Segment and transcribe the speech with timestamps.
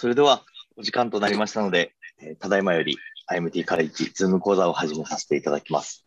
[0.00, 0.46] それでは、
[0.78, 1.92] お時間となりましたので、
[2.22, 2.96] えただいまより
[3.30, 6.06] IMT カレッジズーム講座を始めさせていただきます。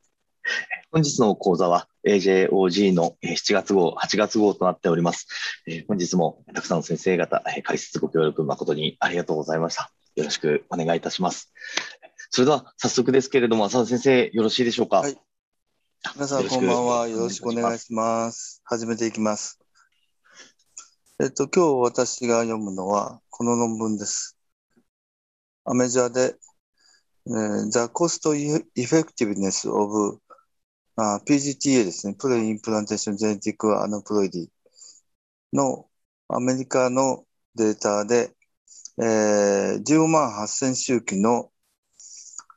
[0.91, 5.27] 本日の講座は AJOG の7月号、8月号となっております。
[5.67, 9.91] えー本日もたくさんの先生方、えー解説ご協力誠にありがとうございました。
[10.15, 11.53] よろしくお願いいたします。
[12.31, 15.01] それでは早速ですけれども、浅田先生、よろしいでしょうか？
[15.01, 15.15] はい
[16.15, 17.07] 皆さんこんばんは。
[17.07, 18.59] よろしくお願いします。
[18.65, 19.59] 始めていきます。
[21.19, 24.37] えっと、今日私が読むのはこの論文です。
[25.65, 26.35] アメジャーで、
[27.25, 28.29] えー The Cost
[28.75, 30.19] Effectiveness of
[30.95, 32.13] PGTA ですね。
[32.13, 34.47] preimplantation genetic aneuploidy
[35.51, 35.87] の
[36.27, 38.35] アメリカのデータで、
[38.99, 41.51] えー15万8000周期の、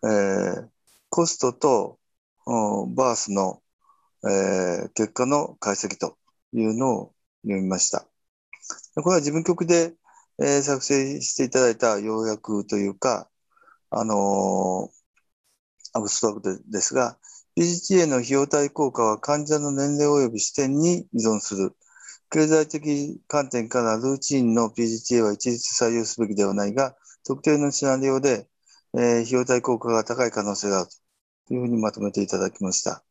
[0.04, 0.68] えー
[1.08, 1.98] コストと
[2.45, 3.62] バースの、
[4.24, 6.18] えー結果の解析と
[6.52, 7.14] いうのを
[7.45, 8.06] 読みました。
[8.96, 9.95] これは自分局で、
[10.38, 13.29] えー作成していただいた要約というか、
[13.90, 14.96] あのー
[15.95, 17.18] アブストラクトですが、
[17.56, 21.74] PGTA の費用対効果は患者の年齢及び視点に依存する。
[22.30, 28.48] 経済的観点からルーチンの PGTA は一律採用すべきではないが、特定のシナリオで、
[28.95, 30.90] えー費用対効果が高い可能性がある
[31.48, 33.04] というふうにまとめていただきました。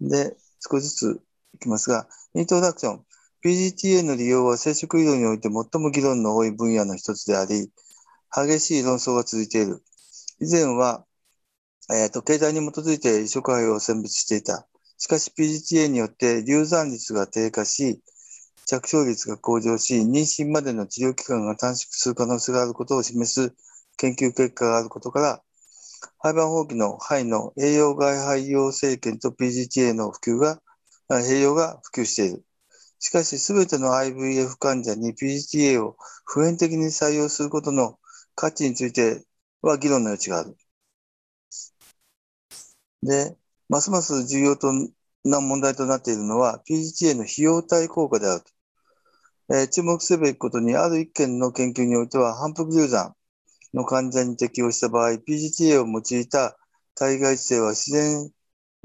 [0.00, 1.22] で、少しずつ
[1.54, 3.06] いきますが、イントロダクション。
[3.42, 7.70] PGTA の利用は生殖医療において最も議論の多い分野の一つであり、
[8.30, 9.82] 激しい論争が続いている。
[10.40, 11.06] 以前は、
[11.90, 14.68] えっ、と、経済に基づいて移植肺を選別していた。
[14.98, 18.02] しかし PGTA によって流産率が低下し、
[18.66, 23.54] 着床率が向上し、妊娠までの治療期間が短縮する可能性があることを示す
[23.96, 25.42] 研究結果があることから、
[26.18, 30.60] 廃盤放棄の肺の栄養外肺用生検と PGTA の普及が、
[31.08, 32.44] あ併用が普及している。
[33.00, 37.98] しかし、すべての IVF 患者に PGTA を普遍的に採用することの
[38.36, 39.24] 価値について
[39.62, 40.56] は議論の余地がある。
[43.02, 43.36] で、
[43.68, 44.72] ますます重要と
[45.24, 48.52] な問題となっているのは PGTA の費用対効果であると。
[49.52, 53.16] えー注目すべきことに、ある一件の研究においては、反復流産
[53.74, 56.58] の患者に適用した場合、PGTA を用いた
[56.94, 58.30] 体外治療は自然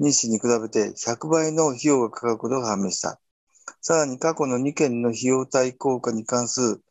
[0.00, 3.20] 妊娠に比べて100倍の費用がかかることが判明した。
[3.80, 6.84] さらに過去の2件の費用対効果に関する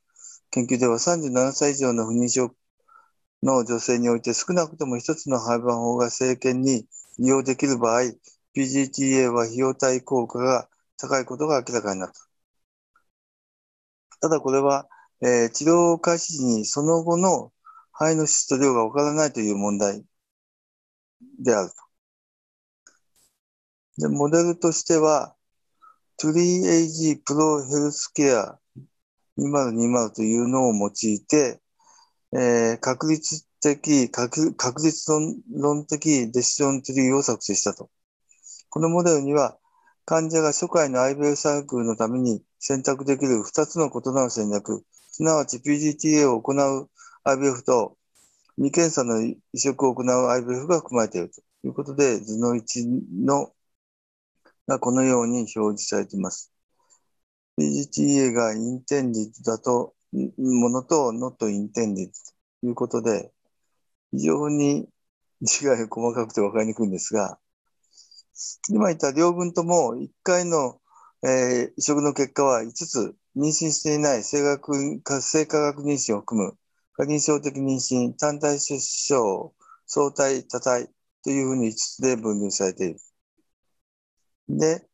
[0.52, 2.56] 研究では37歳以上の不妊症
[3.44, 6.88] の女性において少なくとも一つの廃盤法が政権に
[7.20, 8.02] 利用できる場合、
[8.54, 12.20] PGTA は費用対効果が高いことが明らかになった。
[14.20, 14.90] ただこれは、
[15.22, 17.54] えー治療開始時にその後の
[17.94, 20.04] 肺の質と量がわからないという問題
[21.40, 21.76] であると。
[23.98, 25.36] で、モデルとしては、
[26.18, 28.58] 3AG プロヘルスケア
[29.38, 31.60] 2020というのを用いて、
[32.34, 35.12] えー確率的、確確率
[35.52, 37.90] 論的デシジョンツリーを作成したと。
[38.70, 39.58] このモデルには、
[40.06, 46.90] 患者が初回の IVF サイクルのために選択できる2つの異なる戦略、すなわち PGTA を行う
[47.26, 47.98] IVF と
[48.56, 53.52] 未検査の移植を行う IVF が含まれているということで、図の1の
[54.68, 56.52] がこのように表示されています。
[57.58, 62.12] PGTA がインテンディッドだと、ものと not intended
[62.62, 63.32] ということで、
[64.12, 64.88] 非常に
[65.42, 67.40] 違いが細かくて分かりにくいんですが、
[68.70, 70.82] 今言った両軍とも1回の、
[71.24, 76.58] えー移植の結果は5つ、妊娠していない性学性化学妊娠を含む、
[76.94, 79.54] 過認証的妊娠、単体出生、
[79.86, 80.90] 相対多体
[81.24, 83.00] というふうに5つで分類されている。
[84.50, 84.88] で、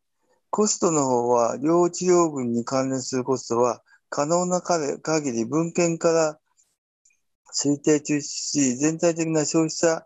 [0.49, 6.39] コストの方は、両治療群に関連するコストは、可能な限り文献から
[7.53, 10.05] 推定中止し、全体的な消費者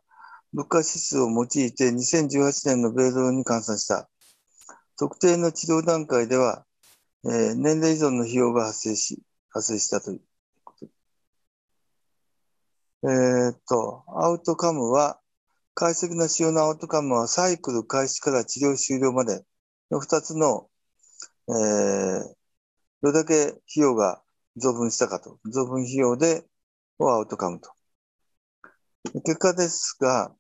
[0.53, 4.09] 物価指数を用いて2018年の米ドルに換算した。
[4.97, 6.66] 特定の治療段階では、
[7.25, 10.22] えー年齢依存の費用が発生し、発生したという
[10.64, 10.87] こと。
[13.03, 15.19] えーっと、アウトカムは、
[15.75, 19.45] 解析の主要なアウトカムはサイクル開始から治療終了まで
[19.91, 20.69] の2つの、
[21.49, 22.35] えー
[23.01, 24.23] どれだけ費用が
[24.55, 25.37] 増分したかと。
[25.45, 26.43] 増分費用で、
[26.97, 27.69] をアウトカムと。
[29.23, 30.33] 結果ですが、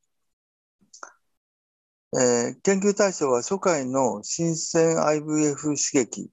[2.13, 6.31] えー研究対象は初回の新鮮 IVF 刺激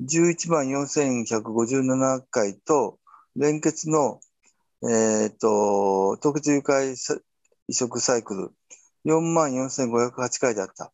[0.00, 2.98] 11万4157回と
[3.36, 4.18] 連結の、
[4.82, 6.96] えー、と特別誘拐
[7.70, 8.50] 移植サイクル
[9.04, 10.92] 4万4508回であった。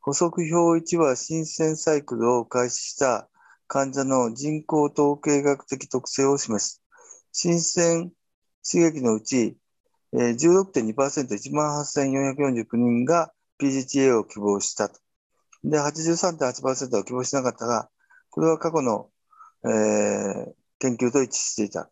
[0.00, 3.28] 補足表1は新鮮サイクルを開始した
[3.66, 6.80] 患者の人口統計学的特性を示す。
[7.32, 8.12] 新鮮
[8.62, 9.56] 刺激のうち、
[10.14, 15.00] 16.2%、18,449人が PGTA を希望したと。
[15.64, 17.90] で、83.8%は希望しなかったが、
[18.30, 19.10] これは過去の、
[19.64, 21.90] えー、研究と一致していた。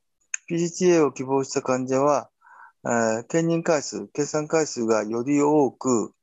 [0.48, 2.30] PGTA を希望した患者は、
[2.86, 6.14] えー、兼任回数、計算回数がより多く、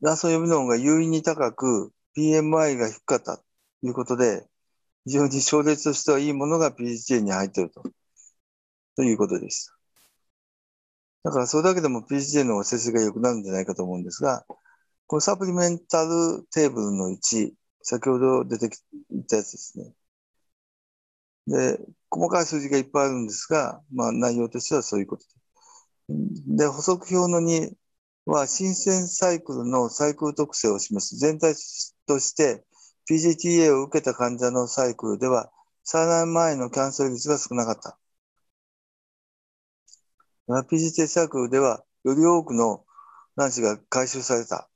[0.00, 3.44] 卵巣予備能が優位に高く、PMI が低かったと
[3.82, 4.48] いうことで、
[5.04, 7.82] 非常に症例としてはいいものが PGA に入っていると、
[8.96, 9.78] ということでした。
[11.24, 14.44] だからそれだけでも PGTA の成績が良くなるんじゃないかと思うんですが、
[15.08, 17.52] このサプリメンタルテーブルの1、
[17.82, 18.78] 先ほど出てき
[19.28, 19.92] たやつですね。
[21.48, 21.80] で、
[22.10, 25.28] 細かい数字がいっぱいあるんですが、まあ内容としてはそういうことで。
[26.56, 27.76] で、補足表の2
[28.26, 31.16] は、新鮮サイクルのサイクル特性を示す。
[31.16, 31.54] 全体
[32.06, 32.64] として
[33.10, 35.50] PGTA を受けた患者のサイクルでは、
[35.84, 37.98] 3年前のキャンセル率が少なかった。
[40.64, 42.84] PGTA サイクルでは、より多くの
[43.36, 44.68] 卵子が回収された。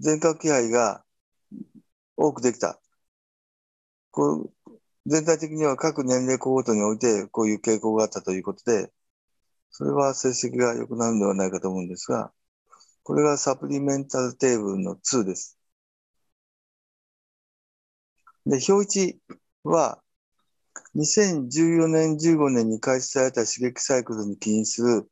[0.00, 1.04] 全核気配が
[2.16, 2.80] 多くできた。
[4.10, 4.50] こ
[5.06, 8.92] 全体的には各年齢コートにおいてこういう傾向があったということで、
[9.70, 12.32] それは成績が良くなるのではないかと思うんですが、
[13.02, 15.58] これがサプリメンタルテーブルの2です。
[18.46, 19.18] で、表1
[19.64, 20.02] は、
[20.94, 25.08] 2014年、15年に開始された刺激サイクルに起因する、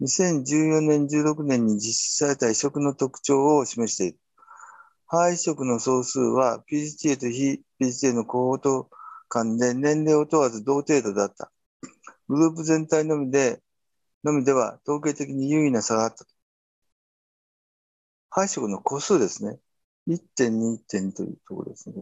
[0.00, 4.18] 2014年、16年に実施された移植の特徴を示している。
[5.06, 8.90] 肺移植の総数は PGTA と非 PGTA のコホート
[9.34, 11.50] 間で年齢を問わず同程度だった。
[12.28, 13.62] グループ全体のみで、
[14.22, 16.24] のみでは統計的に優位な差があった。
[18.30, 19.58] 配色の個数ですね。
[20.06, 21.96] 1.2.2というところですね。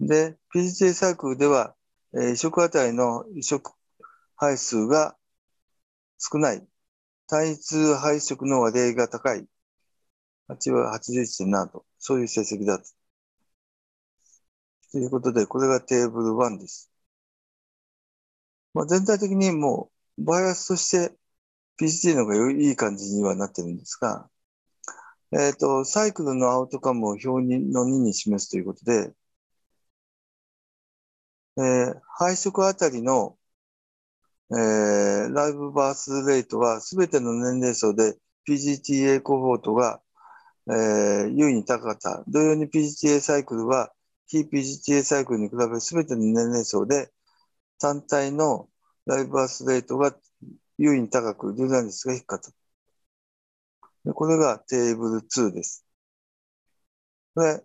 [0.00, 1.74] で、PGA サークルでは、
[2.14, 3.72] えー、移植あたりの移植
[4.36, 5.16] 配数が
[6.18, 6.66] 少ない。
[7.28, 9.46] 単一配色の割合が高い。
[10.48, 12.95] 8は81.7と、そういう成績だった。
[14.92, 16.90] ということで、これがテーブル1です。
[18.74, 21.14] まあ、全体的にもう、バイアスとして
[21.80, 24.28] PCT の方がいい感じにはなってるんですが、
[25.32, 29.12] えっ、ー、と、サイクルのアウトカムを表の2に示すということで、
[31.58, 33.36] えー、配色あたりの、
[34.50, 38.16] えー、ライブバースレートはすべての年齢層で
[38.48, 40.00] PGTA コフォートが、
[40.68, 42.24] えー、優位に高かった。
[42.28, 43.92] 同様に PGTA サイクルは
[44.26, 47.12] 非 PGTA サイクルに比べすべての年齢層で
[47.78, 48.68] 単体の
[49.06, 50.16] ライブバースレートが
[50.78, 52.50] 優位に高く、流産率が低かった。
[54.04, 55.84] でこれがテーブル2です。
[57.34, 57.62] これ、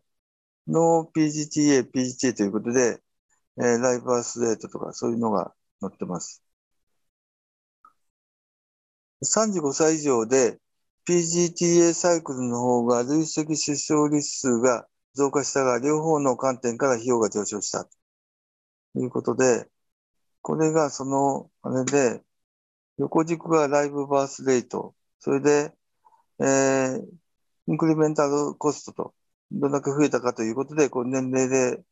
[0.67, 3.01] ノー PGTA、PGTA ということで、
[3.57, 6.43] えー、ライブバースレートとかそういうのが載ってます。
[9.23, 10.59] 35歳以上で
[11.07, 17.85] PGTA サイクルの方が累積出生率数が増加したが、両方の観点から費用が上昇した。
[17.85, 19.69] ということで、
[20.41, 22.23] これがその、あれで、
[22.97, 25.73] 横軸がライブバースレート、それで、
[26.39, 27.05] えー、
[27.67, 29.15] インクリメンタルコストと、
[29.51, 31.83] どんだけ増えたかということで、こう年齢で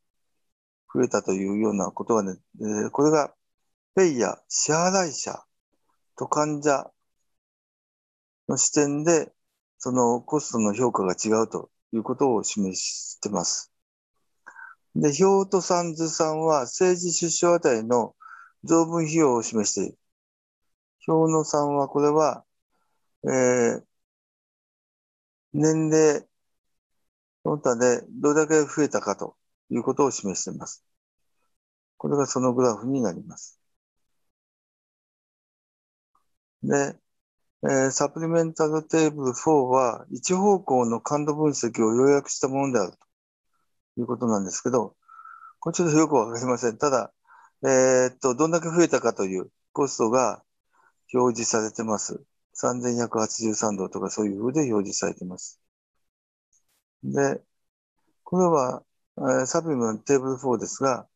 [0.93, 3.34] 増えたというようなことがね、えー、これが、
[3.96, 5.43] ペイヤ、支払い者
[6.15, 6.91] と患者
[8.48, 9.32] の視点で、
[9.77, 13.72] そのコストの評価が違うとということを示しています。
[14.96, 18.15] で、表と三図算は政治出生あたりの
[18.63, 19.98] 増分費用を示している。
[21.08, 22.46] 表の3は、これは、
[23.24, 23.84] えー、
[25.53, 26.27] 年齢、
[27.43, 29.36] その他でどれだけ増えたかと
[29.69, 30.86] いうことを示しています。
[31.98, 33.60] これがそのグラフになります。
[36.63, 37.00] で、
[37.62, 42.98] え、サプリメンタルテーブル4は一方向の感度分析を要約したものであると
[44.01, 44.96] いうことなんですけど、
[45.60, 46.78] これちょっとよくわかりません。
[46.78, 47.12] ただ、
[47.63, 50.42] えー、っと、どんだけ増えたかというコストが
[51.13, 52.24] 表示されてます。
[52.56, 55.60] 3183度とかそういう風で表示されてます。
[57.04, 57.42] で、
[58.24, 58.84] これは、
[59.42, 61.08] え、サプリメントテーブル4ですが、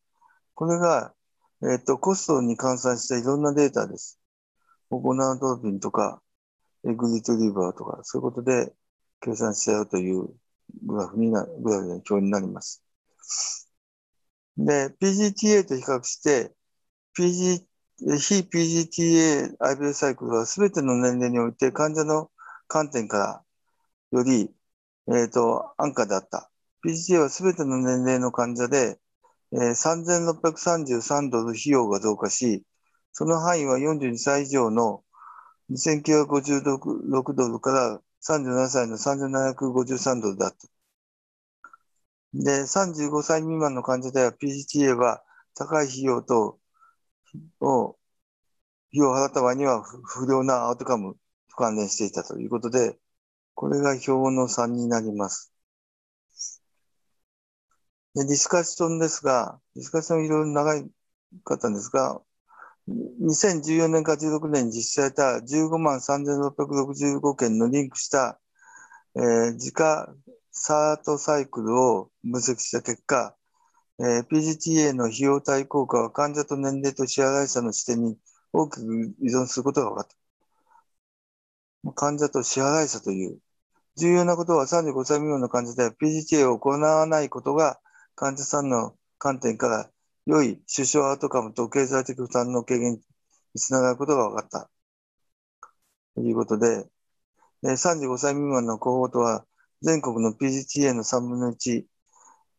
[0.54, 1.14] これが、
[1.62, 4.20] えっと、コストに換算したいろんなデータです。
[4.90, 6.20] オコナートロピンとか、
[6.86, 8.72] エグリトリバーとか、そういうことで
[9.20, 10.28] 計算しちゃうという
[10.82, 12.84] グラフにな、グラフの表になります。
[14.56, 16.54] で、PGTA と比較して、
[17.18, 17.64] PG、
[18.18, 22.30] 非 PGTA IBL サイクルは全ての年齢において患者の
[22.66, 23.44] 観点か
[24.12, 24.50] らより、
[25.08, 26.50] えっ、ー、と、安価であった。
[26.84, 28.98] PGTA は全ての年齢の患者で、
[29.52, 32.64] えー、3633ドル費用が増加し、
[33.12, 35.03] その範囲は42歳以上の
[35.70, 40.68] 2956ドルから37歳の3753ドルだった。
[42.34, 45.22] で、35歳未満の患者では PGTA は
[45.54, 46.58] 高い費用と、
[47.60, 47.96] を、費
[48.92, 51.14] 用を払った場合には不良なアウトカム
[51.48, 52.98] と関連していたということで、
[53.54, 55.52] これが表の3になります。
[58.14, 60.82] で、ディスカッションですが、ディスカッションいろいろ長
[61.44, 62.20] かったんですが、
[62.88, 68.38] 2014年から16年に実施された15万3665件のリンクした、
[69.16, 70.08] えー、自家
[70.52, 73.34] サートサイクルを分析した結果、
[73.98, 78.16] えー、PGTA の費用対効果は患者と年齢と支払い者の視点に
[78.52, 80.06] 大きく依存することが分かっ
[81.84, 81.92] た。
[81.92, 83.38] 患者と支払い者という
[83.96, 87.78] 重要なことは35歳未満の患者では PGTA を行わないことが
[88.14, 89.90] 患者さんの観点から
[90.26, 93.00] 良い首相アウトカムと経済的負担の軽減に
[93.60, 94.70] つながることが分かった。
[96.14, 96.86] ということで、
[97.62, 99.44] 35歳未満のコホートは
[99.82, 101.84] 全国の PGTA の3分の1、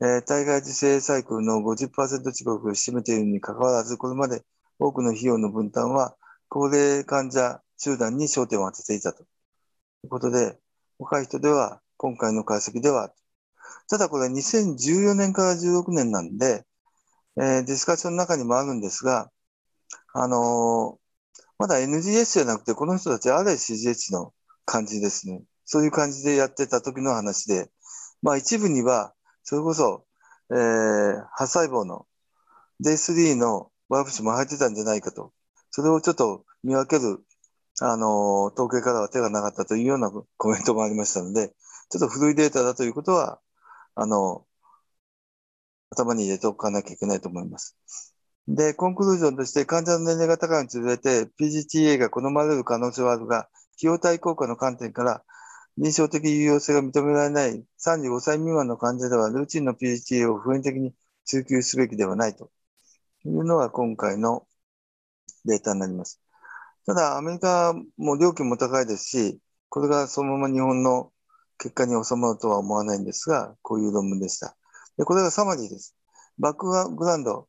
[0.02, 4.44] えー、体外受精サイクルの50%近くを占めているにかかわらず、これまで
[4.78, 6.16] 多くの費用の分担は
[6.50, 9.26] 高齢患者集団に焦点を当てていたとい
[10.06, 10.60] うことで、
[11.00, 13.12] 若い人では今回の解析では、
[13.90, 16.66] ただこれ2014年から16年なんで、
[17.38, 19.30] えー、ディスカッションの中にもあるんですが、
[20.14, 24.34] あのー、まだ NGS じゃなくて、この人たち RSCGH の
[24.66, 25.44] 感じですね。
[25.66, 27.70] そういう感じでやってた時の話で、
[28.22, 29.14] まあ一部には、
[29.44, 30.06] それこそ、
[30.52, 32.06] えー、発細胞の
[32.84, 35.34] D3 のワープ種も入ってたんじゃないかと。
[35.72, 37.20] それをちょっと見分ける、
[37.82, 41.50] あのー、統計からは手がなかったというようなコメントもありましたので、
[41.90, 43.40] ちょっと古いデータだということは、
[43.96, 44.46] あの、
[45.96, 47.78] 頭に入れておかなきゃいけないと思います。
[48.48, 53.50] で、コンクルージョンとして患者の年齢が高いにつれて PGTA が好まれる可能性はあるが、費
[53.84, 55.24] 用対効果の観点から
[55.78, 60.94] 臨床的有用性が認められない35歳未満の患者ではルーチンの PGTA を普遍的に
[61.26, 62.52] 追求すべきではないと
[63.26, 64.48] いうのが今回の
[65.44, 66.22] データになります。
[66.86, 71.12] ただ、アメリカも料金も高いですし、これがそのまま日本の
[71.58, 74.56] 結果に収まるとは思わないんですが、こういう論文でした。
[74.98, 75.96] でこれがサマリーです。
[76.40, 77.48] バックグラウンド、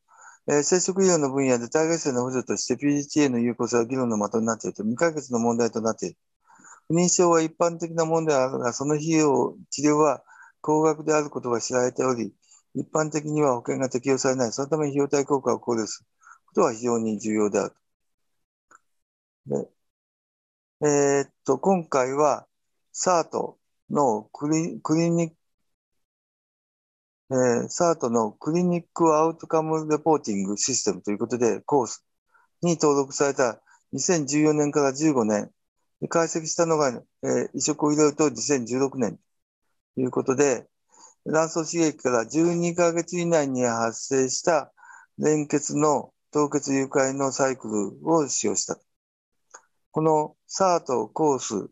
[0.48, 6.16] えー、生殖医療の分野で体外性の補助として PGTA の有効性は議論の的になっていると未解決の問題となっている。
[6.88, 10.22] 不妊症は一般的なものであるが、その費用、治療は
[10.60, 12.32] 高額であることが知られており、
[12.74, 14.52] 一般的には保険が適用されない。
[14.52, 16.06] そのために費用対効果を考慮する
[16.46, 17.74] ことは非常に重要である。
[19.46, 19.68] で
[20.82, 22.46] えー、っと、今回は
[22.92, 23.56] SART
[23.90, 25.32] のクリクリニッ
[27.30, 32.04] えー、SART のクリニックアウトカムレポーティングシステムということで、コース
[32.62, 33.60] に登録された
[33.94, 35.50] 2014年から15年、
[36.08, 39.18] 解析したのが、えー、移植を入れると2016年
[39.94, 40.68] ということで、
[41.24, 44.72] 卵巣刺激から12ヶ月以内に発生した
[45.18, 48.78] 連結の凍結誘拐のサイクルを使用した。
[49.90, 51.70] この SART コース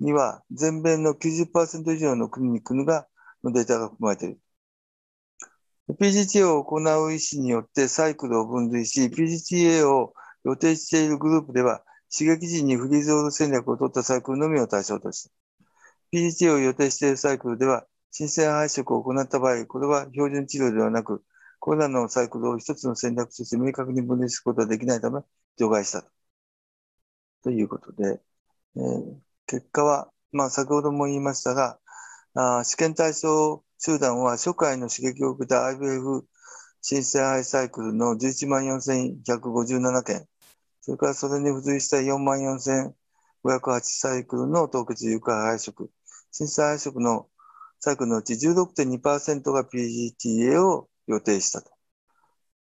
[0.00, 3.06] には全米の90%以上のクリニックが
[3.44, 4.40] のデータが含まれている。
[5.88, 10.14] PGTA を行う医師によってサイクルを分類し、PGTA を
[10.44, 15.30] 予定しているグループでは、刺激時にフリーズオール戦略を取ったサイクルのみを対象とした。
[16.12, 21.22] PGTA を予定しているサイクルでは、新鮮配色を行った場合、これは標準治療ではなく、
[21.60, 25.20] これらのサイクルを一つの戦略として明確に分類することはできないため、
[25.56, 26.04] 除外した
[27.42, 28.20] ということで、
[28.76, 29.16] えー、
[29.46, 31.78] 結果は、まあ、先ほども言いましたが、
[32.34, 36.22] あ試験対象集団は初回の刺激を受けた IVF
[36.82, 40.26] 新生胚サイクルの11万4157件、
[40.80, 45.88] それからそれに付随した4万4508サイクルの凍結誘拐配色、
[46.32, 47.28] 新生配色の
[47.78, 51.70] サイクルのうち16.2%が PGTA を予定したと。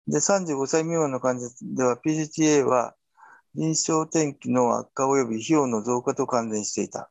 [0.07, 2.93] で、35歳未満の患者では PGTA は
[3.55, 7.09] 臨床転機の悪化及び費用の増加と関連していた。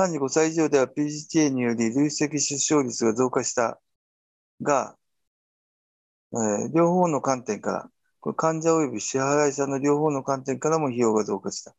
[0.00, 3.78] 35歳以上では PGTA により累積出生率が増加した
[4.62, 4.96] が、
[6.32, 7.90] えー、両方の観点から、
[8.20, 11.74] これ患者及び支払い者の両方の観点からも費用が増加した。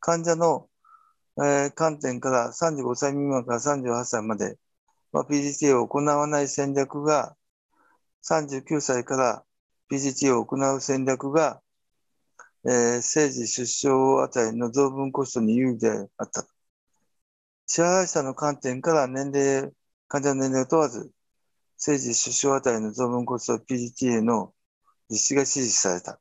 [0.00, 0.68] 患者の、
[1.38, 4.58] えー、観点から35歳未満から38歳まで、
[5.12, 7.36] まあ、PGTA を行わない戦略が、
[8.22, 9.44] 39歳から
[9.90, 11.62] PGTA を行う戦略が、
[12.66, 16.46] えー、政治出生あたりの増分コストに有利であった。
[17.66, 19.72] 支払い者の観点から年齢、
[20.08, 21.10] 患者の年齢を問わず、
[21.76, 24.54] 政治出生値の増分コスト PGTA の
[25.10, 26.20] 実施が指示された。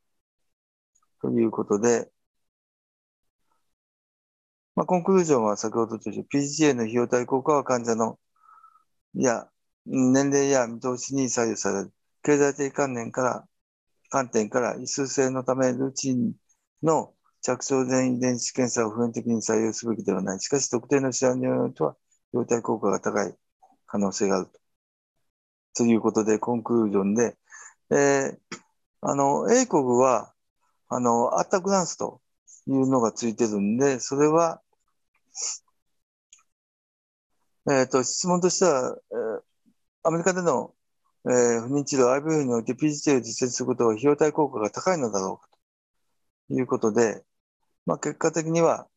[1.22, 2.12] ということで、
[4.76, 8.20] まあ、コンクルージョンは先ほどと一緒 PGA の費用対効果は患者の、
[9.14, 9.48] いや、
[9.86, 11.94] 年齢や見通しに左右される。
[12.24, 13.48] 経済的観念から、
[14.10, 16.34] 観点から、異数性のため、ルーチン
[16.84, 20.40] の着床前遺伝子検査を普遍的に採用すべきではない。
[20.40, 22.00] しかし、特定の試合においては、費
[22.34, 23.36] 用対効果が高い
[23.88, 24.60] 可能性があると。
[25.74, 27.38] ということで、コンクルージョンで、
[27.90, 28.38] えー、
[29.02, 30.34] あの、英国は、
[30.88, 32.22] あの、アッタグランスと
[32.68, 34.62] いうのがついてるんで、それは、
[37.70, 39.42] えっ、ー、と、質問としては、えー、
[40.04, 40.76] アメリカでの、
[41.26, 45.50] えー、不妊治療 IVF において PGT を実践することは費用対効果が高いのだろうか
[46.48, 47.24] ということで、
[47.86, 48.88] まあ、結果的には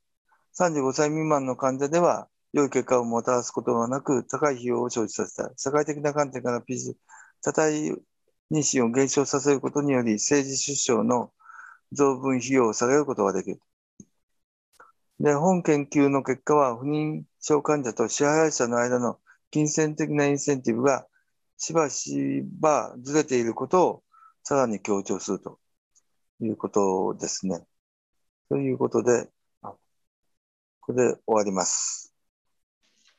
[0.55, 5.51] 35歳未満の患者では良い結果をもたらすことがなく、高い費用を生じさせた。
[5.57, 6.95] 社会的な観点から PG、
[7.43, 11.33] 多体妊娠を減少させることにより、政治出生の
[11.91, 13.59] 増分費用を下げることができる。
[15.19, 19.19] で、本研究の結果は、不妊症患者と支払者の間の
[19.51, 21.09] 金銭的なインセンティブが
[21.57, 24.03] しばしばずれていることを
[24.45, 25.59] さらに強調すると
[26.41, 27.67] いうことですね。
[28.49, 29.29] ということで、
[29.63, 32.15] これで終わります。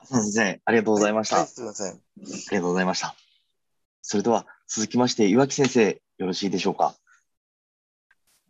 [0.04, 1.38] 先生、ありがとうございました。
[1.38, 1.94] はい、すみません。
[1.94, 1.98] あ
[2.52, 3.16] りがとうございました。
[4.04, 6.96] それでは、続きまして、岩木先生、よろしいでしょうか？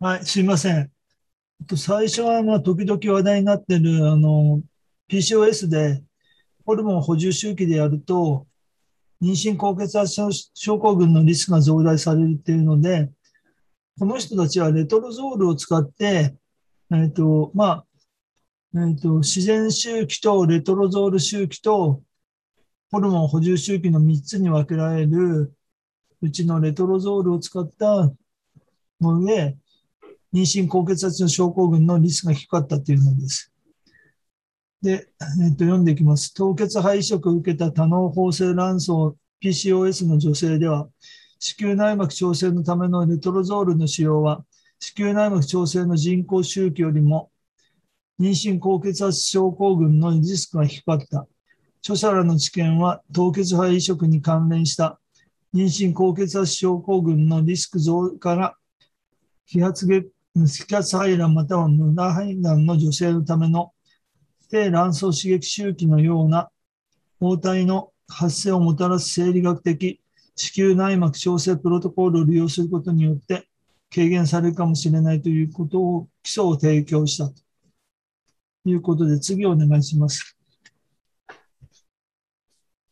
[0.00, 0.90] はい、すいません。
[1.74, 4.60] 最初は、まあ、時々話題になってる、あの、
[5.08, 6.02] PCOS で、
[6.66, 8.46] ホルモン補充周期でやると、
[9.22, 10.14] 妊娠高血圧
[10.52, 13.10] 症候群のリスクが増大されるっていうので、
[13.98, 16.34] この人たちはレトロゾールを使って、
[16.92, 17.86] えっ、ー、と、まあ、
[18.74, 22.02] えっ、ー、と、自然周期とレトロゾール周期と、
[22.90, 25.52] ホルモン補充周期の3つに分けられる
[26.22, 28.12] うちのレトロゾールを使った
[29.00, 29.56] もので、
[30.32, 33.52] 妊娠高血圧の症候群のリスクが低かったというのです。
[34.82, 35.08] で、
[35.42, 36.32] えっと、読んでいきます。
[36.34, 38.90] 凍結肺移植を受けた多脳包性卵巣
[39.42, 40.88] PCOS の女性では、
[41.38, 44.44] 子宮内膜調整のためのレトロゾールの使用は、
[44.78, 47.30] 子宮内膜調整の人工周期よりも、
[48.20, 51.26] 妊娠高血圧症候群のリスクが低かった。
[51.80, 54.98] 著者らの知見は、凍結肺移植に関連した
[55.56, 58.56] 妊娠高血圧症候群のリスク増から
[59.48, 60.12] 揮発血
[60.66, 63.72] 気圧排卵または無駄排卵の女性のための
[64.50, 66.50] 低卵巣刺激周期のような
[67.20, 69.98] 包体の発生をもたらす生理学的
[70.34, 73.48] 子宮内膜調整プロトコルを利用することによって
[73.94, 77.34] 軽減されるかもしれないということを基礎を提供したと
[78.64, 80.36] いうことで次お願いします。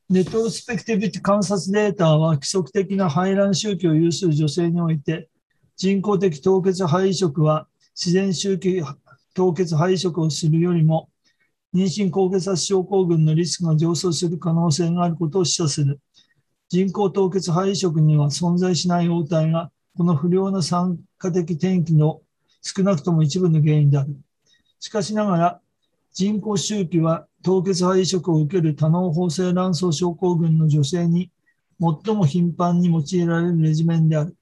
[0.09, 5.29] ネトロスペクティビティ観察データは規則的な排卵周期を有する女性において
[5.77, 8.83] 人工的凍結肺移植は自然周期
[9.35, 11.09] 凍結肺移植をするよりも
[11.75, 16.01] 妊娠高血圧症候群のリスクが上昇する可能性があることを示唆する。
[16.69, 22.21] 人工凍結肺移植には存在しない応体が、この不良な酸化的転機の
[22.63, 24.17] 少なくとも一部の原因である。
[24.81, 25.61] しかしながら、
[26.13, 31.31] 人工周期は凍結肺移植を受ける多脳包性卵巣症候群の女性に
[31.81, 34.37] 最も頻繁に用いられるレジメンである。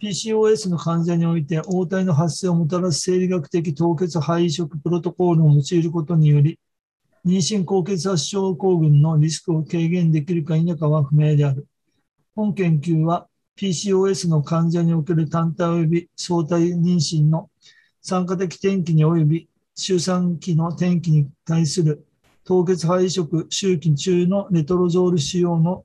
[0.00, 6.58] PCOS の患者において、応体の発生をもたらす生理学的凍結肺移植プロトコールを用いることにより、
[7.24, 11.66] 妊娠高血圧症候群のリスクを軽減できるか否かは不明である。
[12.34, 13.28] 本研究は
[13.60, 17.50] PCOS の患者における単体及び相対妊娠の
[18.00, 22.06] 酸化的転機に及び周産期の転機に対する
[22.44, 25.84] 凍結肺移植周期中のレトロゾール使用の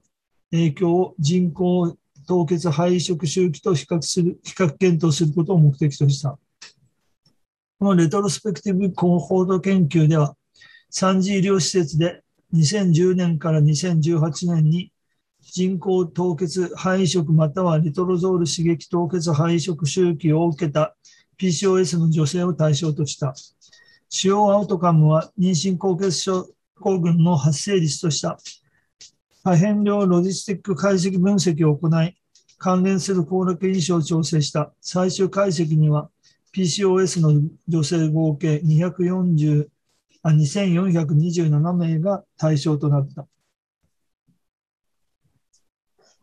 [0.52, 6.40] 影響を人工凍結肺移植周期と比較する、比較検討することを目的とした。
[7.78, 10.36] このレトロスペクティブコンフォート研究では、
[10.90, 14.92] 産児医療施設で2010年から2018年に
[15.56, 20.98] 人工凍結肺移植またはリトロゾール刺激凍結肺移植周期を受けた
[21.38, 23.34] PCOS の女性を対象とした。
[24.10, 26.46] 主要アウトカムは妊娠高血症
[26.82, 28.38] 候群の発生率とした
[29.46, 32.18] 可変量ロジスティック解析分析を行い、
[32.58, 36.10] 関連する行楽因子を調整した最終解析には、
[36.54, 39.68] PCOS の女性合計240
[40.22, 43.26] あ2427名が対象となった。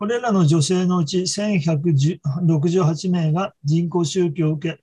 [0.03, 4.83] これらの女性のうち1168名が人工周期を受け、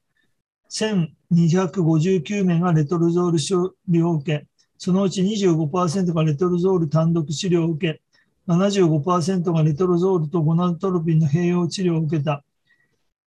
[0.72, 8.02] 1259名がレトロゾール処理を受け、そのうち25%がレトロゾール単独治療を受け、
[8.48, 12.46] 75%がレトロゾールとゴナドトロピンの併用治療を受けた。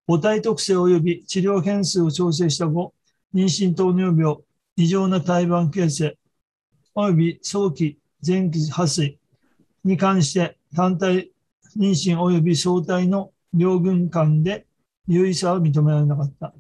[0.07, 2.95] 母体特性及び治療変数を調整した後、
[3.35, 4.39] 妊娠糖尿病、
[4.77, 6.17] 異常な胎盤形成、
[6.95, 9.19] 及び早期前期破水
[9.85, 11.32] に関して単体
[11.77, 14.67] 妊娠及び相対の両軍間で
[15.07, 16.55] 有意差は認められなかった。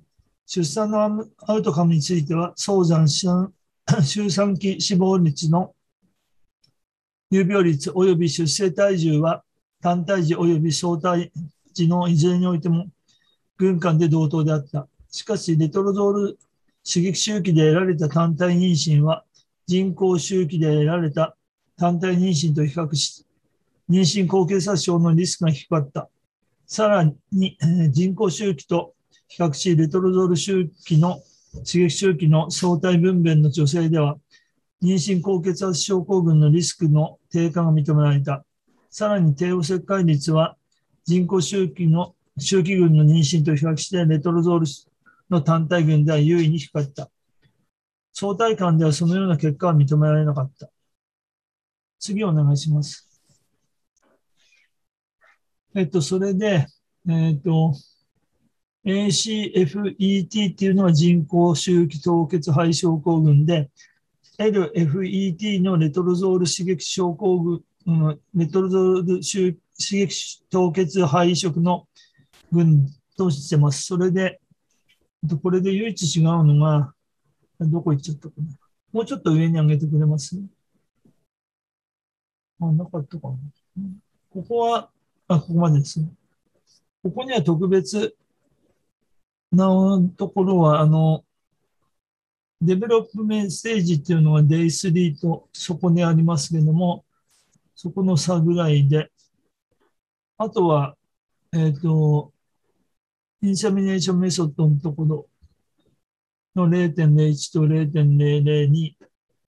[0.46, 3.50] 出産のアウトカムについては、早産周
[4.30, 5.74] 産期死亡率の
[7.30, 9.42] 有病率及び出生体重は
[9.80, 11.32] 単体児及び相対
[11.72, 12.86] 児のいずれにおいても
[13.56, 14.86] 軍艦で同等であった。
[15.10, 16.38] しかし、レトロゾール
[16.84, 19.24] 刺激周期で得られた単体妊娠は
[19.66, 21.36] 人工周期で得られた
[21.76, 23.24] 単体妊娠と比較し、
[23.92, 26.08] 妊娠高血圧症のリスクが低かった。
[26.66, 27.58] さらに、
[27.90, 28.94] 人工周期と
[29.28, 31.20] 比較し、レトロゾール周期の
[31.66, 34.16] 刺激周期の相対分娩の女性では、
[34.82, 38.44] 妊娠高血圧症候群のリスクの低下が認められた。
[38.88, 40.56] さらに帝王切開率は
[41.04, 44.66] 人工周期の周期群の妊娠と比較してレトロゾール
[45.30, 47.10] の単体群では優位に低かった。
[48.12, 50.68] 相対間ではそのような結果は認められなかった。
[51.98, 53.11] 次お願いします。
[55.74, 56.66] えっと、それで、
[57.08, 57.74] えっと、
[58.84, 63.70] ACFET っていうのは人工周期凍結肺症候群で、
[64.38, 69.56] LFET のレトロゾール刺激症候群、うん、レトロゾール刺
[70.06, 71.86] 激凍結肺移植の
[72.50, 73.84] 群としてます。
[73.84, 74.40] それで、
[75.42, 76.92] これで唯一違うのが、
[77.60, 78.44] どこ行っちゃったかな。
[78.92, 80.36] もうちょっと上に上げてくれます
[82.60, 83.36] あ、なかったかな。
[84.30, 84.90] ここは、
[85.36, 86.08] あ、ここまでですね。
[87.02, 88.16] ここには特別
[89.50, 89.66] な
[90.16, 91.24] ところは、あの、
[92.60, 97.04] デベロップメントステージっていうのは Day3 とそこにありますけども、
[97.74, 99.10] そこの差ぐらいで、
[100.38, 100.96] あとは、
[101.52, 102.32] えっ、ー、と、
[103.42, 105.28] インサミネーションメソッドのところ
[106.54, 108.94] の0.01と0.002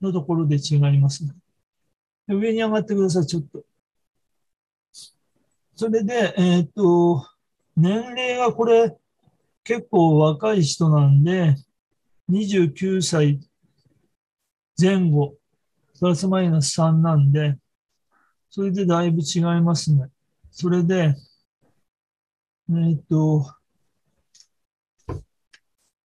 [0.00, 1.30] のところで違いますね。
[2.28, 3.62] 上に上がってください、ちょっと。
[5.76, 7.26] それで、えっ、と、
[7.76, 8.96] 年齢がこれ
[9.64, 11.56] 結構若い人なんで、
[12.30, 13.40] 29歳
[14.80, 15.34] 前後、
[15.98, 17.58] プラスマイナス3なんで、
[18.50, 20.10] それでだいぶ違いますね。
[20.50, 21.16] それで、
[22.70, 23.44] えっ、と、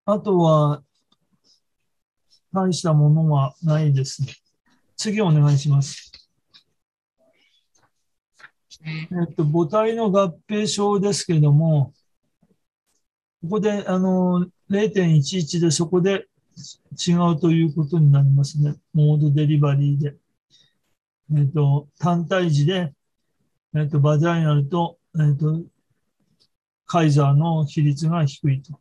[0.06, 0.84] あとは、
[2.52, 4.34] 大したものはないですね。
[4.98, 6.09] 次お願いします。
[8.82, 11.94] えっと、母体の合併症ですけれども、
[13.42, 16.28] ここで、あの、0.11でそこで
[17.08, 18.76] 違うということになりますね。
[18.94, 20.16] モードデリバリーで。
[21.36, 22.94] えっ、と、単体時で、
[23.76, 25.62] えっ、と、バジャイナルと、えっ、と、
[26.86, 28.80] カイザーの比率が低いと。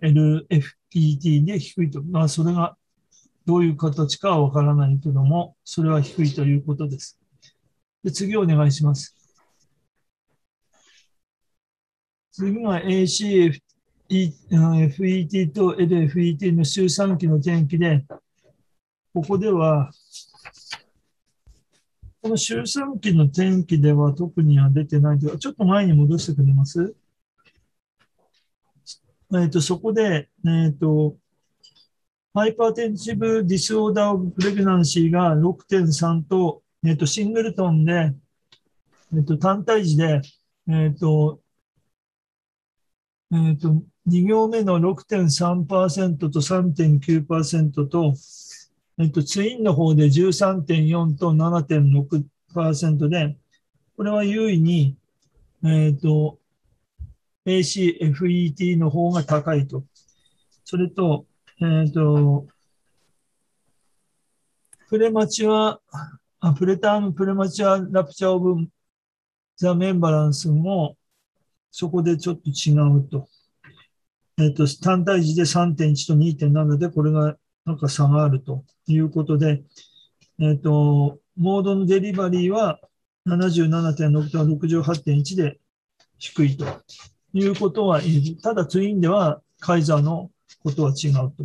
[0.00, 2.02] LFPT で低いと。
[2.02, 2.76] まあ、それが
[3.46, 7.19] どういう形かはわからないけども、それは低いということです。
[8.02, 9.14] で次お願いします。
[12.32, 13.60] 次が ACFET
[15.52, 18.04] と LFET の周産期の天気で、
[19.12, 19.90] ここでは、
[22.22, 26.94] この周産期の転帰では特には出てないというか、ちょっと前に戻してくれます？
[29.32, 31.16] えっ、ー、と、そこで、えっ、ー、と、
[32.34, 38.14] hypertensive disorder of pregnancy が6.3と、えっ、ー、と、 singleton で、
[39.14, 40.22] えっ、と、単胎児で、
[40.68, 41.40] えっ、と、
[43.32, 48.14] えっ、と、2行目の6.3%と3.9%と、
[48.98, 53.36] えっと、ツインの方で13.4と7.6%で、
[53.96, 54.96] これは優位に、
[55.64, 56.38] えっと、
[57.46, 59.84] ACFET の方が高いと。
[60.64, 61.26] それと、
[61.60, 62.46] えっと、
[64.88, 65.80] プレマチュア、
[66.40, 68.66] あプレタームプレマチュアラプチャーオブ
[69.56, 70.96] ザメンバランスも
[71.70, 73.28] そこでちょっと違うと。
[74.38, 79.62] えっ、と、単体時で3.1と2.7でこれがなんか差があるということで、
[80.40, 82.80] えっ、と、モードのデリバリーは
[83.28, 85.60] 77.6と68.1で
[86.18, 86.64] 低いと
[87.34, 88.36] いうことは言える。
[88.40, 90.30] ただツインではカイザーの
[90.62, 91.44] ことは違うと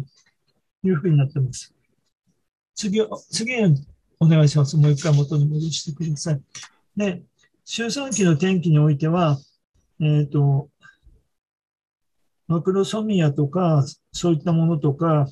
[0.83, 1.73] いうふうになってます。
[2.73, 3.55] 次、次
[4.19, 4.77] お願いします。
[4.77, 6.41] もう一回元に戻してください。
[6.95, 7.23] で、
[7.63, 9.37] 周産期の天気においては、
[9.99, 10.69] えっ、ー、と、
[12.47, 15.27] マクロソミアとか、そういったものとか、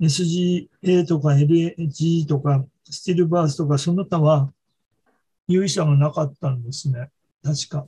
[0.00, 4.52] SGA とか LG とか、スティルバースとか、その他は、
[5.46, 7.10] 有意者がなかったんですね。
[7.42, 7.86] 確か。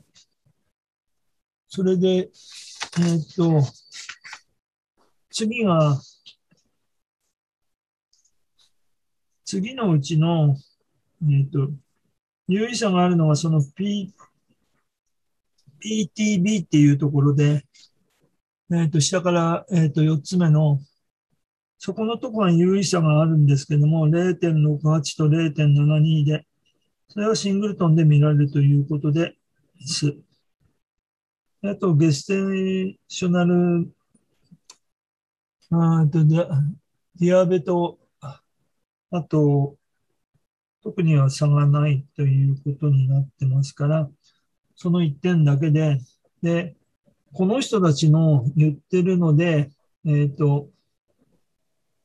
[1.68, 3.62] それで、えっ、と、
[5.30, 5.98] 次が、
[9.46, 10.56] 次のうちの、
[11.22, 11.70] えっ、と、
[12.48, 14.12] 有意者があるのはその P、
[15.80, 17.64] PTB っていうところで、
[18.72, 20.80] えっ、と、下から、えっ、と、4つ目の、
[21.78, 26.44] そこのところに有意者があるんですけども、0.68と0.72で、
[27.06, 29.36] それはシングルトンで見られるということで
[29.80, 30.12] す。
[31.62, 33.92] あと、ゲステーショナル、
[35.70, 38.00] あとディアベト、
[39.10, 39.76] あと、
[40.82, 44.08] 特には差がないということになってますから、
[44.74, 45.98] その1点だけで、
[46.42, 46.76] で、
[47.32, 49.70] この人たちの言ってるので、
[50.04, 50.68] えっ、ー、と、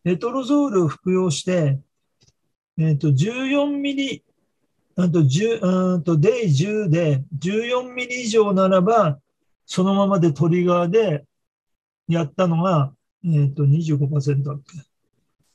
[0.04, 1.80] レトロゾールを服用して、
[2.78, 4.24] えっ、ー、と、14ミリ、
[4.96, 9.20] あと10、うんと、デイ10で14ミリ以上ならば、
[9.66, 11.26] そのままでトリガーで
[12.08, 14.91] やったのが、えっ、ー、と、25%だっけ。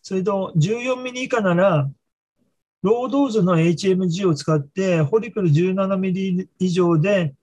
[0.06, 1.90] それと、14ミリ以下なら、
[2.80, 7.34] ロードーズの HMG を使って、ホリクル17ミリ以上で、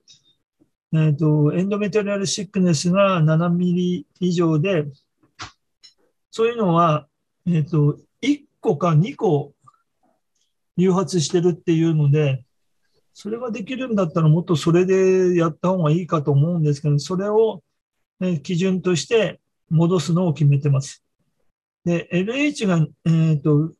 [0.93, 4.85] えっ、ー、と、エンドメトリアルシックネスが7ミリ以上で、
[6.31, 7.09] そういうのは、
[7.45, 9.53] えっ、ー、と、1個か2個
[10.77, 12.45] 誘発してるっていうので、
[13.13, 17.61] それができるんだったらもっとそれでやった方がいいかと思うんですけど、それを、
[18.41, 21.02] 基準として戻すのを決めてます。
[21.85, 23.73] で、LH が、えっ、ー、と、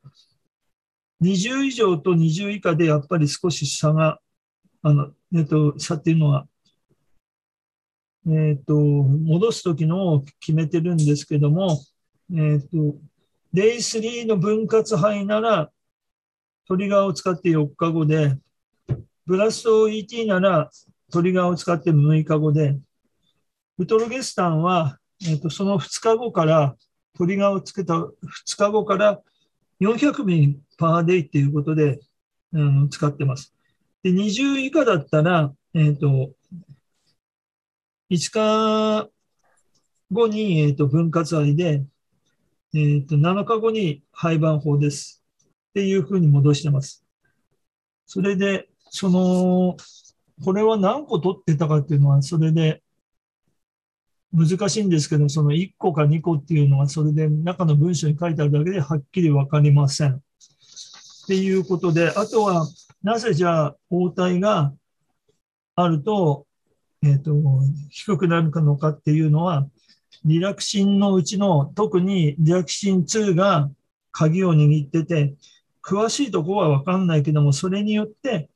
[1.22, 4.20] 20以上と20以下でやっぱり少し差が、
[4.82, 6.48] あの、えっ、ー、と、差っていうのは、
[8.28, 11.80] えっ、ー、と、戻すときのを決めてるんですけども、
[12.32, 12.98] えっ、ー、と、
[13.54, 15.72] デイ3の分割範囲なら、
[16.68, 18.38] トリガーを使って4日後で、
[19.26, 20.70] ブラスト ET なら
[21.12, 22.78] トリガーを使って6日後で、
[23.78, 26.76] ウトロゲスタンは、えーと、その2日後から、
[27.18, 28.12] トリガーをつけた2
[28.58, 29.22] 日後から
[29.82, 32.00] 400ミリパーデイっていうことで、
[32.54, 33.54] うん、使ってます。
[34.04, 36.32] で、20以下だったら、えっ、ー、と、
[38.10, 39.10] 5日
[40.12, 41.84] 後に、えーと、分割割で、
[42.76, 45.24] えーと、7日後に廃盤法です。
[45.70, 47.04] っていうふうに戻してます。
[48.06, 49.76] それで、その、
[50.44, 52.83] これは何個取ってたかっていうのは、それで
[54.34, 60.16] 難しいんですけど、その1個か2個っていうのは、それで中の文章に書いてあるだけではっきりわかりません。
[60.16, 60.22] っ
[61.28, 62.68] ていうことで、あとは、
[63.04, 64.74] なぜじゃあ、応対が
[65.76, 66.48] あると、
[67.04, 67.34] えっ、ー、と、
[67.90, 69.70] 低くなるかのかっていうのは、
[70.26, 73.70] リラクシンのうちの、特にリラクシン2が
[74.12, 75.36] 鍵を握ってて、
[75.84, 78.50] 詳しいとこはわかんないけども、それによって、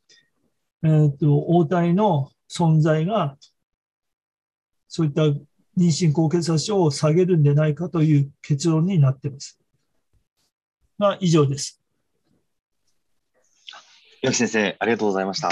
[0.84, 3.38] えっ、ー、と、応体の存在が、
[4.88, 5.24] そういった
[5.78, 9.60] 妊娠高血圧症を下げるんでないかという結論になっています。
[10.98, 11.80] まあ、以上です。
[14.24, 15.52] 岩木先生、ありがとうございました。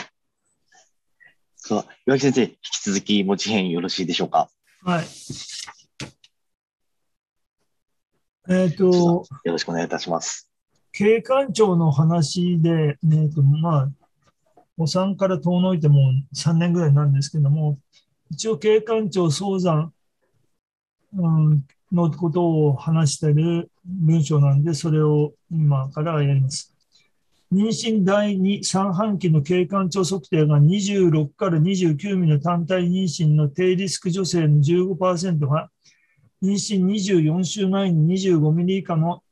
[1.55, 4.49] そう、岩木先生、引き続き持ち編よろしいでしょうか？
[4.83, 5.05] はい。
[8.47, 10.51] えっ、ー、と、よろしくお願いいたします。
[10.91, 13.89] 警官庁の話で、えーとまあ、
[14.77, 17.79] お産から遠のいても3年ぐらいなんですけども、
[18.29, 19.93] 一応警官庁早産、うん、
[21.15, 26.75] のことを話している文章なんで、それを今からやります。
[27.51, 35.69] 妊娠第2、3半期の経管庁測定が26から29ミリの単体妊娠の低リスク女性の15%が、
[36.43, 39.23] 妊娠24週前に25ミリ以下の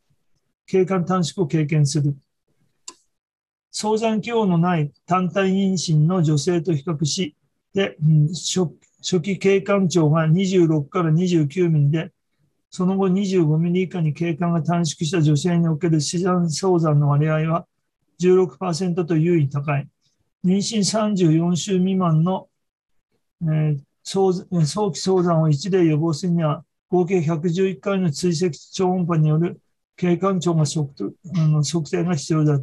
[0.65, 2.15] 経管短縮を経験する。
[3.72, 7.36] 早産期のない単体妊娠の女性と比較し、
[7.74, 7.98] で、
[8.32, 8.72] 初
[9.04, 12.12] 初期経管長が26から29ミリで、
[12.72, 17.68] その後25ミリ以下に経管が短縮した女性における死産早産の割合は
[18.22, 19.88] 16%と優位高い。
[20.46, 22.48] 妊娠34週未満の、
[23.44, 24.32] えー、早
[24.66, 29.60] 早期早産を1例予防するには、合計111回の追跡超音波による
[29.98, 32.60] 経管長が測あの測定が必要だ。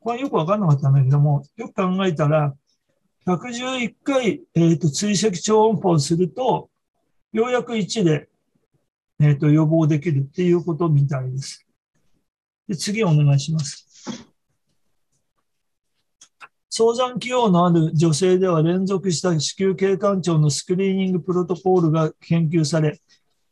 [0.00, 2.54] これはよくわかんなかったんだけども、よく考えたら、
[3.26, 6.70] 111回、えーと、追跡超音波をすると、
[7.32, 8.28] ようやく1で、
[9.18, 11.66] えーと予防できるっていうことみたいです。
[12.68, 13.86] で次お願いします。
[16.68, 23.00] 早産起用のある女性では連続した子宮経管長のスクリーニングプロトコールが研究され、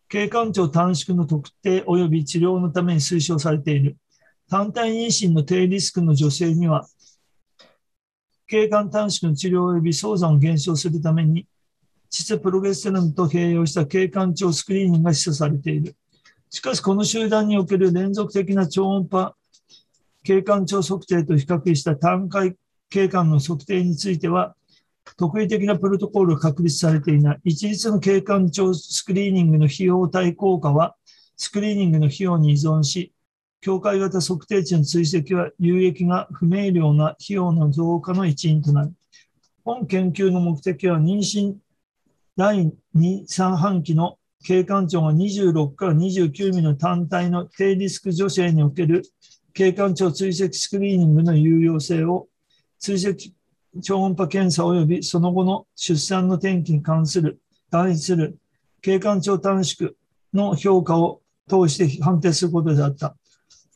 [0.09, 3.97] 経管長短縮の特定及び治療のために推奨されている。
[4.51, 6.87] 単体妊娠の低リスクの女性には、
[8.47, 11.47] 経管短縮の治療及び早産を減少するために、
[12.11, 15.97] 窒プロゲステロンと併用した経管長スクリーニングが示唆されている。
[16.51, 19.35] しかし、この集団における連続的な超音波
[20.25, 22.57] 経管長測定と比較した単回
[22.89, 24.57] 経管の測定については、
[25.19, 27.41] 特異的なプロトコールが確立されていない。
[27.45, 30.97] 一律の経管長スクリーニングの費用対効果は、
[31.37, 33.13] スクリーニングの費用に依存し、
[33.65, 38.93] 境界型測定値の追跡は有益が不明瞭な費用の増加の一因となる。
[39.65, 41.55] 本研究の目的は妊娠
[42.37, 49.01] 第2、3半期の経管長が26から29ミリの単体の低リスク女性における
[49.55, 52.29] 経管長追跡スクリーニングの有用性を
[52.79, 53.31] 追跡
[53.83, 58.37] 超音波検査及びその後の出産の転機に関する、対する
[58.83, 59.93] 経管長短縮
[60.35, 63.17] の評価を通して判定することであった。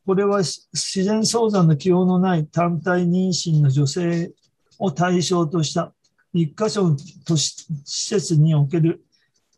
[0.08, 4.32] これは自然早産の起用のない単体妊娠の女性
[4.78, 5.92] を対象とした
[6.34, 9.04] 1箇所の都市施設における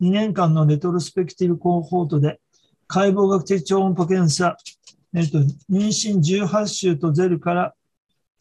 [0.01, 2.41] 2年間のレトロスペクティブコーホートで
[2.85, 4.57] 解剖学的超音波検査、
[5.15, 5.37] えっと、
[5.71, 7.73] 妊娠18週とゼルから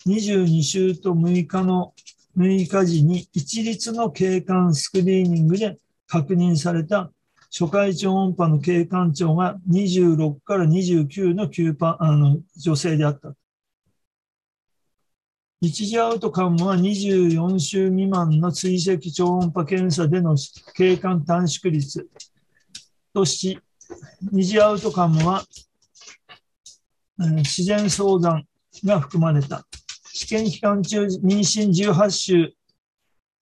[0.04, 1.94] 22週と6日の
[2.36, 7.12] 6日時に一律の経管スクリーニングで確認された
[7.52, 13.34] 初回超音波の経管長が26から29の9パあの女性であった。
[15.62, 20.36] 一時アウトカムは24週未満の追跡超音波検査での
[20.74, 22.08] 経管短縮率
[23.12, 23.58] とし、
[24.32, 25.44] 二次アウトカムは、
[27.20, 28.46] えー、自然相談
[28.84, 29.66] が含まれた。
[30.12, 32.54] 試験期間中、妊娠18週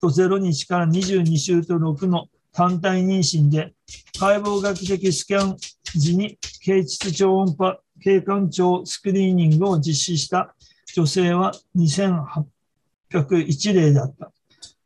[0.01, 3.75] と0日から22週と6の単体妊娠で、
[4.19, 5.57] 解剖学的スキャン
[5.97, 10.57] 時に経腟超音波経管長スクリーニングを実施した
[10.95, 14.33] 女性は2801例だった。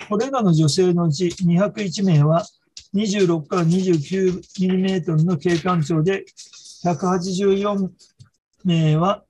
[0.09, 2.45] これらの女性のうち201名は
[2.95, 6.27] 26から 29mm の経管長で、
[6.85, 7.91] 184
[8.65, 9.25] 名は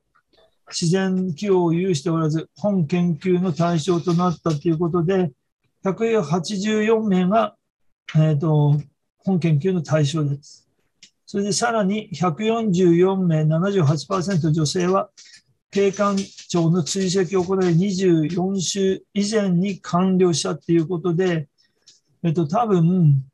[0.69, 5.31] 自然気を有しておらず、本研究の対象となったということで、
[5.85, 7.55] 184名が
[8.15, 8.79] えーと、
[9.25, 10.69] 本研究の対象です。
[11.27, 15.11] それでさらに144名78%女性は
[15.71, 16.17] 経管
[16.49, 21.49] 長の追跡を行い24週以前に完了したということで、
[22.23, 23.25] えっと、多分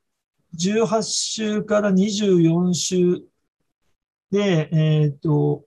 [0.56, 3.22] 18週から24週
[4.30, 5.64] で、えっと、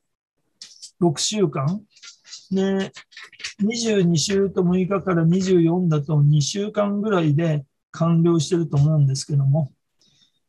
[1.02, 1.82] 6週間
[2.52, 2.92] で、
[3.62, 9.72] 22週と6日から24だと2週間ぐらいで、完了してると思うんですけども、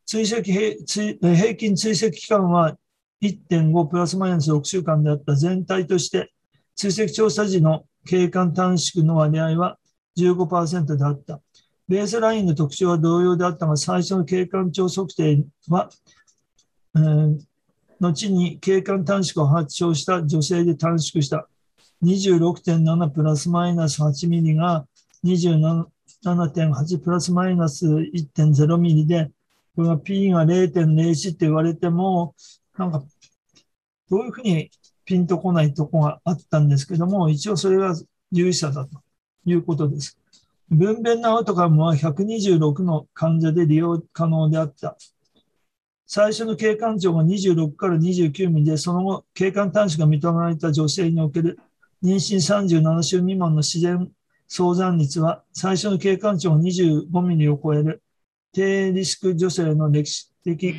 [0.07, 2.77] 追跡平均追跡期間は
[3.23, 6.33] 1.5プラスマイナス6週間であった全体として、
[6.75, 9.79] 追跡調査時の景観短縮の割合は
[10.19, 11.41] 15%であった。
[11.89, 15.91] ベースラインの特徴は同様であったが、最初の景観長測定は、
[16.97, 17.39] えー、
[18.01, 21.49] 後に景観短縮を発症した女性で短縮した
[22.03, 24.87] 26.7プラスマイナス8ミリが
[25.25, 29.31] 27.8プラスマイナス1.0ミリで、
[29.75, 32.35] これが P が0.01って言われても、
[32.77, 33.03] なんか、
[34.11, 34.71] どういうふうに
[35.05, 37.95] ピンとこないとこがあったんですけども、一応それが
[38.31, 39.03] 有意者だと
[39.45, 40.19] いうことです。
[40.69, 44.97] 分娩のアウトカムは126の患者で利用可能であった。
[46.07, 51.59] 最初の経管長が26から29ミリで、その後、経管短縮が認められた女性における
[52.03, 54.11] 妊娠37週未満の自然
[54.49, 58.03] 早産率は最初の経管長25ミリを超える
[58.53, 60.75] 低リスク女性の歴史的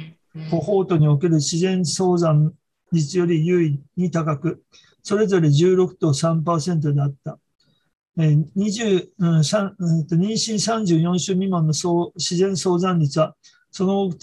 [0.50, 2.54] コホートにおける自然早産
[2.92, 4.64] 率より優位に高く、
[5.02, 7.40] それぞれ16と3%であった。
[8.16, 11.74] 20うん、妊娠34週未満の
[12.16, 13.36] 自然早産率は、
[13.72, 14.16] その後、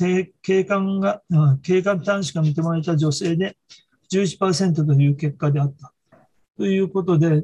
[0.43, 1.23] 経管が、
[1.63, 3.57] 経管短縮が認められた女性で
[4.13, 5.93] 11%という結果であった。
[6.57, 7.43] ということで、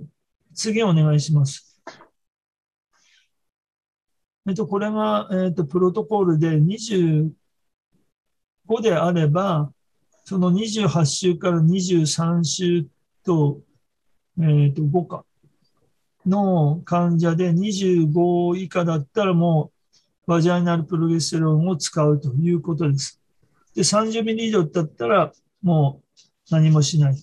[0.54, 1.65] 次お願いします。
[4.48, 7.30] えっと、これが、えっと、プロトコルで25
[8.80, 9.72] であれば、
[10.24, 12.86] その28週から23週
[13.24, 13.60] と、
[14.40, 15.24] えっと、5か
[16.26, 19.72] の患者で25以下だったらも
[20.26, 23.20] う、バジャイナルプロゲステロンを使うということです。
[23.74, 25.32] で、30ミリ以上だったら、
[25.62, 26.02] も
[26.50, 27.16] う何もしない。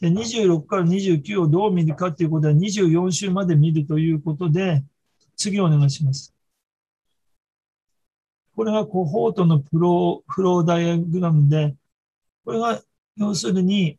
[0.00, 4.84] で、26から29をどう見るかということは24週まで見るということで、
[5.36, 6.35] 次お願いします。
[8.56, 11.76] これがコホートのプロフローダイアグラムで、
[12.42, 12.82] これが
[13.16, 13.98] 要するに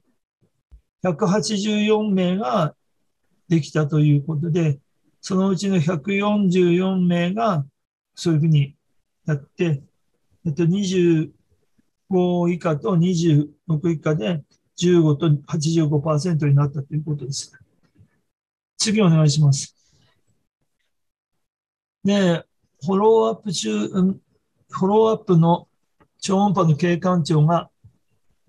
[1.04, 2.76] 184名が
[3.48, 4.80] できたということで、
[5.22, 7.66] そのうちの144名が
[8.16, 8.76] そういうふうに
[9.28, 9.84] やって、
[10.44, 11.30] えっと、25
[12.52, 13.50] 以下と26
[13.92, 14.44] 以下で
[14.80, 17.54] 15と85%になったということです。
[18.80, 19.76] 次お願いします。
[22.04, 22.44] で、
[22.84, 23.70] フォローアップ中、
[24.70, 25.68] フォローアップの
[26.20, 27.70] 超音波の経過値が、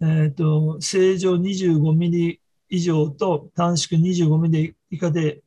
[0.00, 5.42] えーと、正常25ミリ以上と短縮25ミリ以下で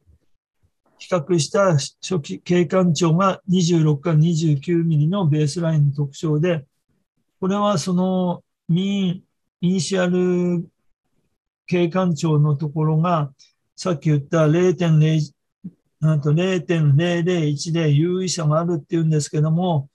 [0.97, 6.65] 比較した初期経過値が26から29ミリのベースラインの特徴で、
[7.39, 9.24] これはそのミン、
[9.61, 10.67] イニシアル
[11.65, 13.32] 経過値のところが、
[13.76, 15.34] さっき言った0.0
[16.01, 19.89] なんと0.001で優位差があるっていうんですけども、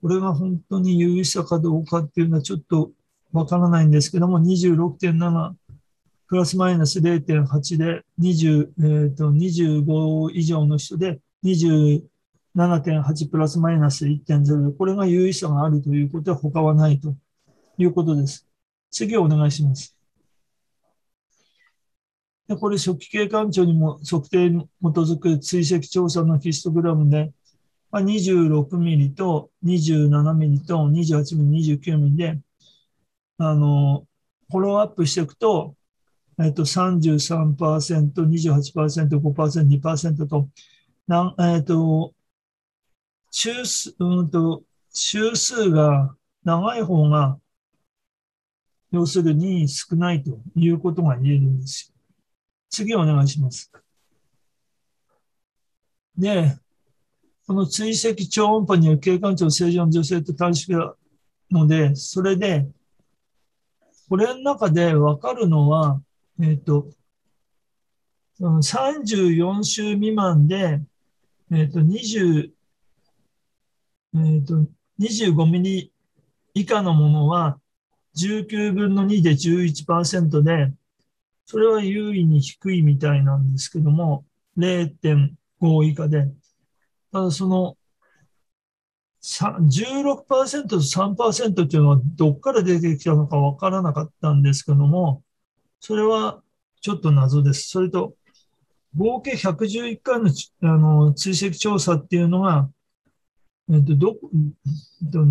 [0.00, 2.92] これが本当に優位差かどうかっていうのはちょっと
[3.32, 5.52] わからないんですけども、26.7
[6.28, 17.16] プラスマイナス0.8で20、えーと、25以上の人で27.8プラスマイナス1.0で、これが優位差があるということは他はないと
[17.78, 18.46] いうことです。
[18.90, 19.96] 次お願いします。
[22.46, 27.32] でこれ、初期経過値にも測定に基づく追跡調査のヒストグラムで、
[27.90, 32.40] まあ、26ミリと27ミリと28ミリ、29ミリで、
[33.38, 34.06] あの、
[34.50, 35.74] フォローアップしていくと、
[36.40, 40.48] えっと、33%、28%、5%、2%と、
[41.06, 42.14] なえっと、
[43.30, 44.62] 周数、うんと、
[44.92, 46.14] 周数が
[46.44, 47.38] 長い方が、
[48.90, 52.00] 要するに少ないということが言えるんですよ。
[52.70, 53.70] 次お願いします。
[56.16, 56.58] で、
[57.48, 60.94] この追跡超音波による経管長正常の女性と短縮な
[61.50, 62.68] ので、それで、
[64.06, 65.98] これの中でわかるのは、
[66.42, 66.90] えっ、ー、と、
[68.38, 70.82] 34週未満で、
[71.50, 72.50] えっ、ー、と、20、
[74.16, 74.66] えっ、ー、と、
[75.00, 75.92] 25ミリ
[76.52, 77.58] 以下のものは
[78.18, 80.74] 19分の2で11%で、
[81.46, 84.26] それは優位に低いみたいなんですけども、
[84.58, 86.30] 0.5以下で。
[87.12, 87.76] ただその、
[89.20, 95.22] 16%と3%っていうのはどっから出てきたのかわからなかったんですけども、
[95.80, 96.42] それは
[96.80, 97.68] ちょっと謎です。
[97.68, 98.14] それと、
[98.96, 100.30] 合計111回の
[100.62, 102.70] あの追跡調査っていうのが、
[103.70, 104.18] えっと、ど、
[105.02, 105.26] えっと、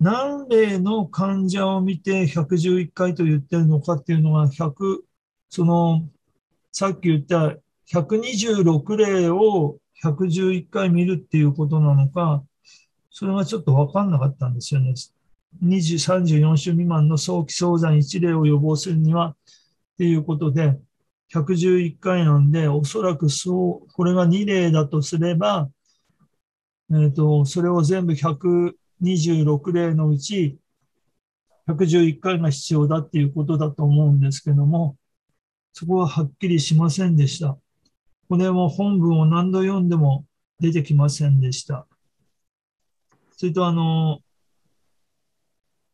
[0.00, 5.02] 何例の患者を見て111回と言ってるのかっていうのが100、
[5.48, 6.08] その、
[6.70, 7.56] さっき言った
[7.92, 12.44] 126例を111回見るっていうことなのか、
[13.10, 14.94] それがちょっとわかんなかったんですよね。
[15.62, 16.40] 23。
[16.40, 19.36] 4週未満の早期早産1例を予防するにはっ
[19.98, 20.78] ていうことで、
[21.32, 25.70] 111回なんで、おそらくそう、これが2例だとすれば、
[26.90, 30.58] えっ、ー、と、それを全部126例のうち
[31.68, 34.96] 111回が必要だっていうことだと思うんですけども、
[35.72, 37.58] そこははっきりしませんでした。
[38.28, 40.26] これも本文を何度読んでも
[40.60, 41.86] 出てきませんでした。
[43.36, 44.20] それとあの、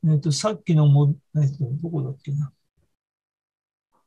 [0.06, 2.52] えっ、と、さっきのも、えっ、と、どこだっけな。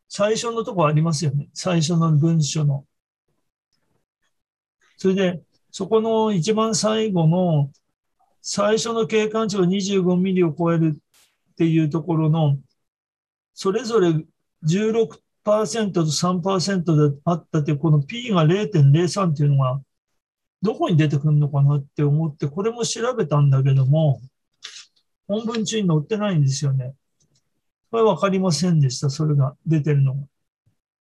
[0.10, 1.50] 最初のとこありますよね。
[1.54, 2.86] 最初の文書の。
[4.98, 7.72] それで、そこの一番最後の
[8.42, 10.96] 最初の景観値が25ミリを超える
[11.52, 12.58] っていうところの、
[13.54, 14.10] それぞれ
[14.64, 15.20] 16
[15.92, 19.82] と3%であったって、この P が0.03っていうのが、
[20.62, 24.22] どこに出てくるのかなって思って、これも調べたんだけども、
[25.28, 26.94] 本文中に載ってないんですよね。
[27.92, 30.22] これわかりませんでした、それが出てるのが。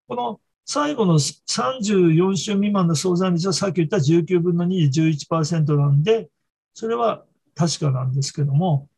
[0.07, 6.29] この最後の34週未満の相談率はさっき言った19分の2で11%なんで、
[6.73, 7.25] それは
[7.55, 8.89] 確かなんですけども、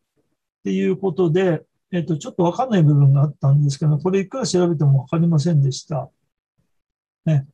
[0.59, 6.09] っていうことで、えっ、と、ちょっとわかんない部分があったんですけど、これいくら調べてもわかりませんでした。
[7.25, 7.47] ね。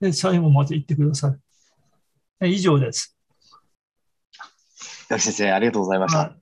[0.00, 1.36] で、最後まで言ってくださ
[2.42, 2.52] い。
[2.52, 3.16] 以上です。
[5.08, 6.18] 先生、ありがとうございました。
[6.18, 6.36] はい、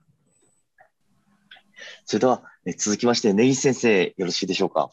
[2.05, 4.89] それでは、え続きまして、根岸先生、よろしいでしょうか？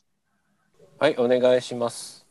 [0.98, 2.26] はい、お願いします。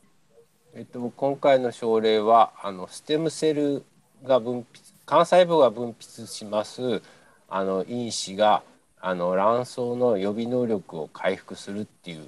[0.74, 3.84] えっと、今回の症例は、あのステムセル
[4.24, 7.02] が分泌幹細胞が分泌します
[7.50, 8.64] あの因子が
[9.02, 12.28] あの卵巣の予備能力を回復するっていう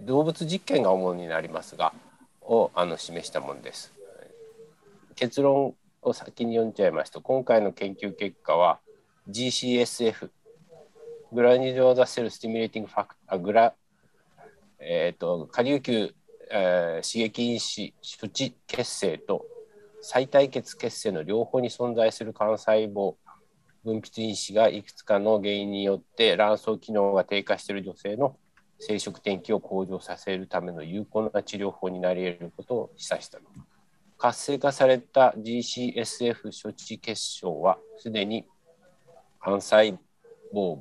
[0.00, 1.92] 動物実験が主になりますが
[2.42, 3.92] をあの示したものです。
[5.14, 8.80] 結論を先に読んじゃいますと今回の研究結果は
[9.30, 10.30] GCSF
[11.32, 13.74] グラニューローダセルスティミュレーティングファクターグラ
[14.80, 16.12] えっ、ー、と下流球
[16.54, 19.46] えー、刺激因子処置血清と
[20.02, 23.14] 再対血血清の両方に存在する幹細胞
[23.84, 28.36] 分泌因子がいくつかの原因によって卵巣機能が低下している女性の
[28.78, 33.44] 生殖転機を向上させるための有効な治療法になり得ることを示唆したの。
[34.18, 38.46] 活性化された GCSF 処置結晶はすでに
[39.44, 39.98] 幹細
[40.54, 40.78] 胞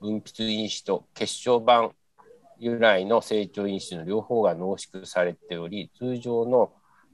[0.00, 1.90] 分泌因子と結晶板
[2.58, 6.72] 由来の成長因子の両方が濃縮されており通常の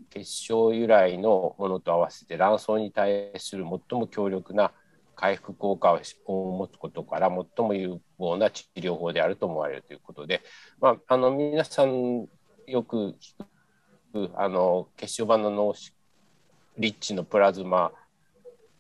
[0.09, 4.73] 結晶由来のものと合わせて卵巣に対する最も強力な
[5.15, 5.93] 回復効果
[6.27, 10.43] を持つことから最も有望な治療法であると思われるということで、
[10.81, 12.27] まあ、あの皆さん
[12.67, 13.15] よく
[14.13, 15.75] 聞くあの結晶板の脳
[16.79, 17.93] リッチのプラズマ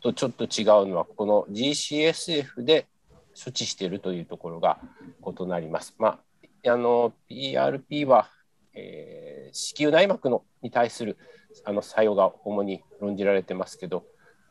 [0.01, 2.87] とちょっと違うのはこの GCSF で
[3.35, 4.79] 処置しているというところが
[5.27, 5.95] 異なります。
[5.99, 6.19] ま
[6.65, 8.29] あ、あの PRP は、
[8.75, 11.17] えー、子宮内膜のに対する
[11.65, 14.05] あの作用が主に論じられてますけど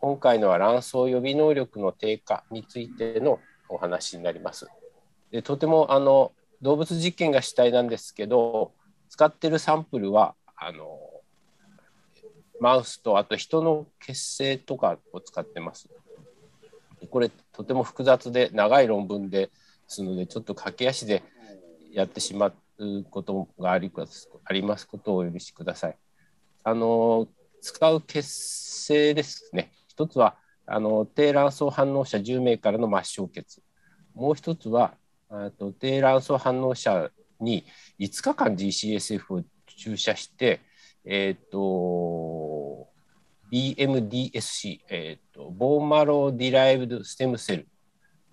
[0.04, 3.39] 今回のは卵巣予備能力の低下についての
[3.70, 4.68] お話になります。
[5.32, 8.74] でとてもあの動物実験が主体なんですけど
[9.08, 10.99] 使ってるサンプルはあの
[12.60, 15.88] マウスとあと人の血清とかを使ってます。
[17.10, 19.51] これとても複雑で長い論文で
[19.88, 21.24] すのでちょっと駆け足で
[21.93, 22.47] やってしま
[22.78, 25.97] うことがありますことをお許しください。
[26.66, 27.30] あの
[27.62, 30.36] 使う血清ですね一つは
[30.66, 33.62] あの低卵巣反応者10名からの末梢血。
[34.16, 34.96] もう一つは
[35.58, 37.66] と低卵巣反応者に
[38.00, 40.62] 5日間 GCSF を注射して、
[41.06, 42.88] えーと、
[43.52, 47.68] BMDSC、えーと、 bone marrow derived stem cell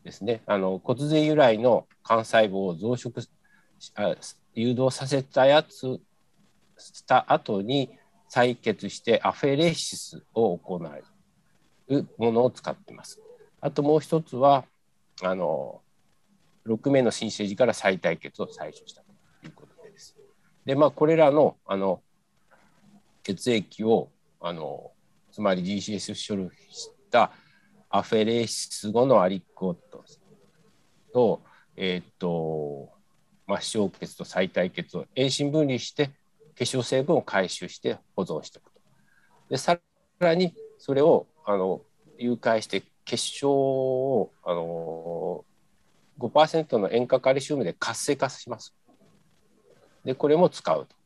[0.05, 0.43] ですね。
[0.47, 3.27] あの骨髄由来の幹細胞を増殖
[3.95, 4.15] あ
[4.55, 6.01] 誘導させたやつ
[6.79, 7.91] した後に
[8.33, 11.05] 採血してアフェレシスを行う。
[12.19, 13.21] ものを使ってます。
[13.61, 14.65] あともう一つは
[15.23, 15.83] あの
[16.67, 20.17] 6名の新生児から再対決を採取したということです。
[20.65, 22.03] でまあこれらのあの
[23.23, 24.11] 血液を
[24.41, 24.93] あの
[25.33, 27.33] つまり GCS 処理した
[27.89, 30.05] アフェレシス後のアリックオット
[31.13, 31.43] と,、
[31.77, 32.91] えーと、
[33.61, 36.11] 末梢血と再対血を遠心分離して
[36.55, 38.81] 結晶成分を回収して保存しておくと。
[39.49, 39.79] でさ
[40.19, 41.83] らにそれをあの
[42.19, 45.45] 誘拐して結晶をあの
[46.19, 48.75] 5%の塩化カルシウムで活性化します。
[50.05, 50.97] でこれも使うと。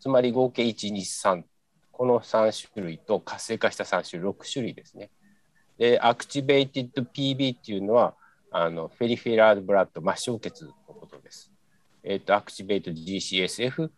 [0.00, 1.42] つまり合計123
[1.90, 5.10] この3種類と活性化した3種類6種類ですね。
[5.78, 8.14] でアクチベイティッド PB っていうのは
[8.50, 11.50] あのフェリフェラードブラッド末梢血のことです。
[12.04, 13.90] えっ、ー、とアクチベイト GCSF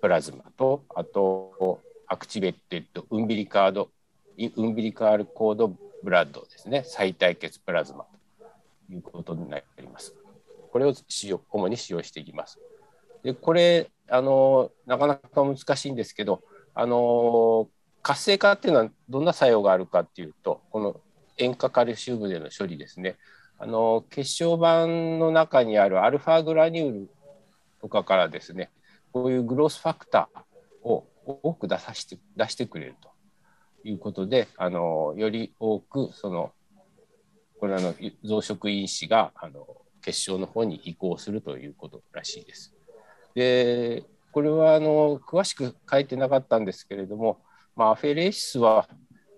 [0.00, 3.90] プラズマとあと activated umbilical
[4.38, 8.04] umbilical cord blood ですね、臍帯血プラズマ
[8.88, 10.14] ということになります。
[10.72, 12.58] これを使用主に使用していきます。
[13.22, 16.42] でこれあのなかなか難しいんですけど
[16.74, 17.68] あの
[18.02, 21.00] 活性化っていうのはどんな作用があるかっていうとこの
[21.38, 23.16] 塩化カルシウムでの処理ですね
[23.58, 27.10] あの血小板の中にあるアルファグラニュール
[27.80, 28.70] とかからですね
[29.12, 33.08] こういうグロースファクターを多く出さして出してくれると
[33.84, 36.52] いうことであのより多くその
[37.60, 39.66] これらの増殖因子があの
[40.02, 42.74] 結晶の方に移行するということらしいです。
[43.34, 47.40] でこれはあの詳しく書いてなかったんですけれども、
[47.76, 48.88] まあ、アフェレシスは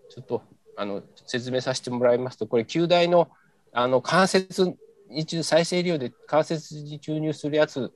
[0.08, 0.42] ちょっと
[0.76, 3.28] あの説明させてもらいますとこれ球大の
[3.72, 4.74] あの関節
[5.10, 7.92] に再生量で関節に注入するやつ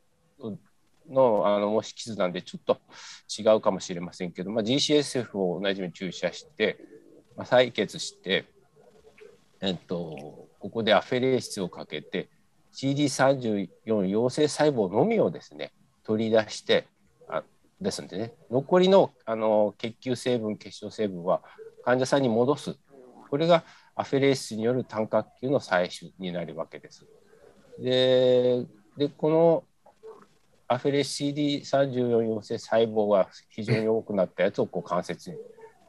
[1.08, 2.80] のあの模式図なんでちょっと
[3.28, 6.78] 違うかもしれませんけど、まあ、GCSF を同じように注射して、
[7.36, 8.46] まあ、採血して、
[9.60, 12.28] えっと、ここでアフェレー質をかけて
[12.72, 15.72] CD34 陽性細胞のみをですね
[16.04, 16.86] 取り出して
[17.28, 17.42] あ
[17.80, 21.42] ですんでね残りのあの血球成分血小成分は
[21.84, 22.76] 患者さんに戻す
[23.28, 27.06] これがアフェレースによる単核球の採取になるわけです。
[27.78, 28.64] で
[28.96, 29.64] でこの
[30.72, 35.30] アフレ CD34 陽性細胞が非常に多くなったやつをこう関節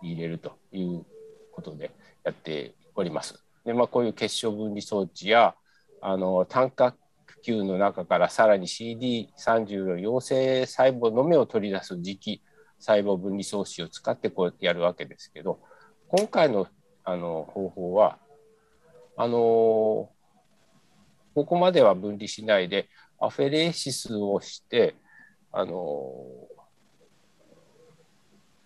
[0.01, 1.05] に入れるという
[1.51, 1.91] ことで
[2.23, 3.43] やっております。
[3.63, 5.53] でまあ、こういう結晶分離装置や
[6.01, 6.97] あの単核
[7.43, 12.41] 球の中からさらに CD34 陽性細胞のみを取り出す磁気
[12.79, 15.59] 細胞分離装置を使ってこうやるわけですけど
[16.07, 16.67] 今回の
[17.03, 18.17] あの方法は
[19.15, 20.09] あの
[21.35, 22.89] ここまでは分離しないで
[23.21, 24.95] アフェレーシスをして
[25.51, 26.23] あの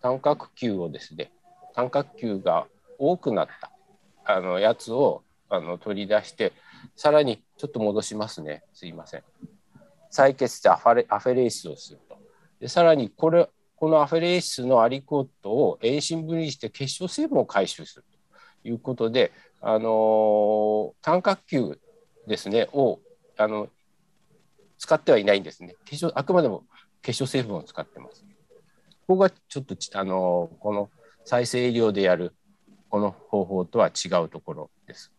[0.01, 1.31] 単核球をですね
[1.73, 3.71] 単核球が多くなった
[4.23, 6.53] あのやつをあの取り出して
[6.95, 8.63] さらにちょっと戻しますね。
[8.73, 9.23] すいません。
[10.11, 12.17] 採血してアファレ apheresis をすると。
[12.59, 18.05] でさらにこれこの apheresis の aliquot を遠心分離して血漿成分を回収する
[18.63, 19.31] ということで
[19.61, 21.79] あの単核球
[22.27, 22.99] ですねを
[23.37, 23.67] あの
[24.85, 25.75] 使ってはいないんですね。
[25.83, 26.63] 結晶あくまでも
[27.01, 28.23] 結晶成分を使ってます。
[29.07, 30.91] ここがちょっとあのこの
[31.23, 32.35] 再生医療でやる
[32.89, 35.11] この方法とは違うところです。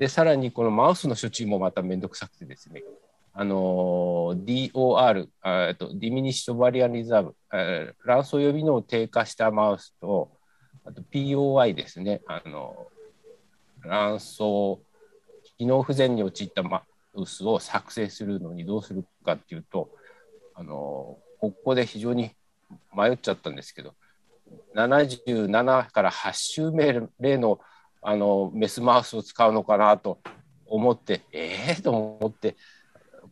[0.00, 2.82] でさらにこのマウスの処置もまためんどくさくてですね。
[3.32, 7.36] あの DOR あとディミニッシュバリアンリザーブ
[8.04, 10.32] 卵巣予備能を低下したマウスと
[10.84, 12.20] あと POI ですね。
[12.26, 12.88] あの
[13.84, 14.40] 卵巣
[15.58, 16.82] 機能不全に陥ったマ
[17.14, 19.90] ウスを作成するのにどうするかっていうと
[20.54, 22.32] あのここで非常に
[22.94, 23.94] 迷っちゃったんですけど
[24.74, 27.60] 77から8週目例の
[28.06, 30.18] あのメスマウスを使うのかなと
[30.66, 32.56] 思ってええー、と思って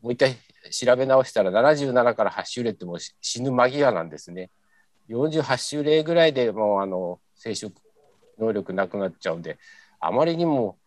[0.00, 0.36] もう一回
[0.70, 4.50] 調べ直したら77から8週例ってもう死ぬ間際なんですね。
[5.10, 7.72] 48週例ぐらいでもうあの生殖
[8.38, 9.58] 能力なくなっちゃうんで
[10.00, 10.78] あまりにも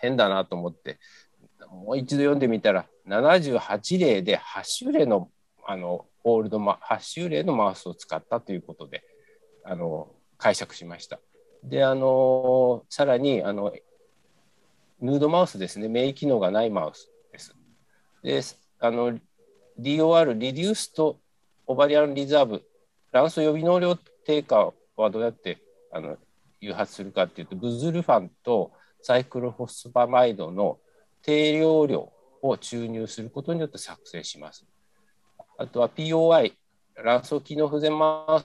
[0.00, 0.98] 変だなと思って
[1.70, 5.30] もう一度読んでみたら78例で8週例の
[5.66, 9.02] あのオールドマ8周例のマウスを使ったということで
[9.64, 11.20] あの解釈しました。
[11.62, 13.72] であのさらにあの
[15.00, 17.54] ヌードマウスですね免疫機能がないマウスです。
[18.22, 18.40] で
[18.80, 19.18] あの
[19.78, 21.20] DOR リデュースと
[21.66, 22.62] オバリアンリザーブ
[23.12, 23.96] 卵巣予備能量
[24.26, 25.58] 低下はどうやって
[25.92, 26.16] あの
[26.60, 28.72] 誘発するかっていうとブズルファンと
[29.02, 30.78] サイクロホスパマイドの
[31.22, 34.66] 低量量を注入することによって作成します。
[35.58, 36.54] あとは POI、
[36.96, 38.44] 卵巣機能不全マウ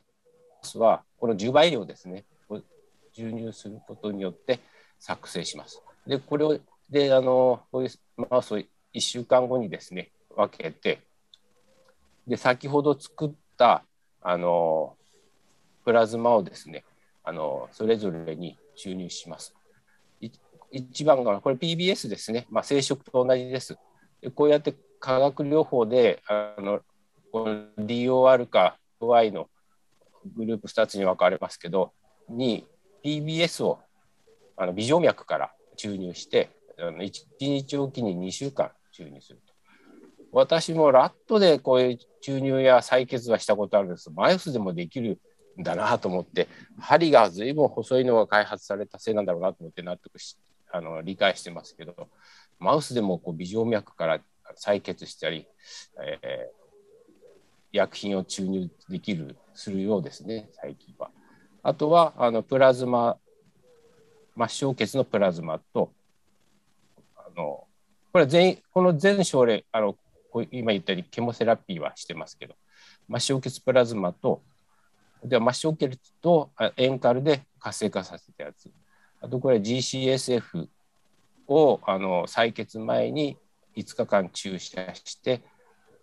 [0.65, 2.61] スは、この10倍量ですね、を
[3.13, 4.59] 注入することによって
[4.99, 5.81] 作成します。
[6.05, 8.67] で、これを、で、あの、こういうマウスを1
[8.99, 10.99] 週間後にですね、分けて、
[12.27, 13.85] で、先ほど作った、
[14.21, 14.97] あの、
[15.83, 16.83] プラズマをですね、
[17.23, 19.55] あの、それぞれに注入します。
[20.71, 23.77] 一番が、これ PBS ですね、まあ、生殖と同じです。
[24.33, 26.79] こうやって化学療法であの
[27.31, 29.49] この DOR か OI の
[30.35, 31.91] グループ2つに分かれますけど
[32.29, 32.65] に
[33.03, 33.79] PBS を
[34.57, 36.49] あの微静脈から注入して
[36.79, 39.53] あの1日おきに2週間注入すると。
[40.31, 45.21] 私もラットでこういう注入や採血はしたことあるんですマイスでもできる
[45.57, 50.37] んだなと思って針が随分細いのが開発されたせいなんだろうなと思って納得し
[50.75, 52.09] あの理解してますけど
[52.59, 54.19] マウスでもこう微静脈から
[54.57, 55.47] 採血したり、
[56.03, 61.09] えー、薬品を注入できるするようですね最近は。
[61.63, 63.17] あとはあのプラズマ
[64.35, 65.91] 末梢血のプラズマと
[67.15, 67.63] あの
[68.11, 69.95] これ全この全症例あの
[70.51, 72.55] 今言ったようにケモセラピーはしてますけど
[73.17, 74.43] 末梢血プラズマと
[75.23, 78.69] では末梢血とエンカルで活性化させたやつ
[79.25, 80.67] あとこれ GCSF
[81.47, 83.37] をあの採血前に
[83.75, 85.41] 5日間注射して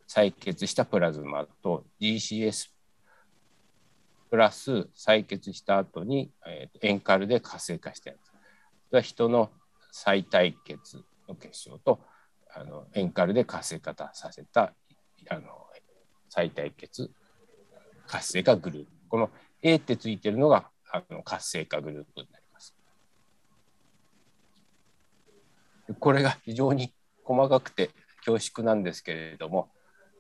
[0.08, 2.70] 採血したプラズマと GCS
[4.28, 8.16] プラス採血した後に、えー、エンカルで活性化したや
[8.90, 8.94] つ。
[8.94, 9.50] は人の
[9.92, 10.96] 再体血
[11.28, 12.00] の結晶と
[12.52, 14.74] あのエンカルで活性化させた
[15.30, 15.42] あの
[16.28, 17.08] 再体血
[18.08, 18.90] 活性化グループ。
[19.08, 19.30] この
[19.62, 22.41] A ってついてるのがあの活性化グループになります。
[25.98, 26.92] これが非常に
[27.24, 27.90] 細かくて
[28.24, 29.70] 恐縮なんですけれども、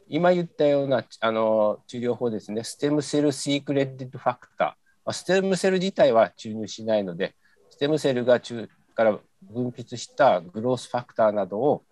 [0.08, 7.34] 今言ったようなあの治療法ですね、ステムセルシークレディットファクター、ステムセル自体は注入しないので、
[7.70, 11.84] ステムセルが中から分泌したグロースファクターなどを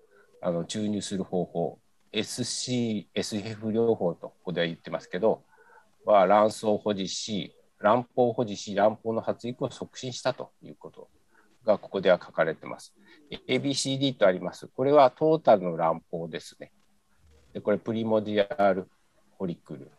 [0.43, 1.79] あの注入する方法、
[2.13, 5.43] SC、SF 療法とここでは言ってますけど、
[6.05, 11.09] は卵巣を保持し、卵胞を保持し、卵胞の発育を促進したということ。
[11.65, 12.95] がここでは書かれてます。
[13.49, 14.69] ABCD とあります。
[14.69, 16.73] これはトータルの卵胞ですね。
[17.53, 18.89] でこれ primordial
[19.39, 19.91] follicle、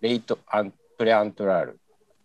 [0.00, 1.80] late アン preantral、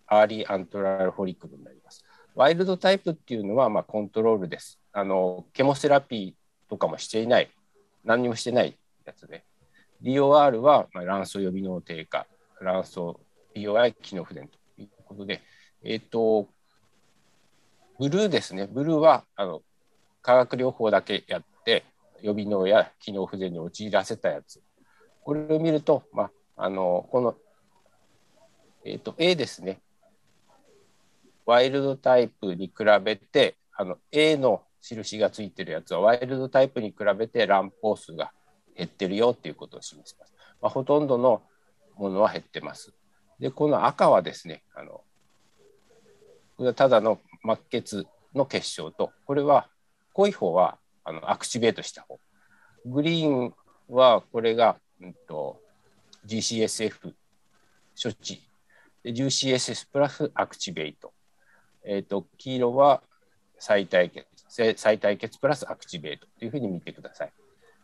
[0.07, 2.03] early antral follicle になります。
[2.35, 4.79] wild type っていうのはまあコントロールです。
[4.93, 7.51] あの chemotherapy とかもしていない、
[8.03, 9.43] 何にもしてないやつで、
[10.01, 12.25] DOR はまあ卵巣予備能低下、
[12.61, 12.97] 卵巣
[13.55, 15.41] POI 機能不全ということで、
[15.83, 16.47] えっ、ー、と、
[18.01, 19.61] ブルーですね、ブルーはあの
[20.23, 21.85] 化学療法だけやって、
[22.23, 24.59] 予備能や機能不全に陥らせたやつ
[25.23, 27.35] これを見ると、まあ、あのこの、
[28.83, 29.81] えーと、A ですね。
[31.45, 32.73] ワイルドタイプに比
[33.03, 38.31] べてあの A の印がついてるやつはワイルドタイプに比べて乱暴数が
[38.75, 40.33] 減ってるよっていうことを示します。
[40.59, 41.43] まあ、ほとんどの
[41.97, 42.93] ものは減ってます。
[43.39, 45.03] で、この赤はですね、あの
[46.57, 49.67] これはただの末血の結晶と、これは
[50.13, 52.19] 濃い方はあのアクチベートした方。
[52.85, 53.53] グリーン
[53.89, 55.59] はこれが、うんと、
[56.25, 57.13] GCSF
[58.01, 58.41] 処置。
[59.03, 61.13] GCSS プラスアクチベート。
[61.83, 63.01] えっ、ー、と、黄色は
[63.57, 67.33] 再対決、再対決プラスアクチベートというふうに見てください。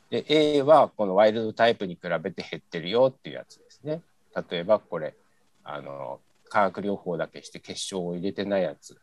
[0.10, 4.02] で、A はこのワイルドタイプに比べて減ってるよっていうやつですね。
[4.50, 5.16] 例えばこれ、
[5.64, 8.98] あの、化学療法だけして結晶を入れてないやつ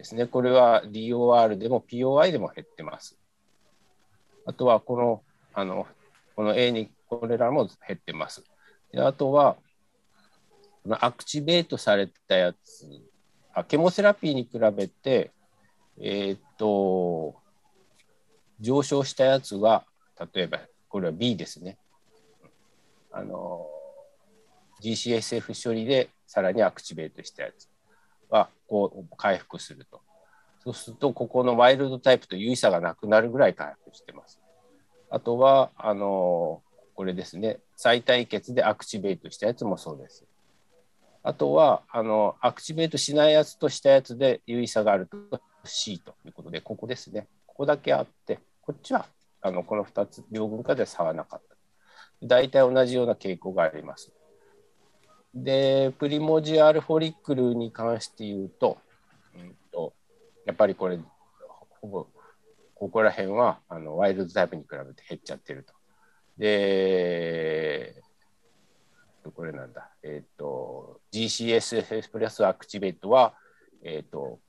[0.00, 0.26] ですね。
[0.26, 3.18] これは DOR でも POI でも減ってます。
[4.46, 5.22] あとはこの、
[5.52, 5.86] あの、
[6.34, 8.42] この A にこれらも減ってます。
[8.92, 9.58] であとは、
[10.88, 12.88] アクチベートされたやつ、
[13.52, 15.32] あケモセラピーに比べて、
[16.00, 17.36] えー、っと、
[18.58, 19.84] 上昇したやつは、
[20.34, 21.76] 例えば、これは B ですね。
[23.12, 23.66] あの、
[24.82, 27.69] GCSF 処理でさらにアクチベートしたやつ
[28.30, 30.00] は、こう回復すると。
[30.62, 34.40] そうすると、ここのワイルドタイプと有意差がなくなるぐらい回復してます。
[35.08, 36.62] あとは、あの、
[36.94, 40.24] これですね、再対決でアクチベートしたやつもそうです。
[41.22, 47.26] あとは、あの、アクチベートしないやつとしたやつで有意差があると C ということで、ここですね。
[47.46, 49.06] ここだけあって、こっちは、
[49.40, 51.56] あの、この2つ、両軍化で差はなかった。
[52.22, 54.12] 大体同じような傾向があります。
[55.34, 58.78] で、プリモジアルフォリックルに関して言うと、
[59.34, 59.92] うんと、
[60.44, 60.98] やっぱりこれ、
[61.80, 62.06] ほぼ、
[62.74, 65.74] ここら辺はあのワイルドタイプに比べて減っちゃってると。
[66.38, 68.02] で、
[69.34, 73.34] これなんだ、えっ、ー、と、GCSS プラスアクチベートは、
[73.84, 74.40] えっ、ー、と、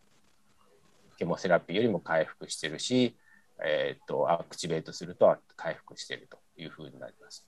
[1.17, 3.15] ケモセラピーよりも回復してるし、
[3.63, 7.45] えっ、ー、と、アクチベートすると回復してるというふうになります。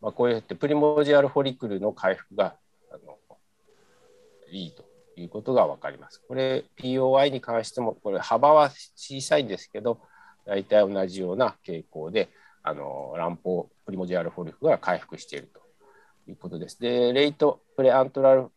[0.00, 2.56] まあ、こうやってプリモジアルフォリクルの回復が
[2.94, 3.18] あの
[4.50, 4.84] いいと
[5.16, 6.22] いうことが分かります。
[6.26, 10.00] これ POI に関してもこれ幅は小さいんですけど
[10.46, 12.28] 大体同じような傾向で
[12.62, 15.60] あの乱暴プリモジュアルフォリクが回復していると
[16.30, 16.80] いうことです。
[16.80, 18.48] で late preantral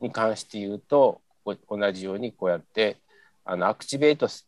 [0.00, 2.98] に関して言うと同じようにこうやって
[3.44, 4.46] あの activate し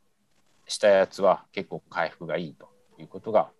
[0.78, 2.68] たやつは結構回復がいいと
[2.98, 3.50] いうことが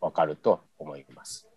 [0.00, 1.53] 分かると思います。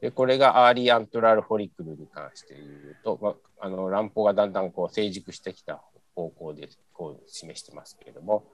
[0.00, 5.82] でこれが early antral follicle に関して言うと、まあ、あの乱歩がだんだんこう成熟してきた
[6.14, 8.44] 方向でこう示してますけれども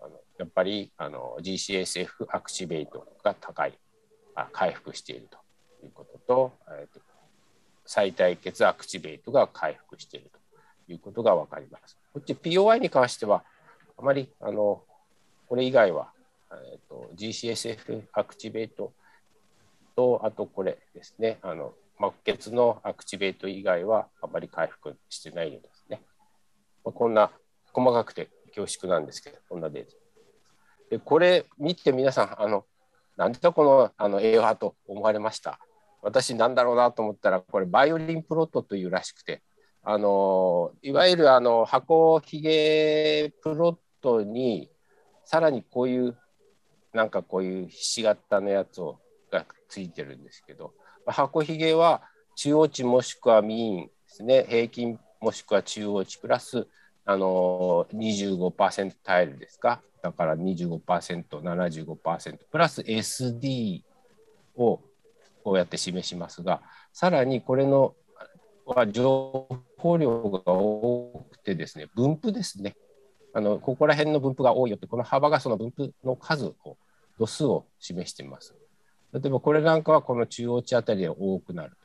[0.00, 3.78] あのやっぱりあの GCSF アクチベートが高い
[4.34, 5.38] あ回復していると
[5.84, 7.00] いうことと,、えーと、
[7.86, 11.96] 再対決アクチベートが回復しているということが分かります。
[12.12, 13.44] こっち POI に関しては
[13.96, 14.82] あまりあの
[15.48, 16.10] これ以外は、
[16.50, 18.92] えーと GCSF アクチベート
[19.94, 26.02] と、あとこれですね、あの末血のアクチベート以外はあまり回復してないようですね。
[26.84, 27.30] まあ、こんな
[27.72, 29.92] 細かくて恐縮なんですけど、こんなデータ。
[30.90, 32.64] でこれ見て皆さん、あの
[33.16, 35.58] なんだこのあの栄養派と思われました？
[36.02, 39.42] 私なんだろうなと思ったら、これバイオリンプロットというらしくて、
[39.82, 44.70] あのいわゆるあの箱ひげプロットに
[45.26, 46.16] さらにこういう
[46.92, 48.98] なんかこういうひし形のやつを
[49.70, 50.74] ついてるんですけど、
[51.06, 52.02] 箱ひげは
[52.34, 56.66] 中央値もしくはミーンですね、平均もしくは中央値プラス
[57.06, 63.82] あの25%タイルですか、だから25%、75%プラス SD
[64.56, 64.80] を
[65.44, 66.60] こうやって示しますが、
[66.92, 67.94] さらにこれの
[68.66, 69.48] は情
[69.78, 72.76] 報量が多くてですね、分布ですね。
[73.32, 76.76] あのここら辺の分布が多いよって、この幅がその分布の数を、
[77.18, 78.54] 度数を示しています。
[79.12, 81.76] 例えばこれなんかはこの中央値あたりで多くなる。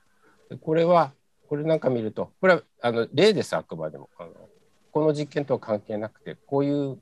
[0.61, 1.13] これは、
[1.47, 4.09] これなんか見ると、これはあの例です、あくまでも。
[4.17, 4.32] あの
[4.91, 6.97] この実験とは関係なくて、こういう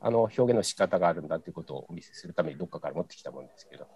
[0.00, 3.86] あの表現の仕方があるんだということをお見せするためにどっかから持ってきたものですけど、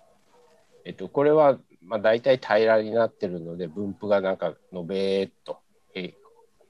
[0.84, 5.58] えっと、これはまあ大体平らになってるので、分布がなんかのべーっと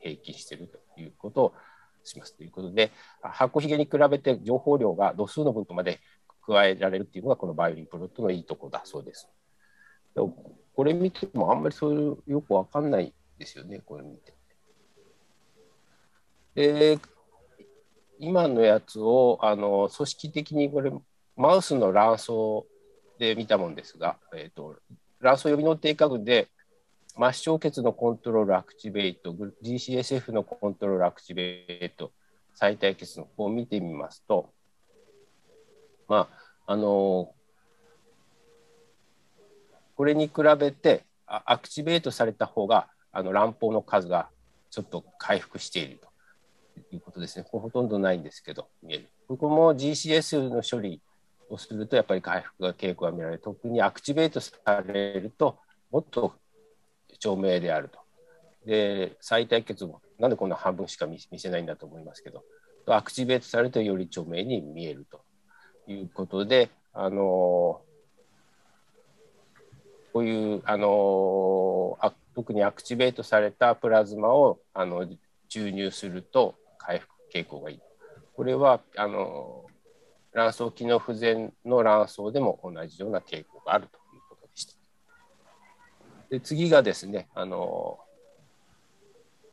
[0.01, 1.53] 平均しているということを
[2.03, 6.01] しますということで、箱ひげに比べて情報量が度数の分布まで
[6.47, 9.29] 加えられるっていうのがこのバイオリンプロットのいいとこだそうです。
[10.15, 14.35] でもこれ見てもあんまりそういうよくわかんないですよね、これ見て。
[16.55, 16.99] で、
[18.19, 20.91] 今のやつをあの組織的にこれ
[21.37, 22.29] マウスの卵巣
[23.19, 24.77] で見たもんですが、えーと、
[25.21, 26.49] 卵巣予備能低下群で
[27.17, 32.13] 末梢血のコントロールアクチベート、GCSF のコントロールアクチベート、
[32.55, 34.51] 最大血の方を見てみますと、
[36.09, 36.29] ま
[36.67, 37.33] あ、あの
[39.97, 44.29] これに比べてアクチベートされた方があの卵胞の数が
[44.71, 47.47] ちょっと回復しているということですね。
[47.51, 49.09] ほとんどないんですけど、見える。
[49.27, 51.01] ここも GCS の処理
[51.49, 54.53] をするとやっぱり回復が傾向が見られ特にアクチベートさ
[54.87, 55.59] れると
[55.91, 56.35] もっと
[57.15, 57.99] 著名であると。
[58.67, 62.43] で最大血もなんでこんな半分しか見せないんだと思いますけど
[62.89, 65.21] アクチベートされるとより著名に見えると
[65.89, 67.81] いうことであの
[70.13, 75.07] こういうあのあ特にアクチベートされたプラズマをあの
[75.49, 77.81] 注入すると回復傾向がいい。
[78.35, 79.65] これはあの
[80.33, 84.75] 卵巣機能不全の卵巣でも同じような傾向があるということでした。
[86.31, 87.99] で次がですねあの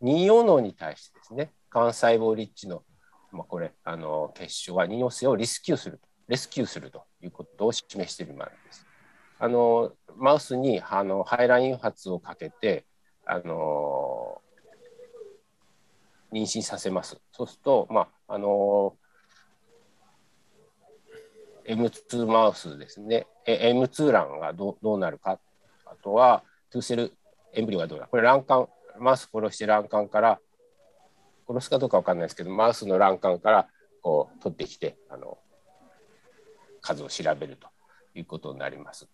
[0.01, 2.83] 妊用脳に対してですね幹細胞リッチの、
[3.31, 8.85] まあ、これあの結晶は妊用性をリスキューするとレスキューするということを示しているものです。
[9.39, 12.85] あのマウスにあの排卵誘発をかけて
[13.25, 14.41] あの
[16.31, 17.19] 妊娠させます。
[17.31, 18.95] そうすると、まああの
[21.65, 25.39] M2 マウスですね、M2 卵がどどうなるか、
[25.85, 27.13] あとは two-cell
[27.53, 28.67] embryo がどうなる、これ卵管、
[28.99, 30.39] マウス殺して卵管から、
[31.47, 33.67] 殺すかどうか分かんないですけど、マウスの卵管から
[34.01, 35.37] こう取ってきてあの
[36.83, 37.67] 数を調べると
[38.13, 39.07] いうことになります。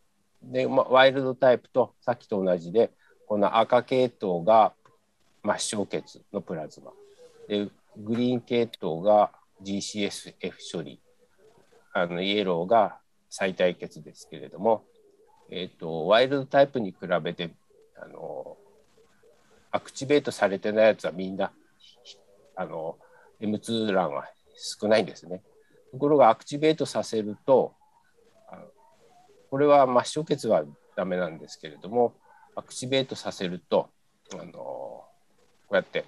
[0.43, 2.91] で、まあ wild type とさっきと同じで、
[3.27, 4.73] この赤系統が
[5.43, 6.91] 末梢血のプラズマ。
[7.47, 9.31] で、グリーン系統が
[9.63, 11.01] GCSF 処理。
[11.93, 12.99] あのイエローが
[13.29, 14.83] 最大血ですけれども、
[15.49, 17.51] えーと、ワイルドタイプに比べて
[17.99, 18.57] あの
[19.71, 21.51] アクチベートされてないやつはみんな
[22.55, 22.97] あの
[23.41, 25.41] M2 欄は少ないんですね。
[25.91, 27.73] ところがアクチベートさせると
[29.49, 30.63] これは末梢血は
[30.95, 32.13] ダメなんですけれども
[32.55, 33.89] アクチベートさせると
[34.33, 35.07] あのこ
[35.71, 36.05] うやって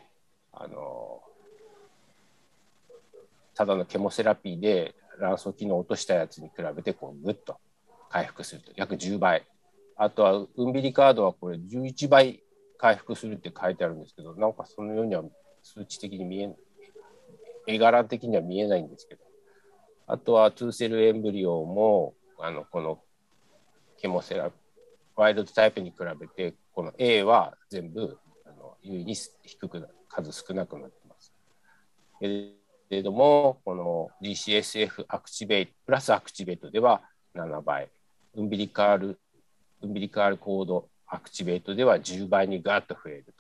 [0.54, 1.22] あの
[3.56, 7.58] ただのケモセラピーで卵巣機能を落としたやつに比べてこうぐっと
[8.10, 9.46] 回復すると約10倍
[9.98, 12.44] あとはウンビリカードはこれ11倍
[12.78, 15.24] 回復するって書いてあるんですけどなんかそのようには
[15.64, 16.56] 数値的に見え
[17.68, 19.31] 絵柄的には見えないんですけど。
[20.12, 23.00] あとは two-cell embryo もあのこの
[23.98, 24.52] ケモセラ
[25.16, 31.32] wild type に比べてこの A は全部あの有意に低く数少なくなってます。
[32.20, 32.58] け
[32.90, 37.04] れどもこの GCSF アクチベイトプラスアクチベートでは
[37.34, 37.88] 7倍
[38.36, 39.20] umbilical
[39.82, 43.34] umbilical cord activate では10倍にガッと増える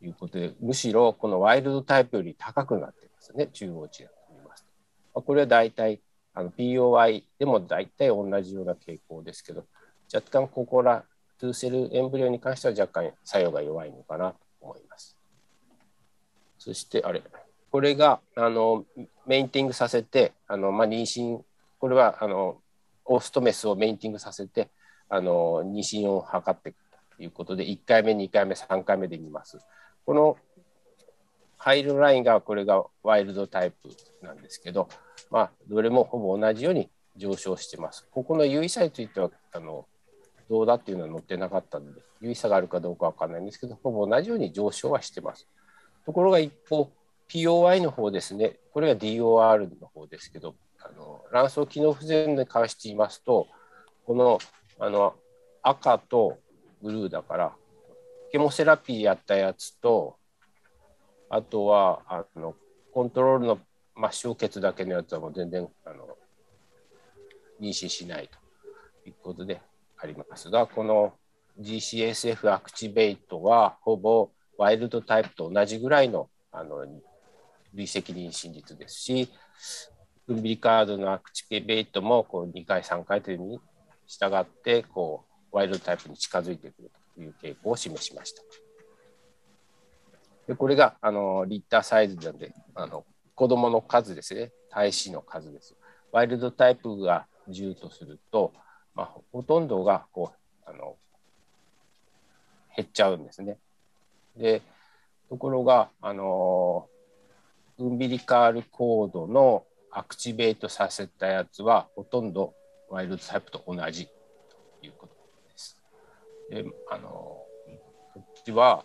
[0.00, 4.10] ということでむしろこの wild type より高くなってますね中央値が
[5.16, 5.22] ますと。
[5.22, 6.00] これは大体
[6.34, 9.64] あの POI でも大体同じような傾向ですけど
[10.12, 11.04] 若干ここら
[11.38, 15.16] two-cell embryo に関しては若干作用が弱いのかなと思います。
[16.58, 17.22] そしてあれ
[17.70, 18.84] これがあの
[19.26, 21.40] mating させてあの、まあ、妊娠
[21.78, 22.60] これはあの
[23.04, 24.70] オスとメスを mating させて
[25.08, 26.76] あの妊娠を図っていく
[27.16, 29.58] ということで1回目2回目3回目で見ます。
[30.04, 30.36] この
[31.66, 33.88] 入るラインがこれがワイルドタイプ
[34.22, 34.88] なんですけど、
[35.32, 38.06] まあ、どれもほぼ同じように上昇してます。
[38.12, 39.84] ここの優位差についてはあの
[40.48, 45.48] どうだっていうのは載ってなかったので、優位差があるかどうかわかんないんですけど、ほぼ同じように上昇はしてます。
[46.04, 46.88] ところが一方、
[47.28, 53.48] POI の方ですね、これが DOR の方ですけど、あの卵巣機能不全に関して言いますと、
[54.06, 54.38] この
[54.78, 55.14] あの
[55.62, 56.38] 赤と
[56.80, 57.52] ブルーだから、
[58.30, 60.16] ケモセラピーやったやつと、
[61.28, 62.54] あとはあの
[62.92, 63.58] コントロールの
[64.10, 66.16] 末梢血だけのやつはもう全然あの
[67.60, 69.60] 妊娠しないということで、
[69.98, 71.14] ありますが、この
[71.60, 76.86] GCSF アクチベイトはほぼワイルドタイプと同じぐらいのあの
[77.74, 79.28] 累積妊娠率ですし、
[80.28, 83.60] ウンビリカードのアクチベイトもこう2回、3回というに
[84.06, 88.42] 従ってこうワイルドタイプに近づいてくるという傾向を示しました。
[90.46, 95.76] でこれがあのリッターサイズなんであの子どもの数ですね、胎子の数です。
[96.10, 98.52] ワイルドタイプが10とすると、
[98.94, 100.96] まあ、ほとんどがこうあの
[102.74, 103.58] 減っちゃうんですね。
[104.36, 104.62] で
[105.28, 106.88] ところがあの
[107.78, 112.54] ウンビリカールコードのアクチベートさせたやつはほとんど
[112.88, 114.12] ワイルドタイプと同じと
[114.86, 115.14] いうこと
[115.50, 115.76] です。
[116.50, 117.46] であのこ
[118.20, 118.84] っちは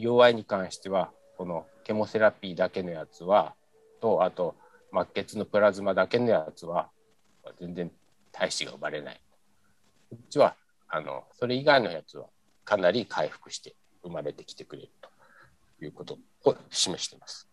[0.00, 3.54] POI に関してはこのケモセラピーだけのやつは
[4.00, 4.54] とあと
[4.92, 6.88] 末血のプラズマだけのやつは
[7.60, 7.90] 全然
[8.32, 9.20] 体子が生まれない。
[10.10, 10.56] こっちは
[10.88, 12.26] あのそれ以外のやつは
[12.64, 15.10] かなり回復して生まれてきてくれると
[15.84, 17.48] いうことを示しています。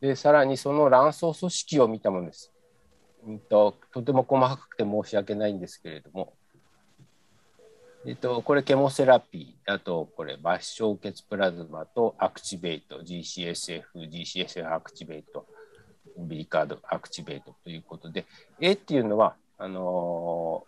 [0.00, 2.52] でさらにその卵巣組織を見たものです。
[3.26, 6.32] うんと、とても細かくて申し訳ないんですけれども、
[8.06, 15.46] えっと、これケモセラピー、あとこれ抜小血プラズマとアクチベート、GCSF、GCSF アクチベート、
[16.16, 18.24] ビリカードアクチベートということで、
[18.58, 20.64] A っていうのは、あの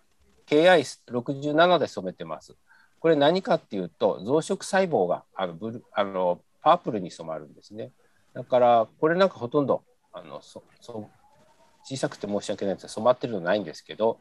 [0.46, 2.54] ー、KI67 で染めてます。
[3.00, 7.92] これ何かっていうと、増殖細胞があのブルあのパープルに染まるんですね。
[8.34, 11.08] だから、これなんかほとんどあのそそ
[11.84, 14.18] 小さくて申し訳ないですが染まってるのないんですけど、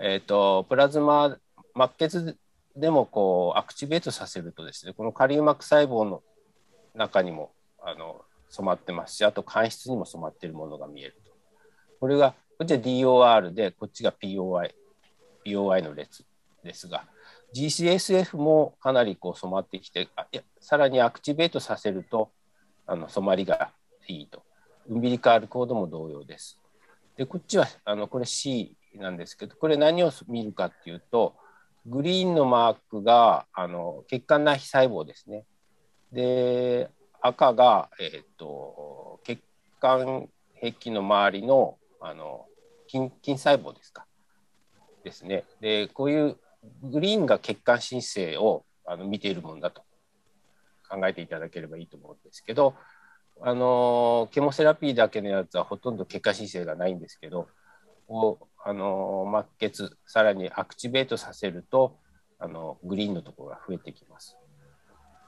[0.00, 1.38] えーと、プラズマ
[1.78, 2.36] 末血
[2.76, 6.22] でもこうアクチベートさせるとですねこのカリウマ膜細胞の
[6.94, 11.32] 中にもあの染まってますしあと間質にも染まっているものが見えると
[12.00, 14.74] これがこっちは DOR でこっちが POI
[15.44, 16.24] POI の列
[16.64, 17.04] ですが
[17.54, 22.30] GCSF もかなりこう染まってきてあいやさらにアクチベートさせると
[22.86, 23.70] あの染まりが
[24.06, 24.42] いいと
[24.88, 26.58] ウンビリカールコードも同様です
[27.16, 31.34] でこっちはあのこれ C なんですけどこれ何を見るかっていうと
[31.88, 35.44] グリーンのマークがあの血管内皮細胞ですね。
[36.12, 39.42] で赤が、えーと、血
[39.80, 40.28] 管
[40.60, 42.46] 壁の周りのあの
[42.88, 44.06] 筋筋細胞ですか
[45.04, 45.44] ですね。
[45.60, 46.36] でこういう
[46.82, 49.82] グリーンが血管新生をあの見ているものだと
[50.88, 52.74] 考えていただければいいと思うんですけど
[53.40, 57.48] あのケモセラピーだけのやつはほとんど血管新生がないんですけど
[58.08, 61.96] をあの末血さらにアクチベートさせると
[62.38, 64.36] あのグリーンのところが増えてきます。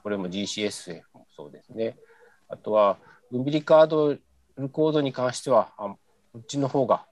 [0.03, 1.97] これも GCSF もそうですね。
[2.49, 2.99] あとは
[3.31, 4.17] ウンビリカード
[4.57, 5.95] ルコードに関してはあ
[6.33, 7.07] こっちの方が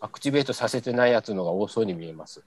[0.00, 2.44] アクチベートさせてないやつのが多そうに見えます。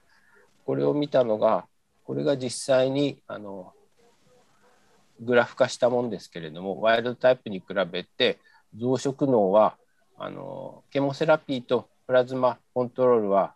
[0.65, 1.65] これを見たのが
[2.03, 3.73] これが実際にあの
[5.21, 8.39] グラフ化したもんですけれどもワイルドタイプに比べて
[8.77, 9.77] 増殖能は
[10.17, 13.55] あのケモセラピーとプラズマコントロールは、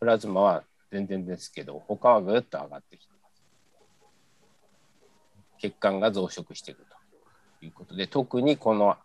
[0.00, 3.42] プラズマは全然ですけど、他はぐっと上がってきてます。
[5.58, 6.86] 血管が増殖している
[7.60, 8.96] ということで、特にこの、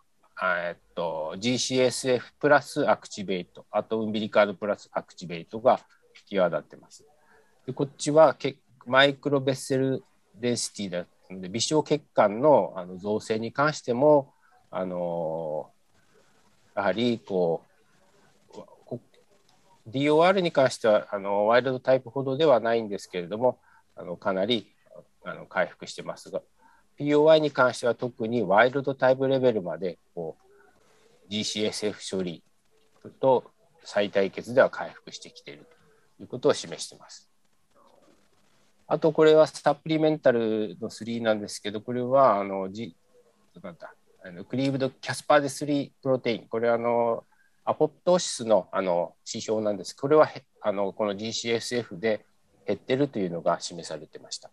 [0.42, 5.80] えっと、GCSF プラスアクチベート、あとウンビリカードプラスアクチベートが
[6.30, 7.04] 際立ってます。
[7.66, 8.36] でこっちは
[8.86, 10.04] マイクロベッセル
[10.36, 14.32] デンシティだったので微小血管のあの造成に関しても
[14.70, 15.70] あの
[16.76, 17.69] やはりこう
[19.90, 23.58] DOR に関してはあのワイルドタイプほどではないんですけれども
[23.96, 24.72] あのかなり
[25.24, 26.40] あの回復してますが
[26.98, 30.36] POI に関しては特にワイルドタイプレベルまでこ
[31.28, 32.42] う GCSF 処理
[33.20, 33.50] と
[33.84, 35.66] 再対決では回復してきている
[36.18, 37.30] ということを示しています。
[38.86, 42.96] あとこれはサプリメンタルの3なんですけどこれはあの、G、
[43.62, 47.24] なんだあのクリーブドキャスパーデ3プロテインこれはあの
[47.70, 49.94] アポプトーシスのあの指標なんです。
[49.96, 50.28] これは
[50.60, 52.26] あのこの GCSF で
[52.66, 54.50] 減ってるというのが示されてました。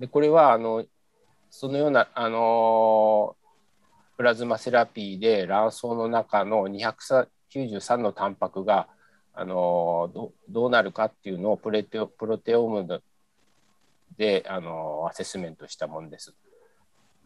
[0.00, 0.84] でこれはあの
[1.50, 3.36] そのようなあの
[4.16, 8.88] プラズマセラピーで卵巣の中の293のタンパクが
[9.32, 13.02] あのどどうなるかっていうのをプレテオプロテオーム
[14.16, 16.34] であのアセスメントしたものです。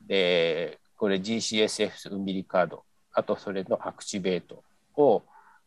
[0.06, 4.62] でこれ GCSF ウンビリカードあとそれのアクチベート
[4.96, 5.22] を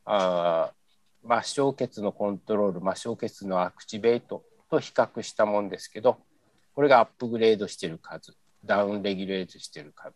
[0.05, 0.71] あ
[1.23, 6.17] 末梢血のコントロール末梢血のアクチベートと比較したもんですけど
[6.73, 10.13] これがアップグレードしている数ダウンレギュレートしている数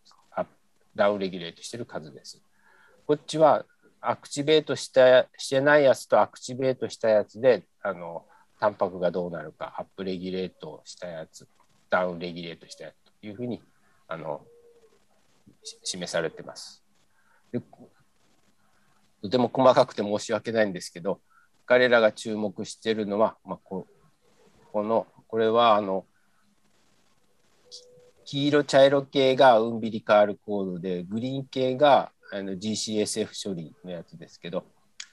[0.94, 2.42] ダウンレギュレートしている数です。
[3.06, 3.64] こっちは
[4.00, 8.24] アクチベートしたしてないやつとアクチベートしたやつであの
[8.60, 11.48] タンパクがどうなるかアップレギュレートしたやつ
[11.88, 13.62] ダウンレギュレートしたやつというふうに
[14.08, 14.42] あの
[15.62, 16.82] 示されてます。
[17.52, 17.60] で
[19.22, 21.20] とても細かくて申し訳ないんですけど
[21.64, 23.86] 彼らが注目しているのは、まあ、こ
[24.72, 26.04] このこれはあの
[28.24, 34.64] 黄色茶色系がウンビリカールコードでグリーン系があの GCSF 処理のやつですけど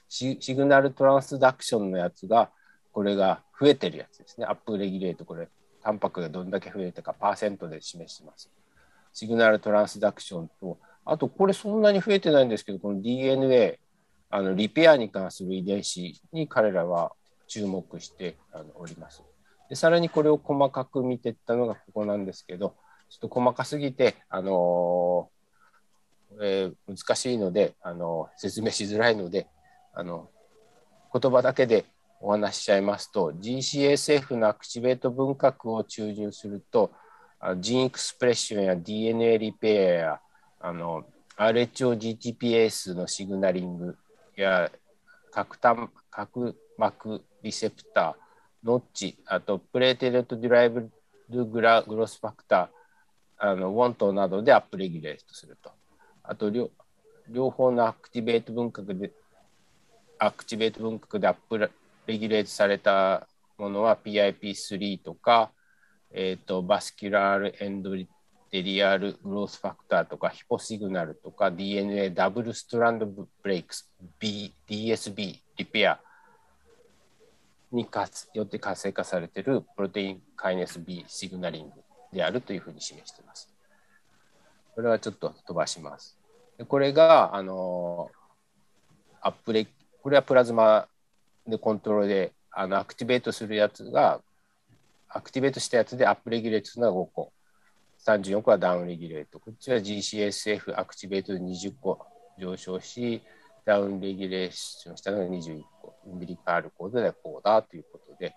[0.07, 2.49] シグナルトランスダクションのやつが
[2.91, 4.47] これが増えてるやつですね。
[4.47, 5.47] アップレギュレートこれ
[5.84, 8.49] タンパクがどんだけ増えたかパーセントで示してます。
[9.14, 13.80] シグナルトランスダクションとあとこれそんなに増えてないんですけどこの DNA
[14.30, 17.14] あのリペアに関する遺伝子に彼らは
[17.48, 18.38] 注目して
[18.76, 19.24] おります。
[19.70, 22.76] でさらにこれを細かく見ていったのがここなんですけど、
[23.10, 25.30] ちょっと細かすぎて、あの
[26.42, 29.48] えー、難しいので、あの説明しづらいので、
[29.94, 30.30] あの
[31.12, 31.86] 言葉だけで
[32.22, 36.92] お話ししちゃいますと、GCSF のアクチベート分割を注入すると、
[37.58, 40.20] ジンエクスプレッションや DNA リペアや
[40.60, 41.06] あの
[41.38, 43.98] RHOGTPS のシグナリング
[44.42, 44.72] や
[45.32, 50.90] 核端核膜リセプター、ノッチ、あとプレーテレット・デュライブ
[51.30, 55.72] ルグラグロスファクター、あのウォントなどでアップレギュレートすると。
[56.24, 56.70] あと両
[57.28, 59.12] 両方のアクティベート分割で
[60.18, 63.28] アクティベート分割でアップレギュレートされた
[63.58, 65.52] ものは PIP3 とか、
[66.12, 68.08] えーと、バスキュラルエンドリ
[68.52, 73.89] デリアルグロースファクターとかヒポシグナルとか DNA ダブルストランドブレイクス
[74.20, 76.00] B DSB リペア
[77.72, 77.88] に
[78.34, 81.74] よって活性化されているプロテインカイネス B シグナリング
[82.12, 83.54] であるというふうに示しています。
[84.74, 86.18] これはちょっと飛ばします。
[86.58, 88.10] でこれが、あの
[89.22, 89.68] アップレ
[90.02, 90.88] これはプラズマ
[91.47, 94.22] でコントロールであのアクティベートするやつが
[95.08, 97.32] アクティベートしたやつでアップレギュレートするのが5個。
[98.06, 99.39] 34個はダウンレギュレート。
[99.39, 102.06] こっちは GCSF アクティベートで20個
[102.39, 103.22] 上昇し、
[103.66, 105.95] ダウンレギュレーションしたのが21個。
[106.08, 108.34] ウンビリカールコードでこうだということで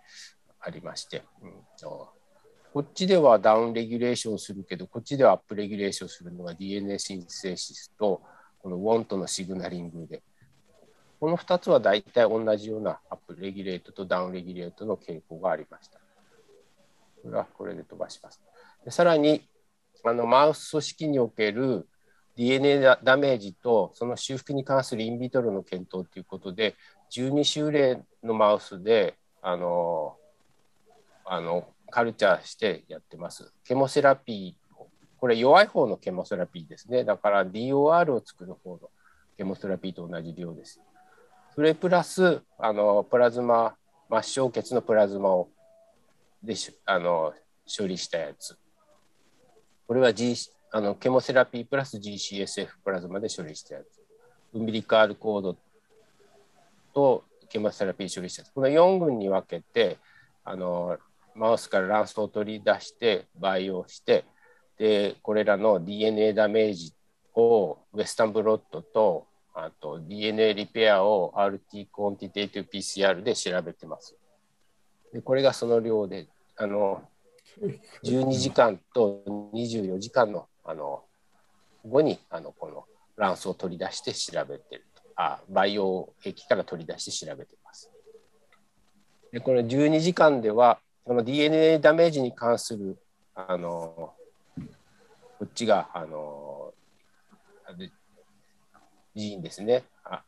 [0.61, 8.21] ありまして、うん、こっちではダウンレギュレーションするけど、こっちではアップレギュレーションするのが DNA シンセシスと
[8.59, 10.23] このウォントのシグナリングで、
[11.21, 16.01] この2つは大体同じようなアップレギュレートとダウンレギュレートの傾向がありました。
[17.23, 18.41] これはこれで飛ばします。
[18.89, 19.49] さらに
[20.05, 21.89] あのマウス組織における
[22.37, 26.75] DNA ダメージとその修復に関するインビトロの検討ということで
[27.11, 30.17] 12週例のマウスであの
[31.25, 33.53] あのカルチャーしてやってます。
[33.65, 34.63] ケモセラピー
[35.19, 37.05] これ弱い方のケモセラピーですね。
[37.05, 38.91] だから DOR を作る方の
[39.37, 40.81] ケモセラピーと同じ量です。
[41.55, 43.77] それプラスあのプラズマ
[44.09, 45.49] 末梢血のプラズマを
[46.43, 46.55] で
[46.87, 47.35] あの
[47.67, 48.57] 処理したやつ。
[49.87, 50.35] これは、G、
[50.71, 54.01] あのケモセラピープラス GCSF プラズマで処理したやつ。
[54.55, 55.57] ウンビリカールコード
[56.95, 58.53] とケモセラピー処理したやつ。
[58.53, 59.99] この4群に分けて、
[60.45, 60.99] あの
[61.35, 64.25] マウスから卵巣を取り出して培養して
[64.79, 66.93] でこれらの DNA ダメージ
[67.35, 74.17] をウエスタンブロットとあと DNA リペアを RT コンティテイティブ PCR で調べてます。
[75.13, 76.27] でこれがその量で
[76.57, 77.03] あの
[78.05, 79.23] 12時間と
[79.55, 81.05] 24時間のあの
[81.85, 82.85] 後にあのこの
[83.17, 84.85] 卵巣を取り出して調べてる
[85.17, 87.91] あ培養液から取り出して調べてます。
[89.33, 92.99] でこれ12時間ではこの DNA ダメージに関する
[93.35, 94.13] あの
[95.39, 96.73] こっちがあの
[99.15, 100.23] ジーンですねあ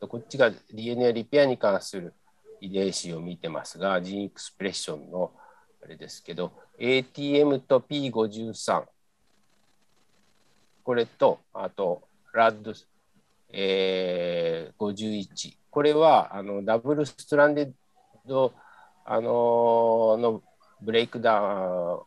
[0.00, 2.14] こっちが DNA リペアに関する
[2.60, 5.32] 遺伝子を見てますが、ジーンエクスプレッションの
[5.86, 8.82] あれですけど、ATM と P53、
[10.82, 12.74] これと、あと、ラッド、
[13.52, 17.72] えー、51、これはあのダブルストランデッ
[18.26, 18.52] ド、
[19.04, 20.42] あのー、の
[20.82, 22.04] ブレイクダウ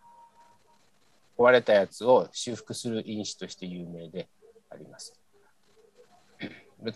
[1.38, 4.28] ン、壊れたやつを修復する因子として有名で
[4.70, 5.18] あります。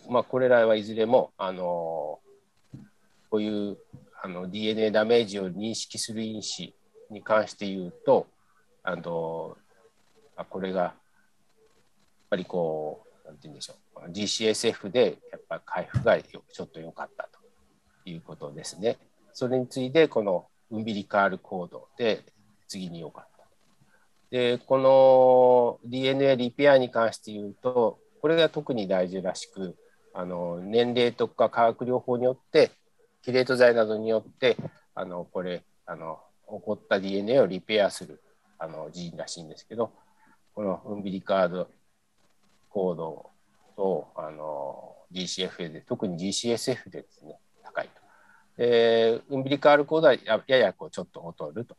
[0.09, 2.19] まあ、これらはいずれも、あの
[3.29, 3.77] こういう
[4.25, 6.73] あの DNA ダメージを認識する因子
[7.11, 8.25] に関して言うと
[8.81, 9.57] あの
[10.37, 10.93] あこれがやっ
[12.29, 18.97] ぱりこうなんて言うんでしょう GCSF でやっぱ回復がちょっと良かったということですね。
[19.33, 22.23] それについてこのウンビリカールコードで
[22.69, 23.43] 次に良かった。
[24.31, 29.75] でこの DNA リペアに関して言うとこれが特に大事らしく
[30.13, 32.71] あの年齢とか化学療法によって
[33.23, 34.57] キレート剤などによって
[34.93, 38.21] あのこれあの起こった DNA をリペアする
[38.59, 39.91] あのジーンらしいんですけど
[40.53, 41.69] このウンビリカード
[42.69, 43.29] コード
[43.75, 48.01] とあの GCFA で特に GCSF でですね高いと。
[48.57, 50.15] でウンビリカールコードは
[50.47, 51.77] ややこうちょっと劣ると。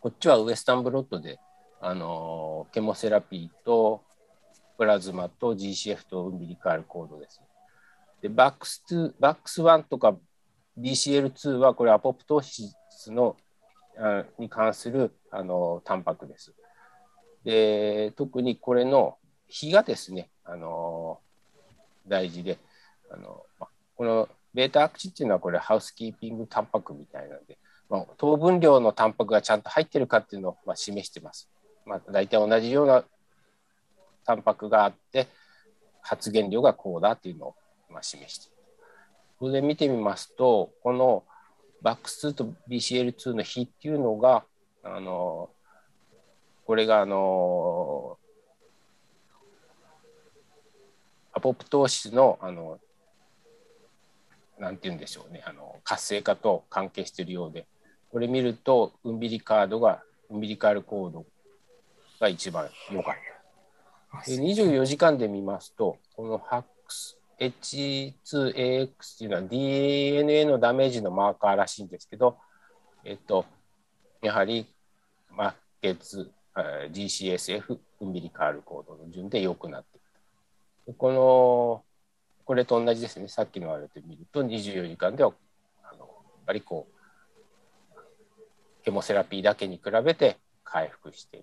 [0.00, 1.38] こっちはウエスタンブロットで
[1.80, 4.02] あのケモセラピーと
[4.78, 7.40] プラズマと GCF とウンビリカールコードです。
[8.22, 10.16] で、バックス2、バックス1とか
[10.78, 13.36] BCL2 はこれアポプトシスの
[13.98, 16.54] あに関するあのタンパクです。
[17.44, 19.16] で、特にこれの
[19.48, 21.20] 比がですね、あの
[22.06, 22.58] 大事で、
[23.10, 23.44] あの
[23.96, 31.48] このベータアクチっていうのはこれハウスキーピングタンパクみたいなんで、まあ、糖分量のタンパクがちゃんと入ってるかっていうのをまあ示してます。
[31.86, 33.04] まあ、大体同じような
[34.24, 35.28] タンパクがあって
[36.02, 37.54] 発現量がこうだっていうのを
[37.90, 38.56] まあ示している。
[39.38, 41.24] これで見てみますとこの
[41.82, 44.44] BAX2 と BCL2 の比っていうのが
[44.82, 45.50] あの
[46.66, 48.18] これがあの
[51.32, 52.78] アポプトーシスのあの
[54.58, 57.66] なんて言うんでしょうねあの活性化と関係しているようで
[58.12, 61.24] これ見るとウンビリカードがウンビリカルコード
[62.20, 64.30] が一番良かった。
[64.30, 66.38] で24時間で見ますとこの
[67.40, 72.36] H2AX っていうのは DNA のダメージのマーカーらしいんですけど、
[73.04, 73.46] えっと、
[74.22, 74.66] やはり
[75.82, 76.30] 末血
[76.92, 80.00] GCSF ウンビリカールコードの順で良くなってい
[80.88, 80.94] る。
[80.94, 81.82] この
[82.50, 85.32] これと同じですね、さっきのあれで見ると、24時間では、
[85.84, 86.08] あのやっ
[86.46, 91.40] ぱりこう、ケモセラピーだけに比べて回復してい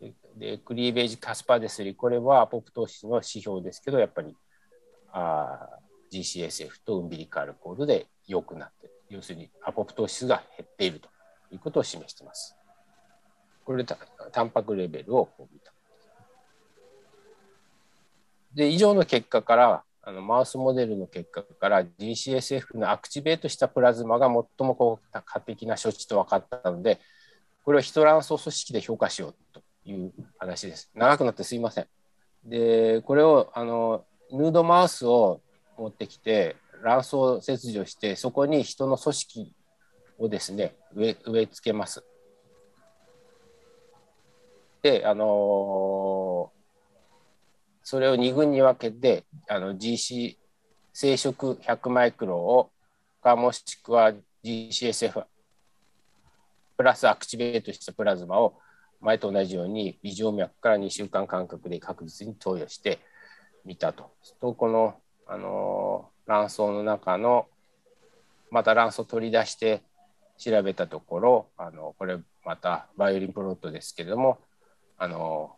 [0.00, 0.14] る。
[0.36, 4.36] で、クリーベージカスパーデスリ、これはアポプトーシスの指標ですけど、やっぱり
[5.12, 5.68] あ
[6.12, 8.92] GCSF とウンビリカルコードで良くなってる。
[9.10, 11.08] 要するにアポプトーシスが減っていると
[11.50, 12.56] いうことを示しています。
[13.64, 13.96] これで
[14.32, 15.72] タンパクレベルを見た。
[18.54, 26.98] で、以上の結果から、あのマウスモデルの結果から GCSF のアクチベートしたプラズマが最も効果的な処置と分かったので、
[27.62, 30.90] これをヒト卵巣組織で評価しようという話です。
[30.94, 31.86] 長くなってすいません。
[32.44, 35.40] で、これをあのヌードマウスを
[35.76, 39.52] 持ってきて、卵巣を切除して、そこに人の組織
[40.18, 42.04] をですね、植え植え付けます。
[44.82, 46.52] で、あの
[47.90, 50.36] それを2群に分けてあの GC
[50.92, 52.70] 生殖100マイクロを
[53.22, 54.12] かもしくは
[54.44, 55.24] GCSF
[56.76, 58.58] プラスアクチベートしたプラズマを
[59.00, 62.98] 前と同じように微静脈から2週間間隔で確実に投与して
[63.68, 64.10] みたと。
[64.40, 64.96] とこの、
[65.26, 67.46] あの卵巣の中の
[68.50, 69.82] また卵巣取り出して
[70.38, 74.38] 調べたところあのこれまたバイオリンプロットですけれども
[74.96, 75.54] あの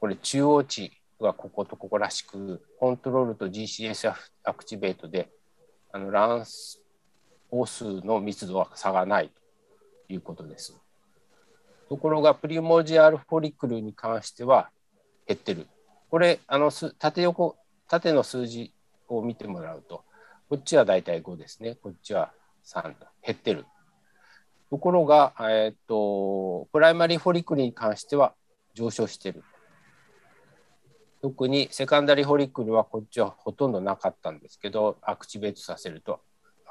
[0.00, 4.12] これ中央値はこことここらしく、コントロールと GCS
[4.44, 5.30] アクチベートで、
[5.92, 6.78] あの卵巣
[7.66, 9.30] 数の密度は差がない
[10.08, 10.76] ということです。
[11.88, 14.70] ところが、プリモジアルフォリクルに関しては
[15.26, 15.68] 減ってる。
[16.14, 17.56] これ、あの縦横、
[17.88, 18.72] 縦の数字
[19.08, 20.04] を見てもらうと、
[20.48, 21.74] こっちはだいたい5ですね。
[21.74, 22.32] こっちは
[22.64, 22.94] 3
[23.26, 23.66] 減ってる。
[24.70, 28.32] ところが、えっ、と、プライマリーフォリクルに関しては
[28.74, 29.42] 上昇してる。
[31.20, 36.20] 特にセカンダリーホリックルはこっちはほとんどなかったんですけどアクチベートさせると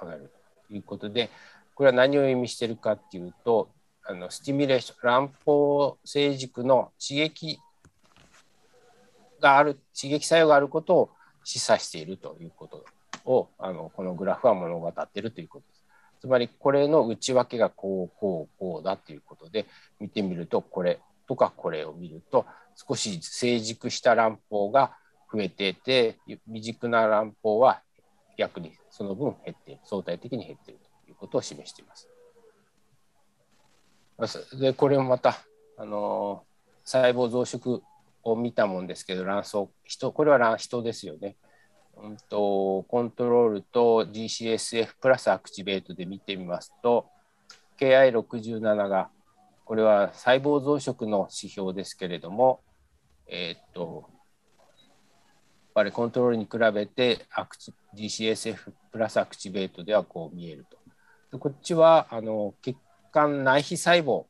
[0.02, 0.32] 上がる
[0.70, 1.30] ということで
[1.76, 3.72] これは何を意味してるかっていうと
[4.06, 7.60] あのスティミュレーション卵胞成熟の刺激
[9.44, 11.10] がある刺激作用があることを
[11.44, 12.86] 示唆しているということ
[13.26, 15.84] をあのこのグラフは物語っているということです。
[16.22, 19.66] つまりこれの内訳がこうこうこうだということで
[20.00, 22.46] 見てみるとこれとかこれを見ると
[22.76, 24.96] 少し成熟した卵胞が
[25.32, 26.18] 増えていて
[26.48, 27.82] 未熟な卵胞は
[28.38, 32.08] 逆にその分減っている相対的に減っているということを示しています。
[34.58, 35.36] でこれもまた
[35.78, 36.46] あの
[36.86, 37.82] 細胞増殖
[38.24, 41.36] を見たもんですけど卵巣人これは卵人ですよね。
[41.96, 47.08] うんとコントロールと GCSF プラスアクチベートで見てみますと
[47.80, 49.10] KI67 が
[49.66, 52.62] これは細胞増殖の指標ですけれども、
[53.28, 54.14] えー、っと、やっ
[55.74, 60.78] ぱりコントロールに比べてアクチ GCSF プラスアクチベートではこう見えると。
[61.32, 62.78] でこっちはあの血
[63.12, 64.26] 管内皮細胞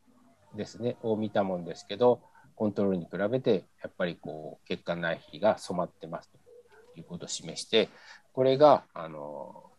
[0.56, 2.22] ですね、を見たもんですけど、
[2.56, 6.38] コントロールに比べてやっぱりこう血管内皮が染まってますと
[7.00, 7.90] いうことを示して、
[8.34, 9.72] これがあの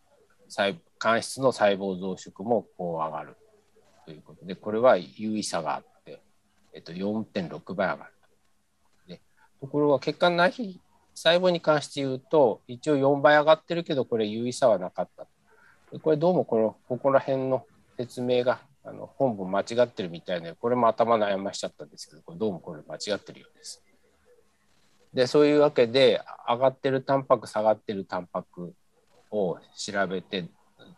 [0.47, 3.37] 細間質の細胞増殖もこう上がる
[4.05, 6.21] ということで、これは優位差があって、
[6.73, 8.11] えっと、4.6倍上がる
[9.07, 9.13] と。
[9.13, 9.21] で
[9.59, 10.81] ところが血管内皮
[11.13, 15.27] 細胞に関して言うと、一応4倍上がってるけど、これ優位差はなかった
[16.01, 17.65] これどうもこのここら辺の
[17.97, 23.83] 説明があの本文間違ってるみたいで、これも頭悩ましちゃったんですけど、これどうもこれ間違ってるようです。
[25.13, 28.73] で、そういうわけで、上がってるタンパク、下がってるタンパク
[29.31, 30.47] を調べて、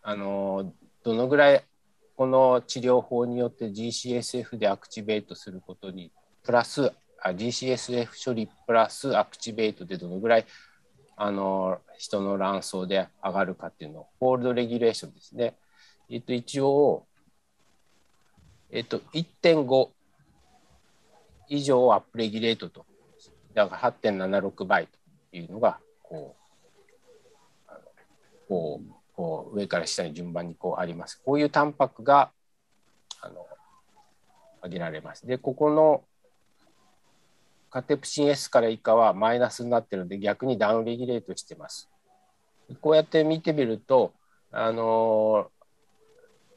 [0.03, 0.73] あの
[1.03, 1.63] どのぐらい
[2.15, 6.11] この治療法によって GCSF でアクチベートすることに
[6.43, 6.91] プラス
[7.21, 10.45] あ GCSF 処理プラスアクチベートでどのぐらい
[11.15, 15.55] あの人の卵巣で上がるかっていうのをホールドレギュレーションですね。
[16.09, 17.06] えっと、一応、
[18.71, 19.89] えっと、1.5
[21.49, 22.85] 以上アップレギュレートと、
[23.53, 24.87] だから8.76倍
[25.31, 27.71] というのが、こう、
[28.47, 31.21] こう、こう上から下に順番にこうあります。
[31.25, 32.31] こういうタンパクが、
[33.21, 33.45] あの、
[34.59, 35.25] 挙げられます。
[35.25, 36.03] で、ここの
[37.69, 41.89] カテプシン S から以下はマイナスになってるので逆にダウンレギュレートしてます。
[42.81, 44.13] こうやって見てみると、
[44.51, 45.51] あの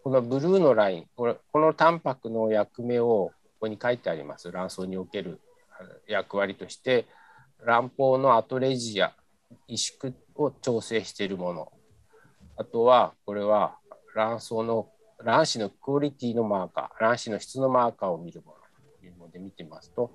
[0.02, 4.50] このブルーのラインこのタンパクの役目をここに書いてあります。
[4.50, 5.40] 卵巣における
[6.08, 7.06] 役割として
[7.66, 9.12] 卵胞のアトレジア
[9.68, 11.72] 萎縮を調整しているもの。
[12.56, 13.76] あとはこれは
[14.14, 14.88] 卵巣の
[15.22, 18.56] 卵子のクオリティのマーカー卵子の質のマーカーを見るもの。
[19.00, 20.10] というので見てますと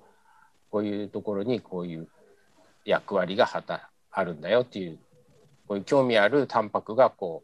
[0.70, 2.08] こういうところにこういう
[2.84, 3.48] 役割が
[4.10, 4.98] あるんだよっていう
[5.68, 7.42] こういう興味あるタンパクがこ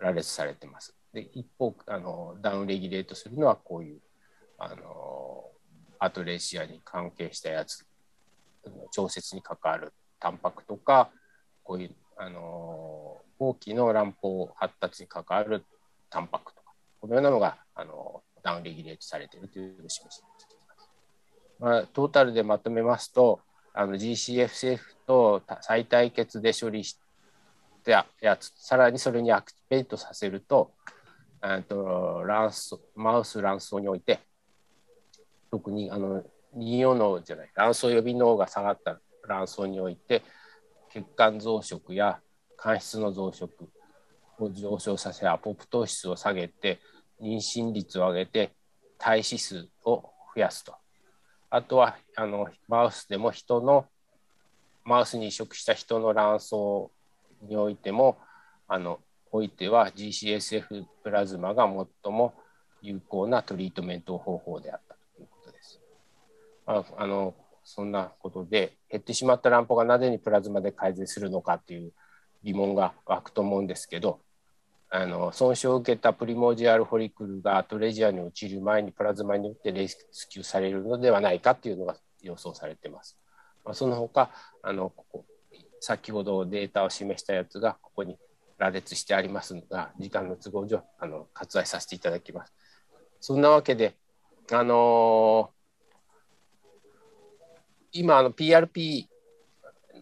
[0.00, 0.94] う羅列されてます。
[1.12, 4.00] で一方あのダウンレギュレートするのはこういう
[4.58, 5.44] あの
[5.98, 7.86] アトレシアに関係したやつ
[8.90, 11.10] 調節に関わるタンパクとか
[11.62, 15.64] こういうあの後期の卵胞発達に関わる
[16.10, 20.90] タンパクとかこのようなのがあのダウンレギュレートされているというのを示しています。
[21.58, 23.40] まあ、トータルでまとめますと
[23.72, 26.98] あの GCFCF と再対決で処理し
[27.84, 30.72] たやつさらにそれにアクティベートさせると
[31.62, 34.20] と卵巣マウス卵巣において
[35.50, 36.22] 特にあの
[36.56, 40.22] 24脳じゃない卵巣予備脳が下がった卵巣において
[40.90, 42.20] 血管増殖や
[42.56, 43.48] 間質の増殖
[44.38, 46.80] を上昇させアポプトーシスを下げて
[47.20, 48.52] 妊娠率を上げて
[48.98, 50.74] 体脂数を増やすと。
[51.50, 53.86] あとはあのマウスでも人の
[54.84, 56.52] マウスに移植した人の卵巣
[57.48, 58.18] においても
[58.68, 59.00] あの
[59.32, 61.64] おいては GCSF プラズマが
[62.04, 62.34] 最も
[62.82, 65.80] 有効なトリートメント方法であったということです。
[66.66, 67.34] ああの
[67.64, 71.92] そんなことで減ってしまった卵胞がなぜにプラズマで改善するのかっていう
[72.42, 74.20] 疑問が湧くと思うんですけど
[74.90, 79.96] あの損傷を受けたプリモジアルフォリクルがトレジアに落ちる前にプラズマによってレス
[80.28, 83.16] キューされるのではないかというのが予想されています。
[83.64, 84.30] まあ、その他
[84.62, 85.24] あのここ
[85.80, 88.18] 先ほどデータを示したやつがここに
[88.62, 92.52] 羅列してありますが時間の都合上あの割愛させていただきます。
[93.20, 93.96] そんなわけで
[94.52, 99.06] あのー、今あの PRP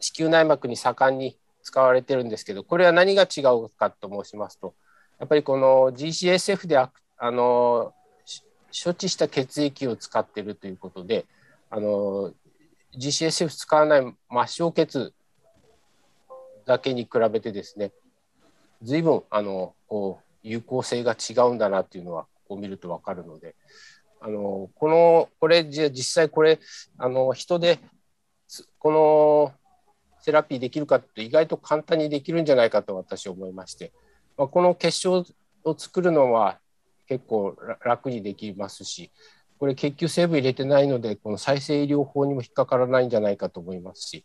[0.01, 4.75] 子宮内膜に盛んに使われてるんですけどこれは何が違うかと申しますと
[5.19, 6.91] やっぱりこの GCSF であ
[7.31, 7.93] の
[8.85, 11.27] 処置した血液を使ってるということで
[11.71, 12.33] あの
[12.97, 14.03] GCSF 使わない
[14.47, 15.15] 末梢血
[16.67, 17.93] だけに比べてですね
[18.83, 23.55] 随分あのこう有効性が違うんだなっていうのはこう見ると分かるので。
[24.23, 26.61] あのこのこれじゃ実際これ
[26.99, 27.79] あの人で
[28.79, 29.53] この
[30.21, 33.93] セラピーできるかって意外と簡単にできるんじゃないかと私は思いまして、
[34.37, 35.25] まあ、この結晶
[35.65, 36.59] を作るのは
[37.09, 39.11] 結構楽にできますし
[39.59, 44.25] これ血球成分入れてないのでこの再生医療法にも引っかからないんじゃないかと思いますし。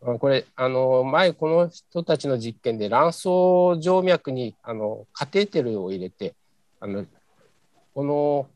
[0.00, 6.34] これあの前この人たちの実験で卵巣静脈にあのカテーテルを入れて
[6.80, 7.04] あの
[7.94, 8.46] この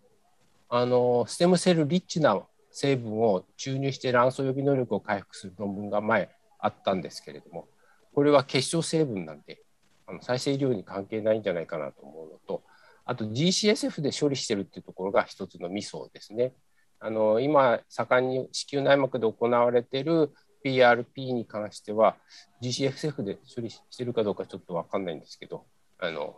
[0.70, 2.40] あのステムセルリッチな
[2.70, 7.68] 成分を注入して卵巣予備能力を回復する論文が前あったんですけれども
[8.14, 9.60] これは結晶成分なんで
[10.06, 12.62] あの再生医療に関係ないんじゃないかなと思うのと
[13.04, 16.54] あと GCSF で処理してるっていうところが一つのミソですね。
[17.00, 20.32] あの今盛んに子宮内膜で行われている
[20.64, 22.16] PRP に関しては
[22.62, 25.64] GCSF で処理してるかどうかちょっと分かんないんですけど
[25.98, 26.36] あの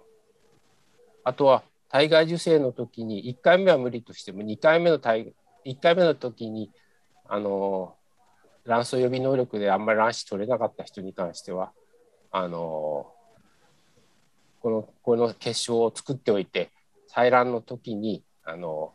[1.25, 5.33] あとは体外受精の時に1回目は無理としても2回目の体
[5.65, 6.71] 1回目の時に
[7.29, 7.95] あの
[8.65, 11.73] 卵巣予備能力であんまり卵子取れなかった人に関しては
[12.33, 13.13] あの
[14.61, 16.71] このこの結晶を作っておいて
[17.15, 18.93] 採卵の時にあの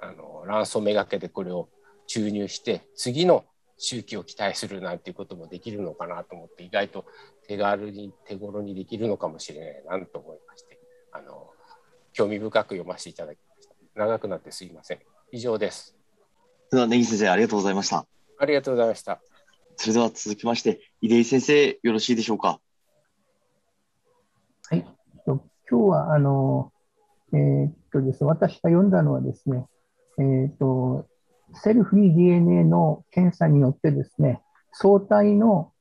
[0.00, 1.68] あの卵巣めがけでこれを
[2.08, 3.44] 注入して次の
[3.84, 7.04] 周期を期待するなんていうこともできるのかなと思って意外と
[7.48, 10.78] 手軽に手頃にできるのかもしれないなと思いまして
[11.10, 11.50] あの
[12.12, 14.98] 興味深く読ませていただきました長くなってすいません
[15.32, 15.96] 以上です
[16.70, 18.06] では、根岸先生、ありがとうございました。
[18.38, 19.20] ありがとうございました。
[19.76, 22.60] それでは続きまして、出井先生、よろしいでしょうか？
[24.70, 24.86] はい。
[25.26, 25.38] 今
[25.68, 26.72] 日は、あの、
[27.34, 29.66] えー、っとですね、私が読んだのはですね、
[30.18, 31.06] えー、っと、
[31.54, 34.40] セルフリー DNA の検査によってですね、
[34.72, 35.72] 相対の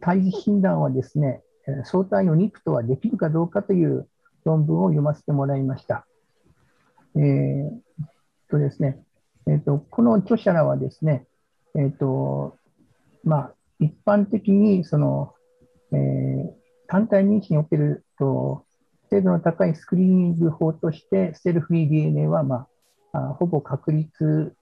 [0.00, 1.42] 胎児診断はですね、
[1.84, 4.08] 相対の肉とはできるかどうかという
[4.44, 6.06] 論文を読ませてもらいました。
[7.16, 7.70] えー、
[8.50, 9.02] とですね、
[9.48, 11.26] えーと、この著者らはですね、
[11.74, 12.56] えーと
[13.24, 15.34] まあ、一般的にその、
[15.92, 16.50] えー、
[16.88, 18.64] 単体妊娠におけると
[19.10, 22.66] 精度の高いスクリーニング法としてセルフリー DNA は、ま
[23.12, 24.54] あ、あほぼ確立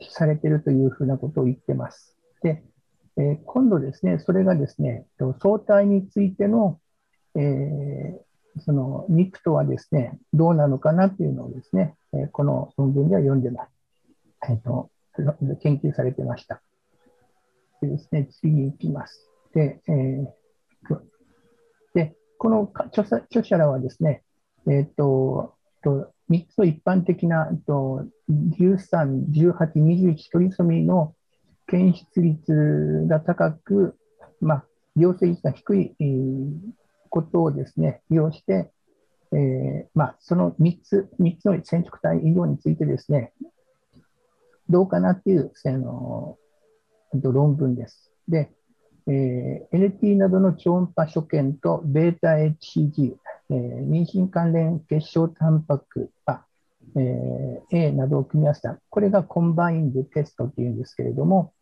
[0.00, 2.16] されてるというふうなことを言ってます。
[2.42, 2.62] で、
[3.16, 5.06] えー、今度ですね、それがですね、
[5.40, 6.80] 相対についての、
[7.36, 13.72] えー、その肉とはですね、どうなのかなというのをですね、え、この論文では読んでます。
[14.48, 14.90] えーと、
[15.62, 16.62] 研究されてました。
[17.80, 19.28] でですね、次に行きます。
[19.54, 20.26] で、えー、
[21.94, 24.22] でこの著者らはですね、
[24.66, 25.53] えっ、ー、と、
[25.84, 31.14] と3つの一般的なえっと13、18、21トリソミの
[31.66, 33.96] 検出率が高く、
[34.40, 34.64] まあ、
[34.96, 36.50] 陽性率が低い、えー、
[37.08, 38.70] ことをですね、利用して、
[39.32, 43.32] えーまあ、その3つ、3つの染色体医療についてですね、
[44.68, 46.38] どうかなっていう、あの
[47.12, 48.10] 論文です。
[48.28, 48.50] で、
[49.06, 53.16] えー、NT などの超音波所見と βHCG、
[53.50, 56.44] えー、妊娠関連結晶タンパク、あ
[56.96, 61.52] えー、A などを組み合わせた、これがコンバインドテストっていうんですけれども、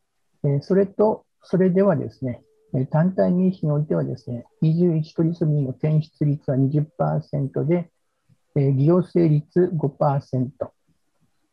[0.45, 2.43] えー、それと、それではですね、
[2.91, 7.91] 単体妊娠においてはですね、21トリソミーの検出率は20%で、
[8.57, 10.51] えー、偽陽性率5%。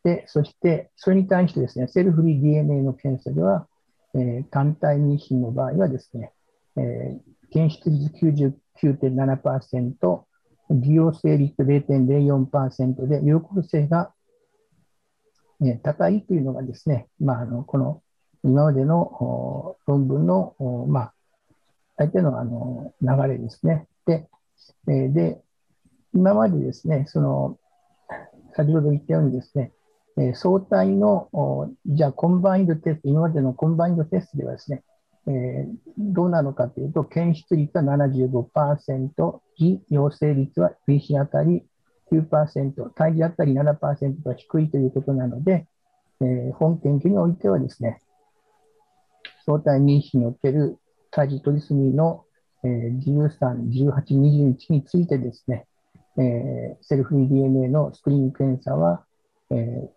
[0.02, 3.66] で、そして、それに対してですね、セルフリー DNA の検査では、
[4.14, 6.32] えー、単体妊娠の場合はですね、
[6.76, 10.24] えー、検出率99.7%、
[10.70, 14.12] 偽陽性率0.04%で、有効性が、
[15.62, 18.02] え、高いというのがですね、まあ、あのこの
[18.42, 20.54] 今までの論文の、
[20.88, 21.14] まあ、
[21.96, 23.86] 大抵のあの流れですね。
[24.06, 24.28] で、
[24.88, 25.42] え、で、
[26.14, 27.58] 今までですね、その、
[28.56, 29.72] 先ほど言ったようにですね、
[30.16, 31.28] え、双胎の、
[31.86, 34.82] じゃあ combined test、今までの combined test ではですね、
[35.26, 35.66] えー、
[35.98, 41.64] どうなのかというと、検出率は75%、偽陽性率は PC あたり
[42.10, 45.66] 9%、胎児あたり7%と低いということなので、
[46.20, 48.00] えー、本研究においてはですね、
[49.46, 50.78] 双胎妊娠における
[51.10, 52.24] 胎児取り済みの、
[52.64, 55.66] えー、13、18、21についてですね、
[56.18, 59.04] えー、セルフ DNA のスクリーン検査は、
[59.50, 59.88] えー、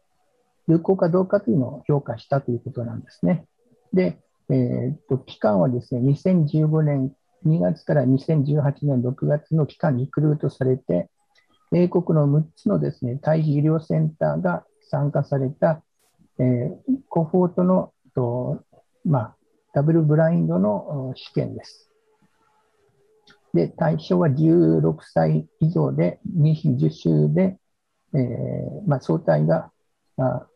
[0.67, 3.45] 有効かどうかというのを評価したということなんですね。
[3.91, 7.11] で、えー、と期間はですね、2015年
[7.45, 11.09] 2月から2018年6月の期間にリクルートされて、
[11.73, 15.83] 英国の6つのですね、胎児医療センターが参加された、
[16.39, 16.73] えー、
[17.09, 18.63] コフォートのと、
[19.05, 19.35] まあ、
[19.73, 21.89] ダブルブラインドの試験です。
[23.53, 27.57] で、対象は16歳以上で、妊娠10週で、
[28.15, 29.71] えーまあ、相対が、
[30.17, 30.47] あ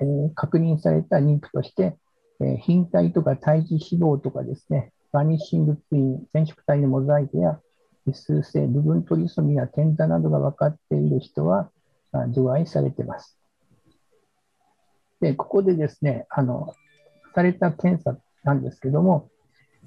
[0.00, 1.96] えー、確認された妊婦として、
[2.40, 7.60] えー、貧体とか胎児脂肪とかですね、バニッシングツイン、染色体のモザイクや
[8.12, 11.70] 数性、部分トリソミや転座などが分かっている人は
[12.30, 13.38] 除外されています。
[15.20, 16.74] で、ここでですね、あの、
[17.34, 19.28] された検査なんですけども、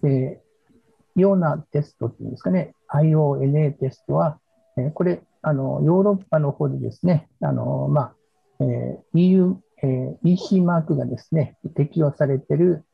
[0.04, 4.40] えー、ようなテストっていうんですかね、IONA テストは、
[4.78, 8.16] えー、これ、あの、ヨーロッパの方でですね、あの、まあ、
[8.60, 12.86] えー、EU えー、EC マークがですね、適用されている、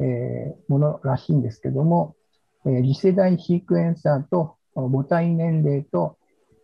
[0.00, 2.16] えー、ものらしいんですけども、
[2.66, 6.16] えー、次世代シークエンサーと母体年齢と、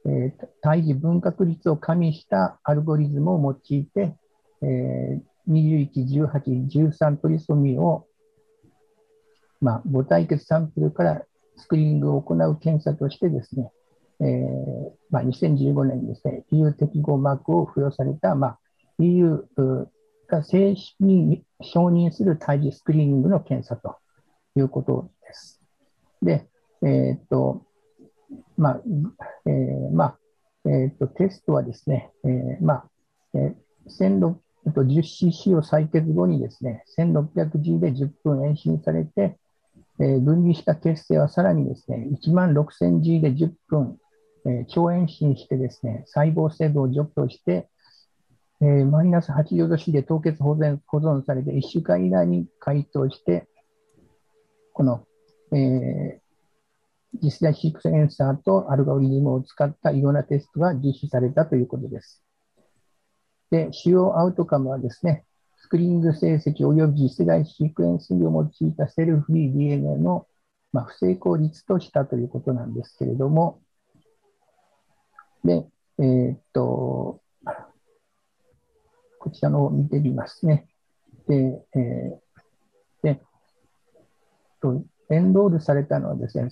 [0.06, 4.16] えー、胎児分割率を加味したアルゴリズムを用いて、
[4.62, 5.90] えー、21、
[6.26, 6.68] 18、
[6.98, 8.06] 13トリソミーを、
[9.60, 11.22] まあ、母体血サンプルから
[11.56, 13.70] スクリーニングを行う検査としてですね、
[14.20, 18.58] えーまあ、2015年にですね、EU 適合マークを付与された、まあ、
[18.98, 19.44] EU
[20.28, 23.96] が正式に承認する胎児スクリーニングの検査と
[24.56, 25.60] いうことです。
[26.22, 26.48] で、
[26.82, 27.66] えっ、と、
[28.56, 28.82] まあ、
[29.46, 30.18] えー、まあ、
[30.68, 32.84] えっ、と、テストはですね、えー、まあ、
[33.34, 34.34] えー、
[34.66, 39.38] 10cc を採血後にですね、1600G で10分延伸されて、
[40.00, 43.96] えー、分離した血清はさらにですね、1万 6000G で10分、
[44.46, 47.68] えー、超延伸してですね、細胞成分を除去して、
[48.60, 53.48] えー、マイナス80度 C で凍結保存保存されて1週間以内に解凍して、
[54.72, 55.06] この、
[55.52, 62.24] えー、実際シークセンサーとアルゴリズムを使ったいろんなテストが実施されたということです。
[63.50, 65.24] で、主要アウトカムはですね、
[65.56, 70.26] スクリーニング成績及び次世代シークエンシングを用いたセルフリー DNA の、
[70.72, 73.60] まあ、不成功率としたということなんですけれども、
[75.44, 75.66] で、
[75.98, 77.20] えー、っと、
[79.28, 80.66] こちらのを見てみますね。
[81.28, 83.20] で、えー、で、
[84.60, 86.48] とエンロールされたのはですね、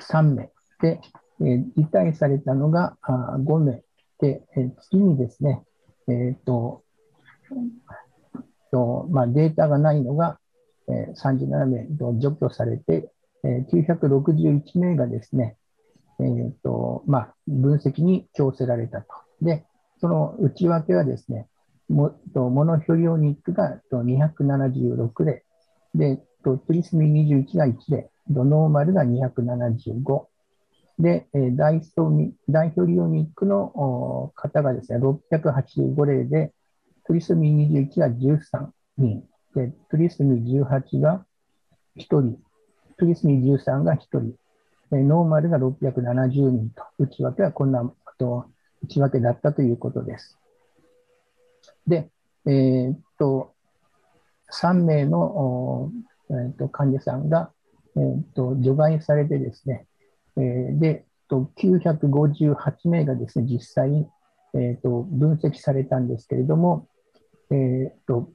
[0.00, 0.50] 1003名
[0.82, 1.00] で、
[1.40, 3.82] えー、辞退されたのがあ5名
[4.20, 5.64] で、えー、次にですね、
[6.08, 6.82] えーと
[8.70, 10.38] とまあ、データがないのが、
[10.88, 13.10] えー、37名と除去されて、
[13.44, 15.56] えー、961名がですね、
[16.20, 19.06] えーとまあ、分析に強せられたと。
[19.40, 19.64] で、
[20.00, 21.48] その内訳はですね、
[21.88, 22.14] モ
[22.64, 25.44] ノフィリオニックが276例、
[25.94, 30.26] で、トリスミ21が1例、ドノーマルが275、
[30.98, 36.52] で、ダイソミダイヒョリオニックの方がですね、685例で、
[37.06, 39.24] トリスミ21が13人、
[39.54, 41.26] で、トリスミ18が
[41.96, 42.38] 1人、
[42.96, 44.34] トリスミ13が1人、
[44.92, 48.46] ノーマルが670人と、内訳はこんなと
[48.84, 50.38] 内訳だったということです。
[51.86, 52.10] で、
[52.46, 53.54] えー、っと、
[54.52, 55.90] 3名の、
[56.30, 57.50] えー、っと患者さんが、
[57.96, 59.86] えー、っと除外されてですね、
[60.36, 64.08] えー、で、と958名がですね、実際、
[64.54, 66.88] えー、と分析されたんですけれども、
[67.50, 68.30] えー、と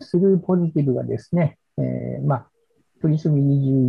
[0.00, 2.50] スルーポジティブがですね、えー、まあ、
[3.00, 3.42] トリスミ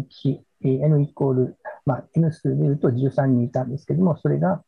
[0.10, 4.64] 21、N イコール、まあ、N 数でいうと13人いたんですけれども、それが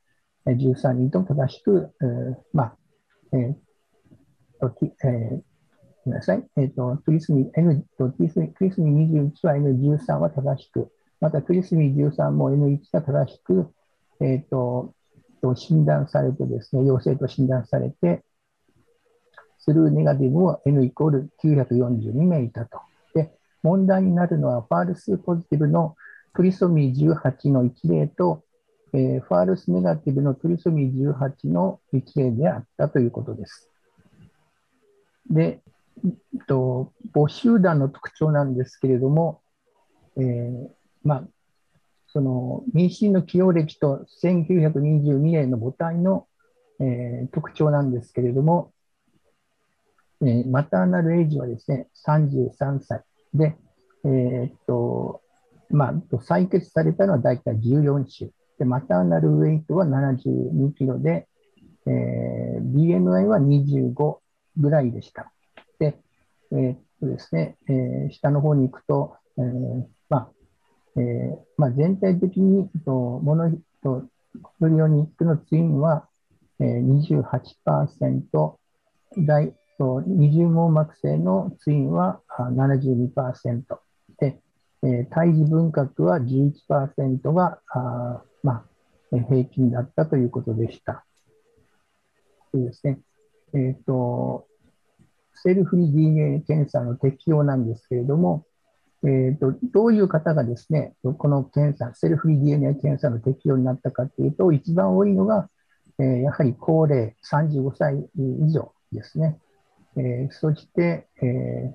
[0.46, 2.78] 13人と正しく、えー、まあ、
[3.34, 3.54] えー
[4.60, 5.42] とえー、
[6.06, 13.72] ごめんなさい、えーと、トリスミ N とトリスミ21は N13 は正しく、またクリスミ13も N1 が正しく、
[14.20, 14.94] えーと、
[15.56, 18.24] 診断されてですね、陽性と診断されて、
[19.60, 22.80] スルーネガティブも N イコール942名いたと。
[23.14, 23.32] で、
[23.62, 25.96] 問題になるのは、ファールスポジティブの
[26.36, 28.44] トリソミー18の1例と、
[28.94, 33.70] えー、ファールスネガティブのトリソミー18の1例であったということです。
[35.30, 35.62] で、
[36.04, 39.42] えっと、母集団の特徴なんですけれども、
[40.18, 40.68] えー、
[41.04, 41.24] まあ、
[42.08, 46.28] その民進の起用歴と1922年の母体の、
[46.82, 48.74] えー、特徴なんですけれども、
[50.22, 53.04] えー、マターナルエイジはですね、33歳
[53.34, 53.56] で、
[54.04, 55.22] えー、っと、
[55.70, 58.32] まあ、採血されたのは大体14週。
[58.62, 61.28] で、マターナルウェイトは72キロで、
[61.88, 64.20] えー、BMI は25
[64.58, 65.34] ぐらいでした。
[65.80, 66.00] で、
[66.52, 70.30] えー、っとですね、えー、下の方に行くと、えー、まあ、
[70.96, 72.92] えーまあ、全体的にと
[73.24, 73.52] モノ
[73.82, 74.04] と
[74.60, 76.08] フリオニックのツインは、
[76.60, 78.54] えー、28%、
[79.26, 83.64] 大と二重網膜性のツインは72%
[84.20, 84.40] で、
[84.84, 88.24] えー、胎児分割は11%があ、あ、
[89.20, 91.06] 平均だったということでした。
[92.54, 93.00] そうですね。
[93.54, 94.48] えっ、ー、と、
[95.34, 98.46] セルフリー DNA 検査の適用なんですけれども、
[99.04, 105.50] えーと、どういう方がですね、この検査、セルフリー DNA 検査の適用になったかというと、一番多いのが、
[106.00, 109.40] えー、やはり高齢、35歳以上ですね。
[109.98, 111.74] えー、そして、え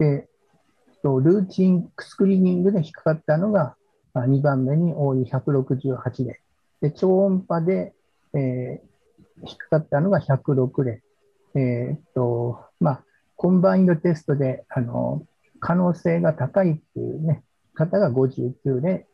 [0.00, 0.28] ー、で
[1.04, 3.76] ルーチンスクリーニングで引っかかったのが
[4.20, 6.40] 2番目に多い168例。
[6.80, 7.94] で超音波で、
[8.34, 11.02] えー、引っかったのが106例。
[11.54, 13.04] えー、っとまあ、
[13.36, 15.22] コンバインドテストであの
[15.60, 17.42] 可能性が高いっていうね、
[17.74, 19.06] 方が59で、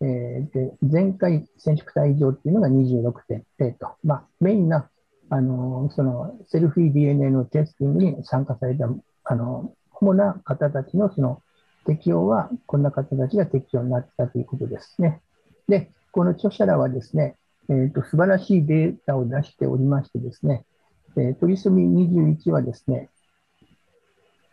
[0.00, 4.88] えー、で前回染色体異常っていうのが26.0と、まあ、メインな、
[5.30, 8.88] あのそのセルフィー DNA のテスティングに参加された、
[9.24, 11.42] あの主な方たちのその
[11.88, 15.22] 適用は、こんな方たちが適用になったということですね。
[15.68, 17.36] で、この著者らはですね、
[17.70, 20.66] えーと、素晴らしいデータを出しておりましてですね、
[21.16, 23.08] えー、 trisomy 21はですね、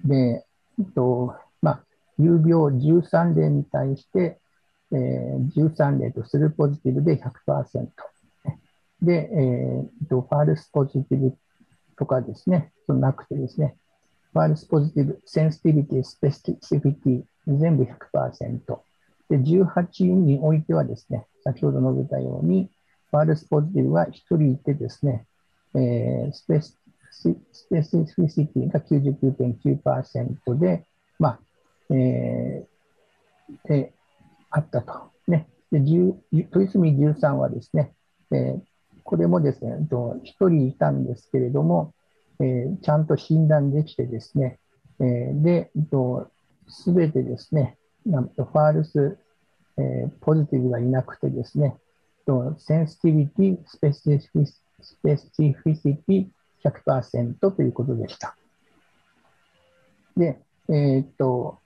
[0.06, 0.45] で、
[0.80, 1.84] えっと、まあ、
[2.18, 4.40] 有病13例に対して、
[4.94, 7.88] えー、13例 true positive で100%。
[9.02, 11.38] で、えー、と false positive
[11.98, 13.76] とかですね、そのなくてですね、
[14.36, 18.80] false positive、 sensitivity、 specificity、全部100%。
[19.30, 22.70] で、18においてはですね、先ほど述べたように、
[23.12, 25.26] ファールスポジティブは1人いてですね、
[25.74, 26.78] えー、スペス
[27.14, 30.86] スペシフィシティが99.9%で、
[31.18, 31.40] まあ、
[31.91, 33.94] えー、で、
[34.49, 35.12] あったと。
[35.30, 35.48] ね。
[35.72, 35.80] で、
[36.52, 37.94] トリスミ13はですね、
[38.34, 38.60] えー、
[39.06, 41.94] これもですね、1人いたんですけれども、
[42.40, 44.60] えー、ちゃんと診断できてですね、
[44.99, 45.72] えー、で、
[46.68, 49.18] すべてですね、 false、
[49.78, 51.76] えー、 positive がいなくてですね、
[52.58, 56.28] sensitivity、 specifi- specificity
[56.64, 58.36] 100%ということでした。
[60.18, 60.40] で、
[60.70, 61.60] えー、っと、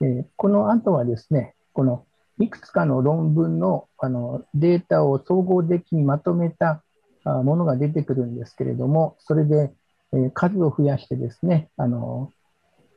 [0.00, 2.04] えー、この後はですね、この
[2.38, 6.82] いくつかの論文のあのデータを総合的にまとめた
[7.24, 9.72] ものが出てくるんですけれども、それで、
[10.12, 12.30] えー、数を増やしてですね、あの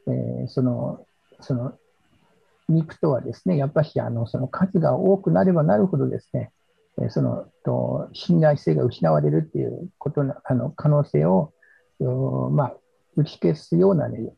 [0.07, 1.05] えー、その
[1.41, 1.73] その
[2.67, 6.51] 肉とはですね、やっぱりあのその数が多くなればなるほどですね、
[7.01, 11.53] えそのと信頼性が失われるっていうことのあの可能性を、
[12.51, 12.75] まあ、
[13.15, 14.33] 打ち消すような、ね、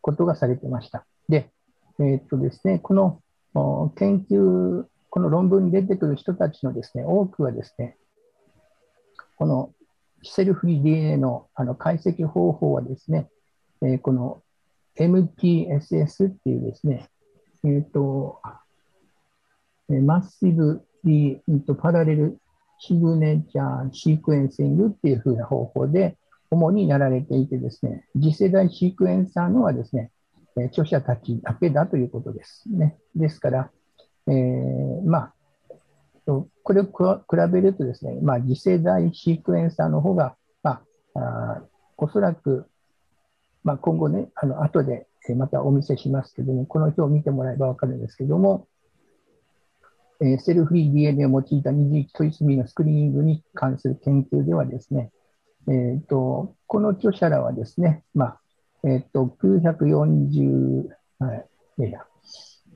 [0.00, 1.04] ことがされてました。
[1.28, 1.50] で、
[1.98, 3.20] えー、っとですね、この
[3.96, 7.96] 研究、この論文に出てくる人たちのですね、多くはですね、
[9.40, 9.72] この
[10.22, 13.30] セルフリー DNA のあの解析方法はですね、
[13.80, 14.42] えー、この
[14.98, 17.08] MPSS っていうですね、
[17.64, 18.42] えっ、ー、と、
[19.88, 22.36] マッシブリーパラレル
[22.80, 26.18] シグネチャーシークエンシングっていう風な方法で
[26.50, 30.10] 主にやられていてですね、次世代シークエンサーのはですね、
[30.66, 32.98] 著者たちだけだということですね。
[33.16, 33.70] ですから、
[34.26, 35.34] えー、まあ、
[36.62, 36.90] これを比
[37.52, 40.82] べるとですね、まあ、次世代シークエンサーの方が、ま
[41.14, 41.62] あ、あ
[41.96, 42.66] おそらく、
[43.64, 48.66] まあ、今後ね、あの後でまたお見せしますけども、この表を見てもらえば分かるんですけども、
[50.22, 55.10] えセルフリー DNA を用いた二次トリスミのスクリーニングに関する研究ではですね、
[55.68, 58.40] えーと、この著者らはですね、まあ
[58.84, 60.88] えーと、940、
[61.18, 61.46] はい、
[61.78, 62.00] いやいや、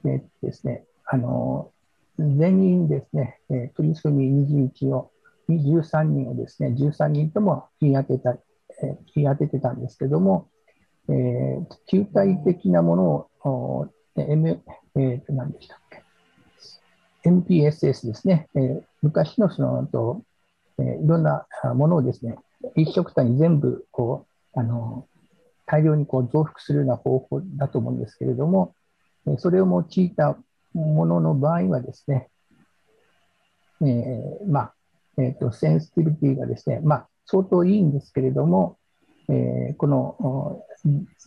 [0.06, 1.70] えー、ですね、あの
[2.19, 5.11] 全員ですね、えー、トリスミ21を、
[5.49, 10.49] 13人をですね、13人とも日当てた、えー、日当ててたんですけども、
[11.09, 14.62] えー、球体的なものを、M、
[14.97, 16.03] えー、何でしたっけ
[17.28, 20.23] ？MPSS ですね、えー、昔のそのと、
[20.78, 22.36] えー、いろんなものをですね、
[22.77, 25.07] 一色体に全部こうあの
[25.66, 28.74] 大量にこう増幅するような方法だと思うんですけれども、
[29.39, 30.39] それを用いた
[30.74, 32.28] ものの場合はですね、
[33.80, 34.74] えー、まあ、
[35.18, 38.78] えっ、ー、と、センシティビティがですね、まあ、相当いいんですけれども、
[39.28, 40.64] えー、この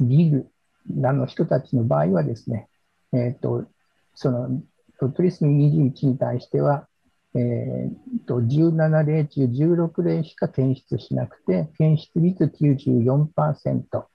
[0.01, 0.47] ギル
[0.95, 2.67] らの人たちの場合はですね、
[3.13, 3.65] えっ、と、
[4.13, 4.61] その
[4.99, 6.87] トリスミ21に対しては、
[7.35, 14.05] えー、と17例中16例しか検出しなくて、検出率94%。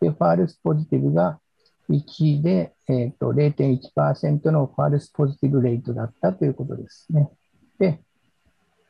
[0.00, 1.38] で、ファールスポジティブが
[1.88, 7.30] 1で、えー、と0.1%のファルスポジティブレートだったということですね。
[7.78, 8.00] で、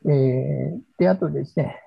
[0.05, 1.83] えー、であとですね、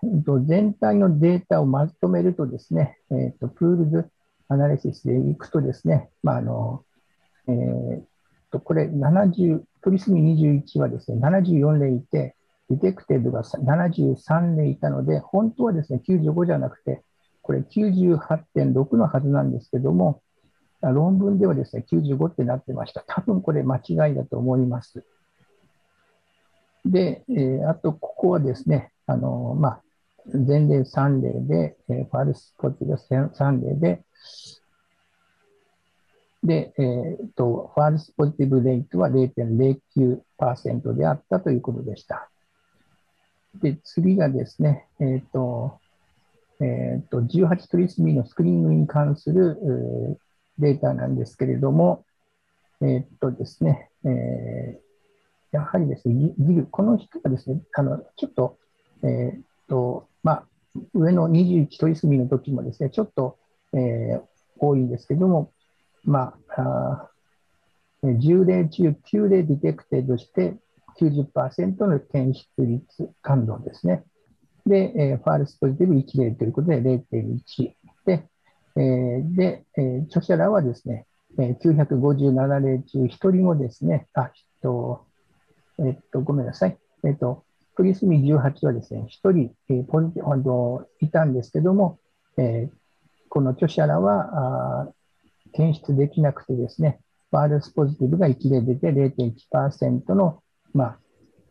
[0.46, 4.10] 全体のデータをまとめるとですね、えー、とプールズ
[4.48, 6.84] アナリシスでいくとですね、まああの
[7.48, 8.02] えー、
[8.50, 12.36] と、これ70、 trisomy 21はですね、74例いて、
[12.68, 17.02] detected が73例いたので、本当はですね、95じゃなくて、
[17.42, 20.22] これ98.6のはずなんですけども、
[20.82, 23.04] 論文ではですね、95ってなってました。
[23.06, 25.04] 多分これ間違いだと思います。
[26.84, 29.82] で、えー、あと、ここはですね、あのまあ、
[30.32, 34.02] 全例3例で、えー、 false positive が3例で、
[36.42, 42.30] で、えーと、ファールスポジティブレイトは0.09%であったということでした。
[43.60, 45.78] で、次がですね、えっ、ー、と、
[46.60, 50.16] えっ、ー、と、18トリスミーのスクリーニングに関する、えー、
[50.60, 52.04] データなんですけれども、
[52.82, 58.58] えっ、とですね、えー、やはりですね、ギル、この人がですね、あの、ちょっと、
[59.02, 60.44] えっ、と、まあ、
[60.94, 63.38] 上の21トリスミーの時もですね、ちょっと、
[63.72, 64.22] えー、
[64.58, 65.52] 多いんですけども、
[66.04, 67.10] まあ、
[68.02, 70.56] 10例中9例 detected して
[70.98, 74.04] 90%の検出率感度ですね。
[74.66, 77.72] で、えー、 false positive 1例ということで0.1
[78.06, 78.26] で、
[78.80, 81.06] えー、で、えー、著者らはですね、
[81.38, 85.04] え957例中1人もですね、あ、えっと、
[85.80, 86.78] えっと、ごめんなさい。
[87.04, 87.44] えっと、
[87.74, 91.98] trisomy 18はですね、1人、えー、 positive、いたんですけども、
[92.38, 92.76] えー、
[93.28, 94.92] この著者らは、あ
[95.52, 97.00] 検出できなくてですね、
[97.30, 100.42] ファールスポジティブが1で出て0.1%の、
[100.72, 100.98] まあ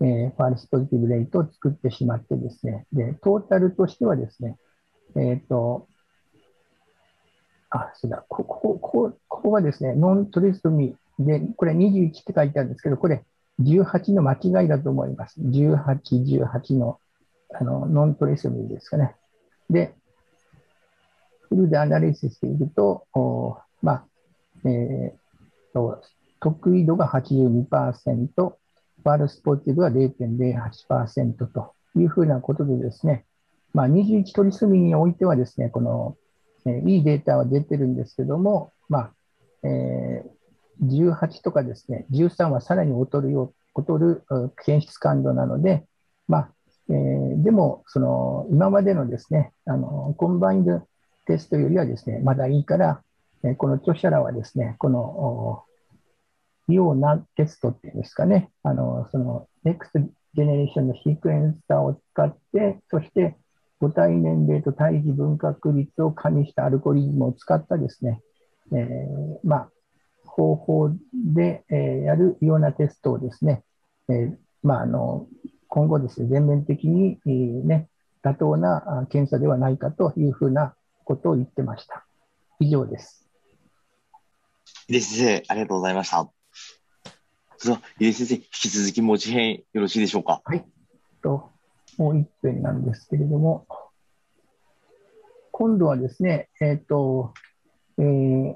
[0.01, 4.57] えー、ファールスポジティブレートを作ってしまってですね、で、トータルとしてはですね、
[5.15, 5.88] えっ、ー、と、
[7.71, 13.23] あ、そうだ、ここ、ここ、ここがですね、ノントリストミーで、これ21って書いてあるんですけど、これ
[13.61, 15.39] 18の間違いだと思います。
[15.41, 16.99] 18、18の
[17.51, 19.15] あのノントリストミーですかね。
[19.69, 19.95] で、
[21.49, 24.05] フルでアナリシスしていると、おまあ
[24.65, 26.01] えーと、
[26.39, 28.55] 得意度が82%、
[29.01, 33.25] ファールスポーティブは0.08%というふうなことでですね、
[33.73, 36.17] まあ、21取り住みにおいてはですね、この、
[36.65, 39.11] え、いいデータは出てるんですけども、まあ
[39.64, 44.23] えー、18とかですね、13はさらに劣るよ劣る
[44.65, 45.86] 検出感度なので、
[46.27, 46.49] まあ
[46.90, 50.81] えー、でもその今までのですねあの combined
[51.27, 53.03] test よりはですねまだいいから、
[53.44, 55.64] え、この著者らはですねこの
[56.68, 63.36] ようなテストっていうんですかね、あのその NEXT ジェネレーションのシークエンサーを使って、そして
[63.80, 68.22] 母体年齢と胎児分画率を加味したアルゴリズムを使ったですね、
[68.73, 69.69] えー、まあ、
[70.26, 73.64] 方法で、えー、やるようなテストをですね、
[74.10, 75.27] えー、まあ、あの
[75.68, 77.89] 今後ですね、全面的に、えー、ね、
[78.23, 80.76] 妥当な検査ではないかというふうな
[81.06, 82.06] ことを言ってました。
[82.60, 83.30] 以上です。
[84.88, 86.30] 井出先生、ありがとうございました。
[87.57, 90.41] それは、井出先生、引き続き持ち編よろしいでしょうか？
[90.43, 90.65] はい。
[91.22, 91.51] と、
[91.99, 93.67] もう一編なんですけれども、
[95.51, 97.34] 今度はですね、えっ、ー、と、
[97.97, 98.55] えー、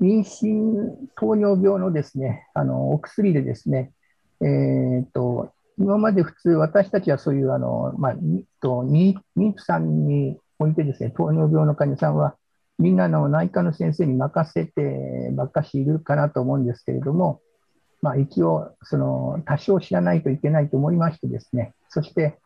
[0.00, 3.92] 妊娠糖尿病のですね、あの、お薬でですね、
[4.40, 8.14] えっ、ー、と、今まで普通私たちはそういうあの、まあ、
[8.62, 12.36] と妊婦さんにおいてですね、糖尿病の患者さんは
[12.78, 17.42] みんなの内科の先生に任せてばっかしいるかなと思うんですけれども、
[18.00, 22.38] まあ、一応その多少知らないといけないと思いましてですね、そして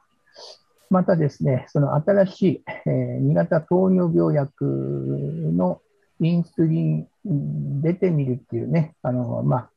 [0.91, 5.81] またですね、その新しい、えー、2型糖尿病薬の
[6.21, 7.09] インスリン
[7.81, 9.71] 出てみるっていうね、あのまあ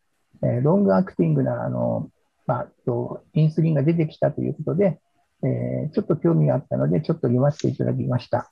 [0.44, 2.10] えー、ロングアクティングなあの、
[2.48, 5.00] まあ、とインスリンが出てきたということで、
[5.44, 8.52] えー、ちょっと興味があったので、ちょっと読ませていただきました。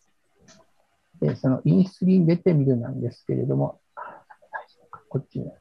[1.19, 3.79] でそのインスリン出てみるなんですけれども、
[5.09, 5.51] こっちに、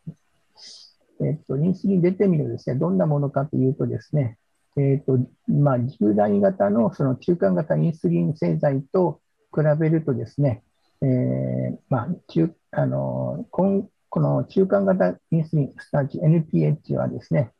[1.20, 4.38] えっと、インスリン出てみるですね、どんなものかというとですね、
[4.76, 5.18] えっと
[5.48, 9.20] まあ、従来型のその中間型インスリン製剤と
[9.54, 10.62] 比べるとですね、
[11.02, 17.52] えーまあ、中あのこの中間型インスリン、すなわち NPH はですね、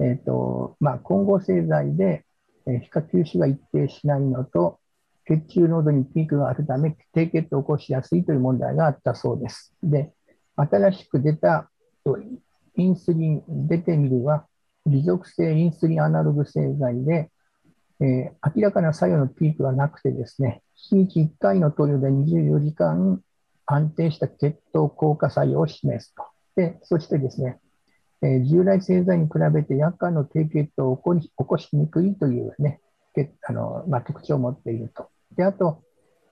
[0.00, 2.24] えーとまあ、混合製剤で、
[2.66, 4.78] えー、皮下吸収が一定しないのと、
[5.26, 9.74] 血中濃度にピークがあるため、低血糖を起こしやすいという問題があったそうです。
[9.82, 10.12] で、
[10.56, 11.70] 新しく出た
[12.76, 14.46] インスリン出てみるは、
[14.86, 17.30] 持続性インスリンアナログ製剤で、
[18.00, 23.20] えー、明らかな作用のピークがなくてですね、1日1回の投与で24時間
[23.66, 26.24] 安定した血糖効果作用を示すと。
[26.56, 27.60] で、そしてですね、
[28.22, 32.80] えー、従来製剤に比べて夜間の低血糖を起こ起こしにくいというね、
[33.46, 35.08] あのまあ、特徴を持っていると。
[35.36, 35.82] で、あと、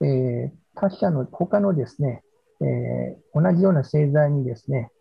[0.01, 2.23] えー、他社の他のですね、
[2.61, 4.91] えー、同じような製剤にですね、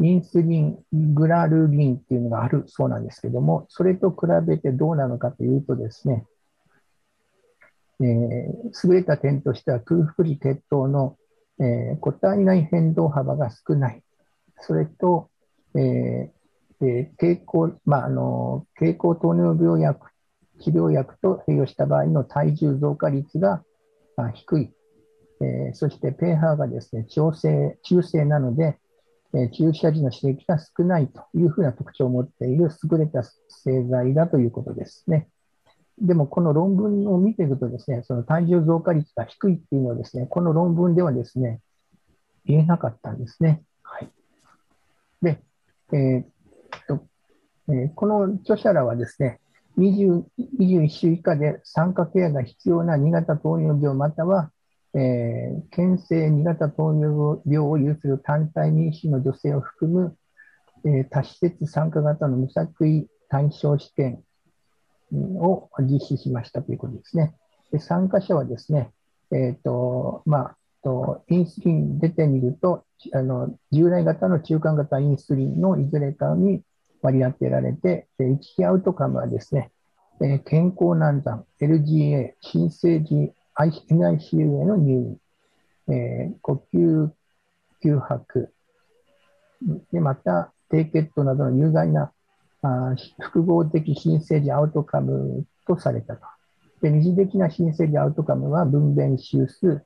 [0.00, 6.26] インスリン、グラルリンっていうのがあるそうなんですけども、それと比べてどうなのかというとですね、
[8.00, 11.16] えー、優れた点としては空腹時血糖の、
[11.60, 14.02] えー、個体内変動幅が少ない。
[14.60, 15.30] それと、
[15.76, 20.08] えーえー、経口、まあ、あの、経口糖尿病薬、
[20.60, 23.62] 治療薬と併用した場合の体重増加率が
[24.16, 24.72] あ低い。
[25.40, 28.78] えー、そして、pH がですね、調整、中性なので、
[29.52, 35.28] 注射時の刺激が少ないというふうな特徴を持っている優れた製剤だということですね。
[36.00, 41.60] でも、この論文を見ていくとですね、その体重増加率が低いっていうのはですね、この論文ではですね、
[42.44, 43.62] 言えなかったんですね。
[43.82, 44.10] はい。
[45.22, 45.42] で、
[45.92, 46.26] えー、っ
[46.88, 47.06] と、
[47.68, 49.40] えー、この著者らはですね、
[49.78, 50.24] 20
[50.60, 54.50] 21週以下で酸化ケアが必要な2型糖尿病または
[54.94, 60.16] えー、検性2型糖尿病を有する単体妊娠の女性を含む、
[60.84, 64.22] えー、多施設参加型の無作為対象試験
[65.10, 67.34] を実施しましたということですね。
[67.72, 68.92] で参加者はですね、
[69.32, 76.62] えーとまあ、とインスリン出てみるとあの、従来型の中間型インスリンのいずれかに
[77.02, 79.72] 割り当てられて、一時アウトカムはですね、
[80.20, 85.18] えー、健康難産、LGA、新生児 NICU への入院、
[85.88, 87.10] えー、呼吸
[87.84, 88.52] 吸迫、
[89.92, 92.12] でまた低血糖などの有害な
[92.62, 96.22] あ複合的新生児アウトカムとされたと。
[96.80, 99.84] で二次的な新生児アウトカムは分娩周数、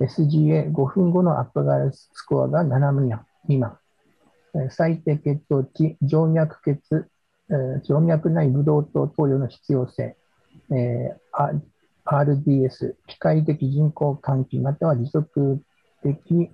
[0.00, 3.78] SGA5 分後のアップガラススコアが7未満、
[4.70, 7.08] 最低血糖値、静脈血、
[7.82, 10.16] 静脈内ブドウ糖投与の必要性、
[10.70, 11.60] えー、
[12.04, 15.62] RDS、機械的人工換気または持続
[16.02, 16.50] 的、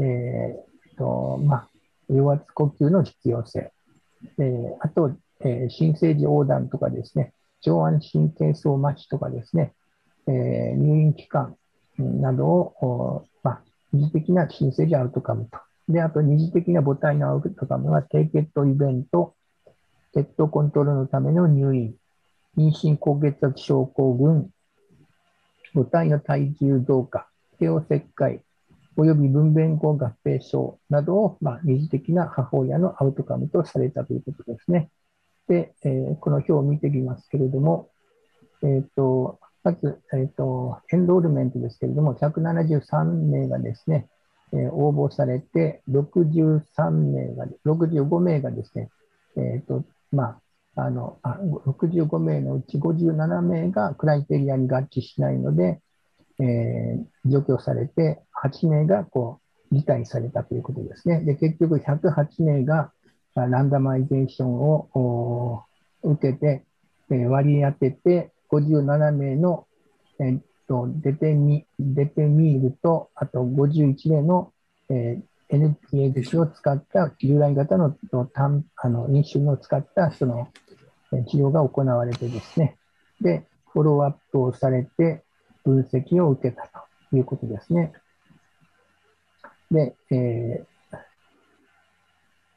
[0.00, 1.68] えーとまあ、
[2.08, 3.72] 弱圧呼吸の必要性、
[4.38, 7.32] えー、あと、えー、新生児横断とかですね、
[7.62, 9.72] 上腕神経層麻痺とかですね、
[10.26, 11.56] えー、入院期間
[11.98, 13.62] などを、まあ、
[13.92, 15.58] 二次的な新生児アウトカムと。
[15.88, 19.34] で、あと二次的な母体のアウトカムは低血糖イベント、
[20.14, 21.94] 血糖コントロールのための入院、
[22.56, 24.50] 妊娠高血圧症候群、
[25.74, 27.28] 母体の体重増加、
[27.58, 28.42] 帝王切開、
[28.96, 34.90] および分娩後合併症などを、まあ、二次的な母親のアウトカムとされたということですね。
[35.48, 37.90] で、えー、この表を見てみますけれども、
[38.62, 44.08] えーと、まず、えーと、エンロールメントですけれども、173名がですね、
[44.52, 48.90] えー、応募されて、63名が、65名がですね、
[49.36, 50.41] えーとまあ、
[50.74, 55.80] あのあ65名のうち57名がクライテリアに合致しないので、
[56.38, 59.40] えー、除去されて、8名がこ
[59.70, 61.20] う辞退されたということですね。
[61.20, 62.92] で、結局108名が
[63.34, 65.64] ランダマイゼーションを
[66.02, 66.64] 受けて、
[67.10, 69.66] えー、割り当てて、57名の、
[70.20, 74.52] えー、っとデテミデテミールと、あと51名の、
[74.88, 75.22] えー、
[75.92, 77.94] NPH を使った従来型の
[78.34, 80.48] あの飲酒を使ったその
[81.28, 82.76] 治療が行われてですね、
[83.20, 85.22] で、フォローアップをされて
[85.64, 86.70] 分析を受けた
[87.10, 87.92] ということですね。
[89.70, 91.00] で、えー、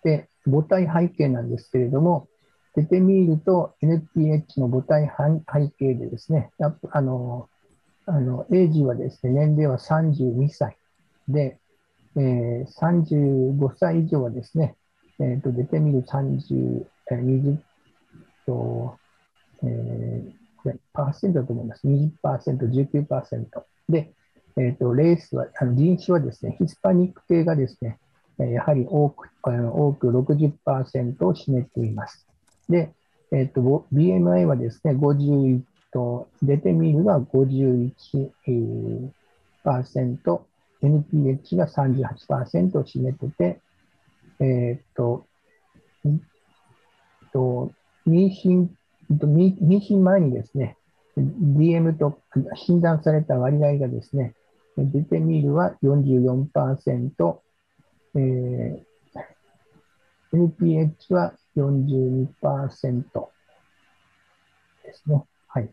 [0.04, 2.28] で母体背景なんですけれども、
[2.76, 5.10] デテミールと NPH の母体
[5.52, 7.50] 背景でですね、やっぱあの、
[8.06, 10.78] あの、エイジはですね、年齢は32歳
[11.28, 11.58] で、
[12.18, 14.76] えー、35歳以上はですね、
[15.20, 17.58] えーと、デテミール30、えー、20
[18.46, 18.98] と、
[19.64, 20.32] えー、
[20.62, 21.88] これパーセントだと思います。
[21.88, 23.46] 20%、19%。
[23.90, 24.12] で、
[24.58, 28.00] えーと、レースは、あの人種はですね、ヒスパニック系がですね、
[28.38, 32.28] やはり多く多く60%を占めています。
[32.70, 32.94] で、
[33.32, 35.62] えっ、ー、と、BMI はですね、51
[35.92, 37.92] と、デテミールは51%、
[40.84, 43.62] NPH が38%を占めてて、
[44.40, 45.26] えっ、ー、と、
[47.32, 47.72] と
[48.08, 48.70] 妊娠
[49.12, 50.78] 妊娠前にですね、
[51.18, 52.20] DM と
[52.56, 54.34] 診断された割合がですね、
[54.78, 57.38] デテミールは44%、
[58.16, 58.84] えー、
[60.34, 62.28] NPH は42%
[64.84, 65.24] ですね。
[65.48, 65.70] はい。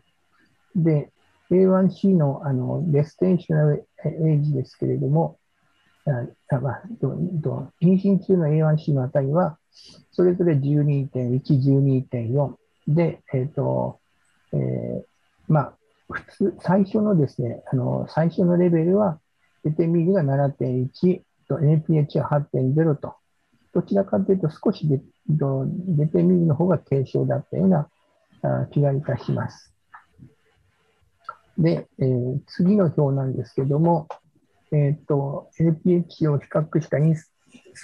[0.75, 1.11] で、
[1.51, 5.37] A1C のあのレステンショナルエイジですけれども、
[6.05, 6.83] あまあ、
[7.81, 9.57] 妊娠中の A1C の値は、
[10.11, 12.55] それぞれ12.1、12.4
[12.87, 13.99] で、えっ、ー、と、
[14.51, 15.03] えー、
[15.47, 15.73] まあ、
[16.09, 16.21] 普
[16.51, 19.19] 通、最初のですね、あの、最初のレベルは、
[19.63, 23.15] デテミールが7.1と NPH は8.0と、
[23.73, 27.87] どちらかというと少しデデテミールの方が軽症だったような
[28.71, 29.73] 気がいたします。
[31.57, 34.07] で、えー、次の表なんですけども、
[34.73, 37.31] えっ、ー、と、LPH を比較したインス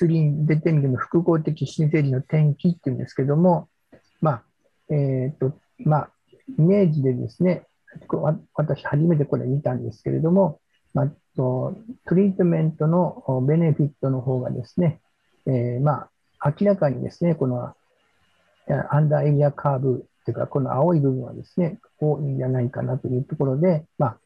[0.08, 3.70] リンデテミルの複合的新生児の転機っていうんですけども、
[4.22, 4.44] まあ、
[4.90, 5.56] えっ、ー、と、
[5.86, 6.12] まあ、
[6.58, 7.68] イメージでですね、
[8.56, 10.60] 私初めてこれ見たんですけれども、
[10.94, 11.76] まあ、ト
[12.12, 15.00] リートメントのベネフィットの方がですね、
[15.46, 16.10] えー、ま
[16.42, 17.74] あ、明らかにですね、この
[18.90, 24.18] アンダーエリアカーブというか、この青い部分はですね、多いんじゃないかなというところで、まあ、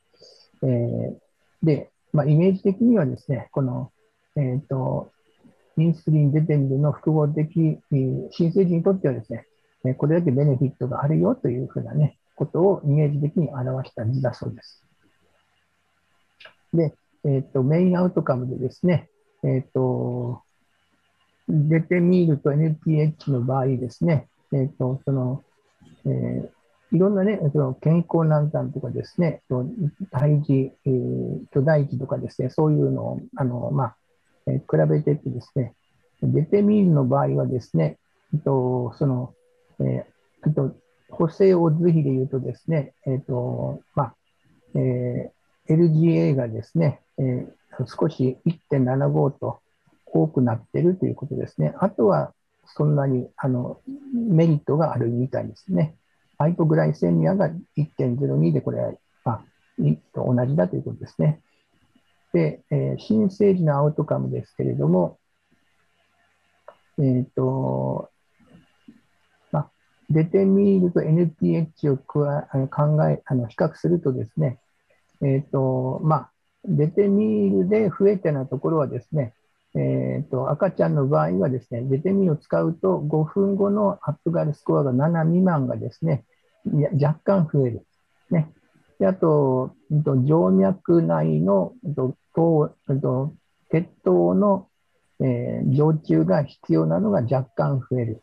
[0.64, 3.92] えー、で、まあ、イメージ的にはですね、この、
[4.36, 5.12] えっ、ー、と、
[5.78, 7.80] インスリンデテンルの複合的、
[8.32, 9.46] 新生児にとってはですね、
[9.96, 14.84] これだけベネフィットがあるよというふうなね、ことをイメージ的に表した図だそうです。
[16.74, 16.94] で、
[17.26, 19.10] えっ、ー、と、メインアウトカムでですね、
[19.44, 20.42] えっ、ー、と、
[21.50, 25.44] デテミールと NPH の場合ですね、えっ、と、その、
[26.06, 26.50] えー、
[26.94, 29.42] いろんなね、その健康難産とかですね、
[30.12, 33.96] 胎児、えー、巨大児とかですね、そういうのを、あの、まあ、
[34.46, 35.74] えー、比べてってですね、
[36.22, 37.98] デテミールの場合はですね、
[38.34, 39.34] えっと、その、
[39.80, 40.76] えー、あと、
[41.10, 44.16] 補正を図比で言うとですね、えっと、まあ、
[44.76, 49.62] えー、LGA がですね、えー、少し1.75と
[50.06, 51.74] 多くなってるということですね。
[51.80, 52.34] あとは、
[52.66, 53.82] そんなにあの
[54.14, 55.96] メリットがあるみたいですね。
[56.44, 58.92] ハイポグライセミアが1.02で、これは、
[59.24, 59.44] まあ、
[60.14, 61.40] と同じだということですね。
[62.34, 65.20] で、えー、新生児のアウトカムですけれども、
[67.00, 68.10] えっ、ー、と、
[69.54, 69.72] まあ、
[70.10, 74.60] デテミールと NPH を加え考えあの比較するとですね、
[75.22, 76.32] えっ、ー、と、まあ、
[76.66, 79.34] デテミールで増えたようなところはですね、
[79.76, 86.26] えーと、赤ちゃんの場合はですね、デテミールを使うと5分後のアップガルスコアが7未満がですね、
[86.66, 87.86] 若干増える。
[88.30, 88.50] ね、
[89.00, 91.74] であと、静脈内の
[93.72, 94.68] 血糖の、
[95.20, 98.22] えー、常駐が必要なのが若干増える。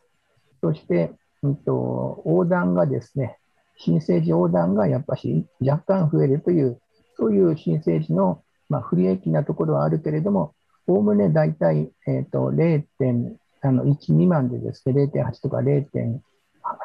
[0.61, 1.13] そして、
[1.43, 3.39] うんと、横断がですね、
[3.77, 6.81] 新生児横断がやっぱし若干増えるという、
[7.17, 10.55] そういう新生児の、まあ、不利益なところはあるけれども、
[10.87, 15.59] おおむね大体、えーと、0.1未満でですね、0.8とか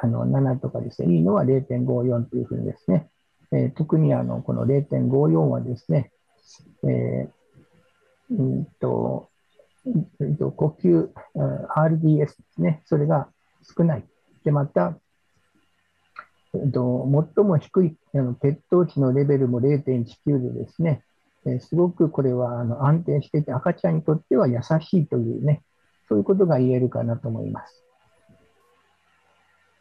[0.03, 3.09] 0.7とかですね、いいのは0.54というふうにですね、
[3.51, 6.11] えー、特にあのこの0.54はですね、
[6.83, 9.29] えー、うんと
[10.55, 11.09] 呼吸、
[11.75, 13.27] RDS ですね、それが
[13.77, 14.03] 少ない。
[14.43, 14.97] で、また、
[16.53, 16.63] 最
[17.43, 21.03] も低いあの血糖値のレベルも0.19でですね
[21.45, 25.61] え、すごくこれはあの安定していて、赤ちゃんにとっては優しいというね、
[26.07, 27.84] そういうことが言えるかなと思います。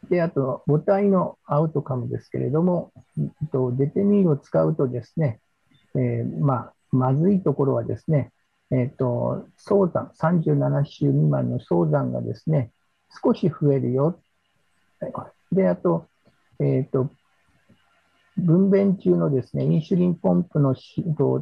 [0.09, 2.91] で、あと、母体のアウトカムですけれども、
[3.77, 5.39] デテミールを使うとですね、
[5.95, 8.31] えー、まあ、まずいところはですね、
[8.71, 12.71] えーと、早産、37週未満の早産がですね、
[13.23, 14.19] 少し増えるよ。
[15.51, 16.07] で、あと、
[16.59, 17.11] えーと、
[18.37, 20.75] 分娩中のですね、インシュリンポンプの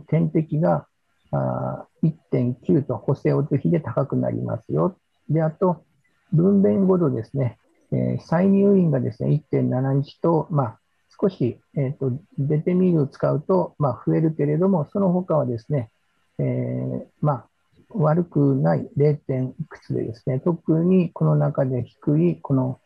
[0.08, 0.88] 点滴が
[1.32, 4.98] 1.9と補正オツ比で高くなりますよ。
[5.30, 5.84] で、あと、
[6.32, 7.58] 分娩後のですね、
[7.94, 10.80] えー、再入院がですね、1.7日と、まあ、
[11.22, 15.92] 少し、えーと、デテミールを使うと、まあ、増えるけれども、その他はですね、
[16.40, 17.48] えー、まあ、
[17.90, 19.54] 悪くない 0.
[19.60, 22.80] いくつでですね、特にこの中で低い、この、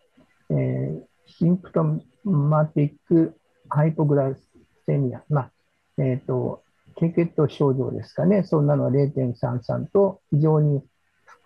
[0.49, 1.85] えー、シンプト
[2.25, 3.37] マティック
[3.69, 4.35] ハイポグラ
[4.85, 5.51] セミア、まあ、
[5.97, 6.63] えっ、ー、と、
[6.95, 10.83] 低血糖症状ですかね、そんなのは0.33と非常に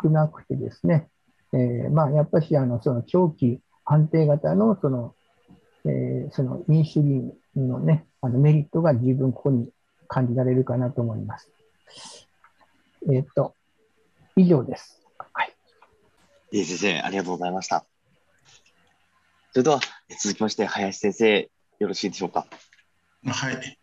[0.01, 1.09] 少なくてですね、
[1.53, 5.15] えー、まあ、やっぱしあのその長期安定型のその、
[5.85, 7.09] えー、そのインシュリ
[7.61, 9.69] ンの,、ね、あのメリットが十分ここに
[10.07, 11.49] 感じられるかなと思います。
[13.11, 13.55] えっ、ー、と、
[14.35, 15.01] 以上です。
[15.33, 15.55] はい。
[16.51, 17.85] いい先生、ありがとうございました。
[19.51, 19.79] それでは、
[20.21, 21.49] 続きまして、林先生、
[21.79, 22.45] よろしいでしょうか？
[23.25, 23.77] はい。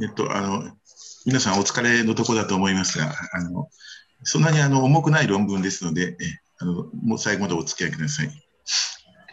[0.00, 0.76] えっと、あの、
[1.26, 3.68] 皆さんお疲れのところだと思いますが、あの、
[4.22, 6.24] そんなにあの重くない論文ですので、え
[6.62, 8.30] あのもう最後までお付き合いください。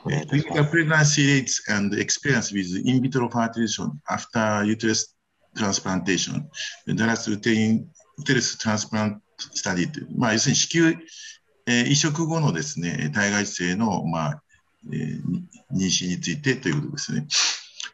[0.05, 5.15] Clinical pregnancy rates and experience with in vitro fertilization after uterus
[5.55, 6.49] transplantation,
[6.87, 7.87] Dallas uterine
[8.17, 9.19] uterus transplant
[9.53, 9.87] study
[10.17, 10.99] まあ、要するに子宮、
[11.67, 14.43] えー、移植後のですね、体外性の、まあ
[14.91, 17.27] えー、妊娠についてということですね。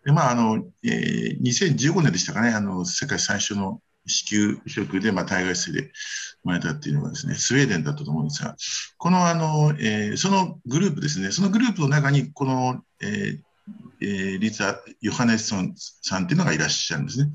[0.05, 5.91] でまああのえー、2015年でしたかね、あの世界最初の子宮移植で、まあ、体外性で生
[6.43, 8.55] まれたっていうのがですね、スウェーデンだったと思うんですが、
[8.97, 13.39] このあの、えー、そのグループですね、そのグループの中に、この、えー
[14.01, 17.31] えー、リツァ・ヨハネスソンさんっていうのがいらっしゃるんですね。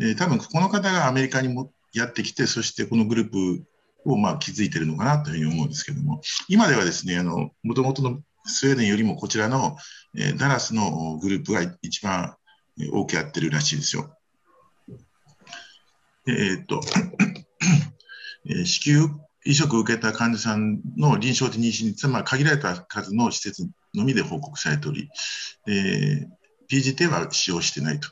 [0.00, 3.64] えー、多分この方がアメリカにもやってきて、そしてこのグループ
[4.04, 9.76] をまあ築いてるのかなというふうに思うんですけども、今ではですね、もともとのスウェーデンよりもこちらの、
[10.16, 12.36] えー、ダラスのグループが一番
[12.92, 14.16] 多くやってるらしいですよ。
[16.26, 16.80] えー、っと、
[18.64, 19.08] 子宮
[19.44, 25.08] 移植を受けた患者さんの臨床的妊娠率は、限られた数の施設のみで報告されており、
[25.68, 26.26] えー、
[26.68, 28.08] PGT は使用していないと。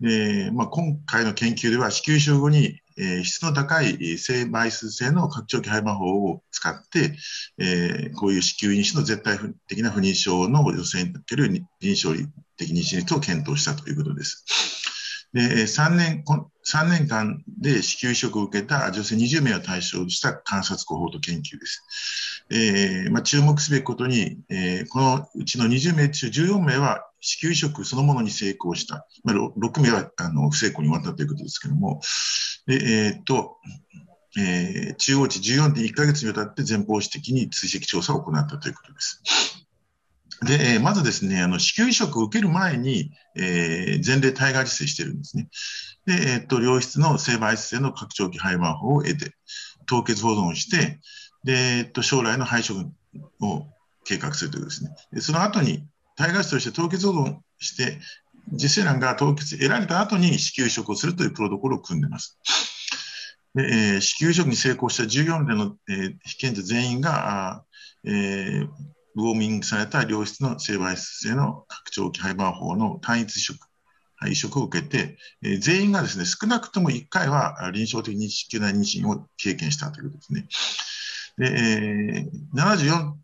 [0.00, 7.14] でまあ、今回の研究では子宮移植後に、えー、質の高い性倍数性の拡張器配魔法を使って、
[7.58, 9.38] えー、こういう子宮妊娠の絶対
[9.68, 12.14] 的な不妊症の女性における臨床
[12.56, 14.89] 的妊娠率を検討したということです。
[15.32, 16.24] で3年
[16.66, 21.84] ,3 年間で子宮移植を受けた女性20名を対象とした観察コホート研究です。
[22.50, 32.00] えーまあ、注目すべきことに、えー、このうちの20名中14名は子宮移植そのものに成功した、まあ、6名はあの不成功に終わったということですけれども、
[32.66, 33.56] でえー、っと
[34.38, 39.59] えー、中央値14.1ヶ月にわたって前方史的に追跡調査を行ったということです。
[40.42, 45.48] で、まずですね、あの子宮移植を受ける前に、えー、前例体外受精してるんですね。
[46.06, 49.34] で、え、っと、良質の性媒質性の拡張器配盤法を得て、
[49.86, 51.00] 凍結保存をして、
[51.44, 52.90] で、えっと、将来の配色
[53.40, 53.66] を
[54.04, 54.90] 計画するということですね。
[55.12, 55.86] でその後に、
[56.16, 57.98] 体外質として凍結保存して、
[58.54, 62.38] 受精卵が凍結得られた後に子宮移植をするというプロトコルを組んでます。
[63.54, 67.64] でえー、子宮移植に成功した14例の、えー、被験者全員が、あ
[68.04, 68.68] えー、
[69.16, 73.58] ウォーミングされた良質の性媒質性の拡張器配盤法の単一移植
[74.28, 81.38] 移植を受けて、えー、全員がですね、少なくとも1回は臨床的に子宮内妊娠を経験したということですね。
[81.38, 82.60] で、えー、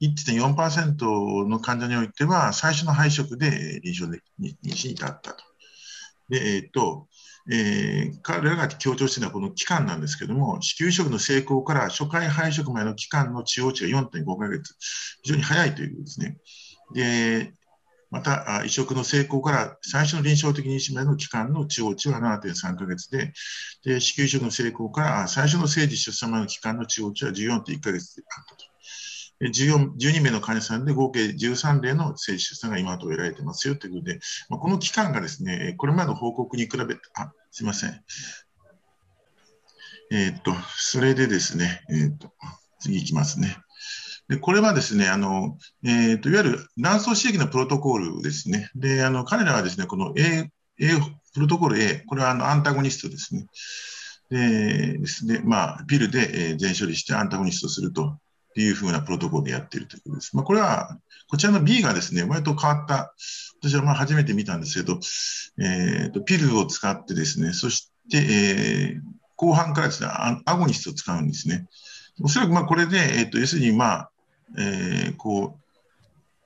[0.00, 5.44] 71.4%の患者においては、最初の配色で臨床的に妊娠に至ったと。
[6.30, 7.08] で、えっ、と、
[7.50, 14.74] えー、彼らが強調しているのはこの期間なんですけれども、子宮移植の成功から初回配色までの期間の治療値が4.5ヶ月、
[15.22, 16.38] 非常に早いということですね。
[16.94, 17.54] で、
[18.10, 23.32] また、移植の成功から最初の臨床的妊娠までの期間の治療値は7.3ヶ月で、
[23.84, 28.64] で子宮移植の成功から最初の生児出産までの期間の治療値は14.1ヶ月であったと。
[29.40, 38.00] 12名の患者さんで合計13例の生児出産が今のところ得られてますよということで、まあ、この期間がですね、これまでの報告に比べて、あ、すみません。
[40.10, 42.32] えー、っと、それでですね、えー、っと、
[42.78, 43.56] 次いきますね。
[44.28, 48.70] で、これはですね、あの、えー、っと、いわゆる卵巣刺激のプロトコールですね。
[48.74, 50.50] で、あの、彼らはですね、この A、
[50.80, 51.00] A、
[51.34, 53.46] プロトコール A、これはあのアンタゴニストですね。
[54.30, 58.18] でですね、まあ、ピルで、全処理してアンタゴニストすると
[58.56, 60.34] っていうふうなプロトコルでやっているということです。
[60.34, 63.14] まあ、これは、こちらの B がですね、割と変わった、
[63.60, 64.98] 私はまあ初めて見たんですけど、
[65.62, 69.00] えー、とピルを使ってですね、そして、えー、
[69.36, 70.08] 後半からですね、
[70.46, 71.66] アゴニストを使うんですね。
[72.22, 74.10] おそらくまあこれで、えー、と要するに、まあ、
[74.56, 75.60] えー、こう、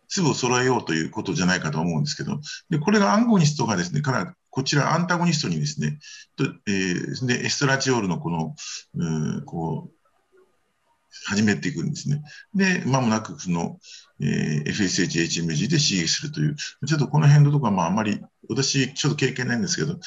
[0.08, 6.00] 粒を揃えようということじゃないかと思うんですけど、でこれがアンゴニストがですね、からこちらアンタゴニストにですね、
[6.34, 8.56] とえー、でエストラチオールのこの、
[8.96, 9.99] うん、こう
[11.26, 12.22] 始めていくんですね。
[12.54, 13.78] で、まもなくその、
[14.20, 19.98] えー、FSH、HMG で刺激するという、ちょっとこの辺のところは、まあ、あまり、私、ちょっと経験ないんですけど、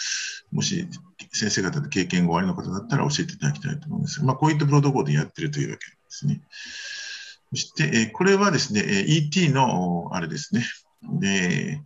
[0.51, 0.87] もし
[1.31, 6.41] 先生方で経験がおありの方だったら教えていただきたいと思うんですまあ、こういったプロトコルでやってるというわけですね。
[7.51, 10.65] そして、えー、これはですね、ET の、あれですね。
[11.19, 11.81] で、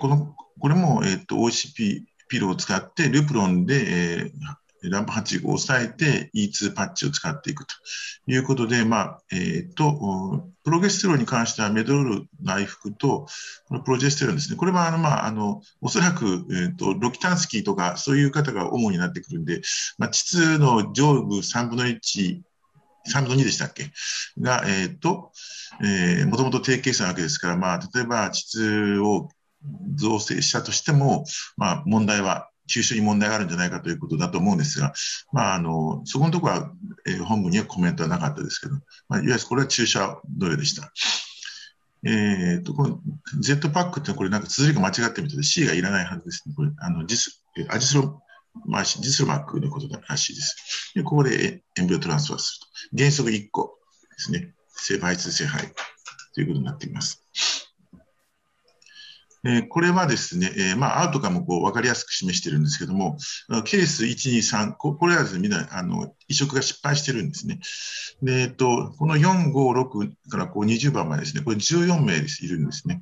[0.00, 4.30] この、これも、えっ、ー、と、OCP ピルを使って、ルプロンで、えー、
[4.82, 7.74] ランプ8を抑えて E2 パッチを使っていくと
[8.26, 13.26] いうことで、まあ、えっ、ー、と、プロゲステロンに関してはメドロール内服と、
[13.66, 14.56] このプロジェステロンですね。
[14.56, 19.62] これは、あの、まあ、あの、おそらく、えっ、ー、と、ロキタンスキーとか、そういう方が主になってくるんで、
[19.98, 22.40] まあ、膣の上部3分の1、
[23.10, 23.90] 3分の2でしたっけ？
[24.38, 25.32] が、えっ、ー、と、
[25.82, 29.28] えー、もともと低計算なわけですから、まあ、例えば、膣を
[29.94, 31.24] 造成したとしても、
[31.56, 34.92] まあ、問題は吸収に問題があるんじゃないかということだと思うんですが、
[35.32, 36.72] まあ、あのそこのところは、
[37.06, 38.74] えー、本部にはコメントはなかったですけど、
[39.08, 40.92] まあ、いわゆるこれは注射同様でした。
[42.04, 43.00] えーと、この
[43.40, 46.54] Z パックってこれなんか綴りが間違ってみて C がいらないはずですね。
[46.54, 48.22] これあのジスアジスロ
[48.66, 50.92] マジスロマックのことらしいです。
[50.94, 52.98] でここでエンブリオトランスファーすると。
[52.98, 53.78] 原則1個
[54.16, 54.54] ですね。
[54.68, 55.72] 性配通性配
[56.34, 57.24] ということになっています。
[59.68, 63.16] これはですね、まあ、アウトカムをこう分かりやすく示しているんですけども、
[63.64, 67.60] ケース1、2、3、これはですね、みんなあの移植が失敗してるんですね。
[68.22, 73.00] で、えっと、この4、5、6からこう20番までですね、これ14名いるんですね。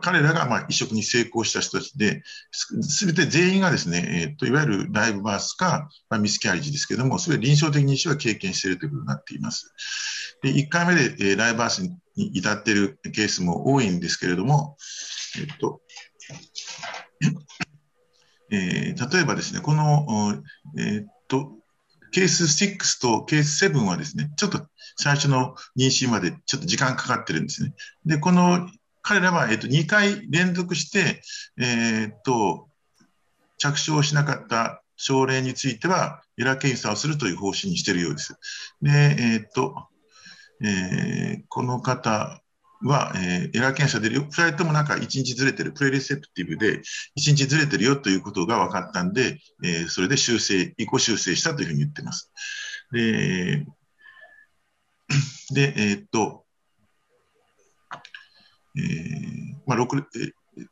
[0.00, 2.22] 彼らがま移植に成功した人たちで、
[2.52, 9.74] すべて全員がですね、えっと、いわゆるライブバースか、まあ、ミスキャリージですけども、それ臨床的に医師は経験しているということになっています。
[10.42, 14.76] で、1回目で、ライブバースに至っているケースも多いんですけれども、
[15.38, 15.80] えっと、
[18.50, 20.42] えー、例えばですね、この、
[20.78, 21.52] えー、っと、
[22.10, 27.72] ケース6とケース7はですね、ちょっと最初の妊娠までちょっと時間かかってるんですね。
[28.04, 28.68] で、この
[29.00, 31.22] 彼らは、えっと、2回連続して、
[31.58, 32.68] えー、っと、
[33.56, 38.36] 着床しなかった症例については、エラー検査をするという方針にしているようです。
[38.82, 39.88] で、え、っと、
[40.62, 42.41] えー、この方
[42.82, 46.82] は、えー、エラー検査で2人ともなんか1日ずれてる、プレレセプティブで1
[47.16, 52.30] 日ずれてるよということが分かったんで、えー、それで修正、移行修正したというふうに言ってます。
[52.92, 53.66] で、
[55.50, 56.44] でえー、っと、
[58.76, 60.02] えーまあ、6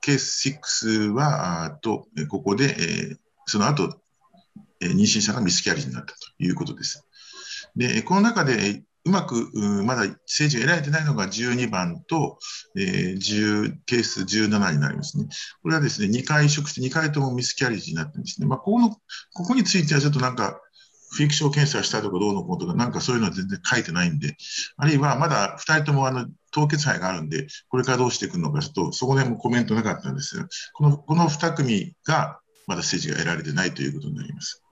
[0.00, 3.16] ケース6は、あとここで、えー、
[3.46, 4.00] その後、
[4.80, 7.06] えー、妊娠者がミスキャリーになったということです。
[7.76, 9.50] で、この中でうまく、
[9.84, 12.38] まだ政治が得られてないのが12番と、
[12.76, 15.26] えー、10ケース17になりますね。
[15.62, 18.46] これはですね、2回移植して2回ともミスキャリージになってるんですね。
[18.46, 18.98] まあ、ここの、こ
[19.44, 20.60] こについてはちょっとなんか、
[21.12, 24.36] フィクション検査したとかどうのこうとか、なんかそういうのは全然書いてないんで、
[24.76, 34.62] あるいはまだ2人ともあの凍結肺があるんで、これからどうしていくのか、ちょっとそこでもコメントなかったんですが、このこの2組がまだ政治が得られてないということになります。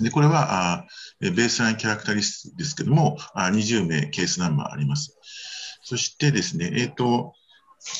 [0.00, 0.86] で、これは、あ
[1.20, 5.16] ベースラインキャラクタリストですけども、あ20名ケースナンバーあります。
[5.82, 7.32] そしてですね、えっ、ー、と、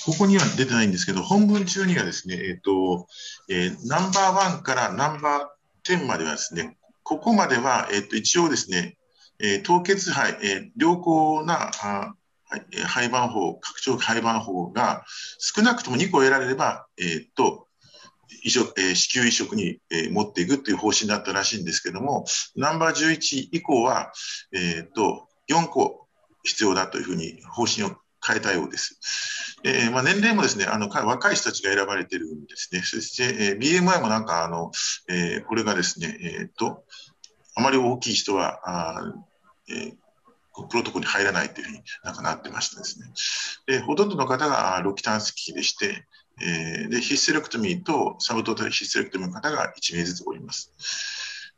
[0.04, 3.06] ここには出てないんですけど、本文中にはですね、えっ、と、
[3.48, 8.96] えーナンバーワンからナンバー10まではですね、ここまでは、えっ、と、一応ですね、
[9.38, 12.14] え凍結肺、え良好な、あ
[12.48, 15.04] はいえー肺盤法、拡張肺盤法が
[15.38, 17.65] 少なくとも2個得られれば、えっ、と、
[18.42, 22.24] 移植、えー子宮移植に、えー持っていくという方針だったらしいんですけども、
[22.56, 24.12] ナンバー11以降は、
[24.52, 26.06] えっ、と、4個
[26.42, 27.96] 必要だというふうに方針を
[28.26, 28.98] 変えたようです。
[29.64, 32.82] えーまあ、年齢もですね、あの若い人たちが選ばれているんですね。
[32.82, 34.70] そして、えー BMI もなんかあの、
[35.08, 36.84] えーこれがですね、えーっと、
[37.54, 39.14] あまり大きい人は、あ
[39.68, 39.96] えー
[40.70, 43.06] プロトコルに入らないというふうになんかなってましたですね。
[43.66, 46.06] で、ほとんどの方があロキタンスキーでして、
[46.40, 50.72] えーで、ヒステレクトミーとサブトータルヒステレクトミーの方が1名ずつおります。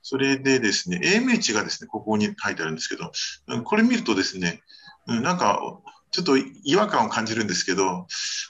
[0.02, 3.12] それでですね、AMH がですね、ここに書いてあるんですけど、
[3.64, 4.62] これ見るとですね、
[5.06, 5.60] なんか、
[6.10, 8.06] ちょっと違和感を感じるんですけど、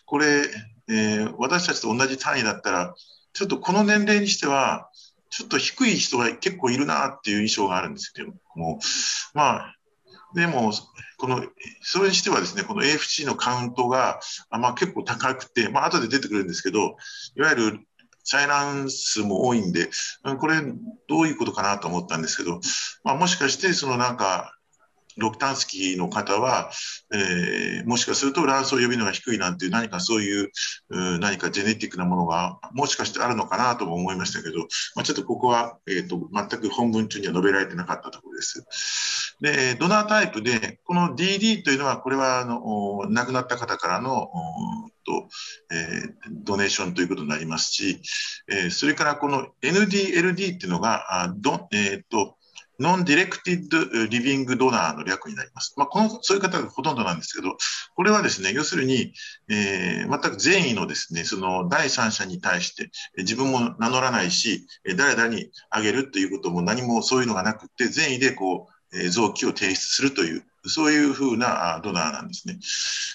[0.06, 0.44] これ、
[0.88, 2.94] えー私たちと同じ単位だったら、
[3.32, 4.90] ちょっとこの年齢にしては、
[5.30, 8.78] ちょっと低い人が結構いるなっていう印象があるんですけども、
[9.34, 9.74] まあ、
[10.34, 10.72] でも、
[11.16, 11.42] この、
[11.82, 16.96] それにしてはですね、この AFC のカウントが、まあ、結構高くて、まあ、後で出てくるんですけど、
[17.36, 17.80] いわゆる
[18.24, 19.88] サイラン数も多いんで、
[20.38, 20.60] これ、
[21.08, 22.60] どういうことかなと思ったんですけど、
[23.04, 24.57] まあ、もしかして、そのなんか、
[25.18, 26.70] ロクタンスキーの方は、
[27.12, 30.50] えーもしかすると卵巣予備能が低いなんていう何かそういう
[30.90, 34.58] う何かジェネティックなものがもしかしてあるのかなとも思いましたけど、
[34.94, 39.36] まあ、ちょっとここは、えー、と全く本文中には述べられてなかったところです。
[39.40, 44.28] で、ドナータイプで、この DD というのは、これはあの亡くなった方からの
[45.06, 45.28] と、
[45.72, 48.00] えドネーションということになりますし、
[48.48, 52.37] えそれからこの NDLD っていうのが、あどえーと
[52.78, 55.74] ノンディレクティッドリビングドナーの略になります。
[55.76, 57.56] まあ、この、そういう方がほとんどなんですけど、
[57.96, 59.12] これはですね、要するに、
[59.48, 72.58] えー全く善意のですね、その第三者に対して、自分も名乗らないし、誰々にあげるということも何もそういうのがなくて、善意でこう、えー臓器を提出するという、そういうふうなドナーなんですね。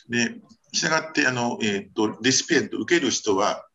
[0.09, 0.35] で、
[0.73, 3.65] したがって、あの、えっ、と、レシピエント、受ける人は、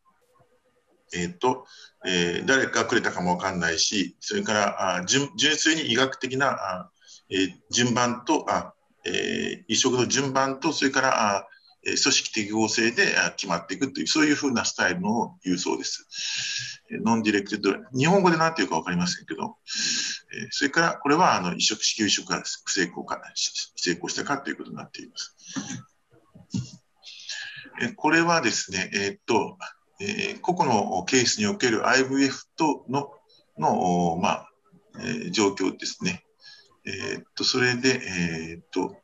[1.15, 1.65] えっ、と、
[2.07, 6.91] えー誰がくれたかもわかんないし、それから、あ純純粋に医学的な、あ
[7.31, 11.49] えー順番と、あえー移植の順番と、それから、あ
[11.87, 16.07] えー組織適合性で決まっていくという、そういうふうなスタイルの言うそうです。
[17.05, 19.57] non-directed、日本語で何て言うかわかりませんけど、
[20.35, 25.37] えーそれから、これは、あの、移植、子宮移植が不成功か、成功したかということになっています。
[27.81, 29.57] えーこれはですね、えーっと、
[30.01, 33.11] えー個々のケースにおける IVF との、
[33.59, 34.51] の、まあ、
[35.01, 36.25] えー状況ですね。
[36.87, 38.97] えーっと、それで、えーっと、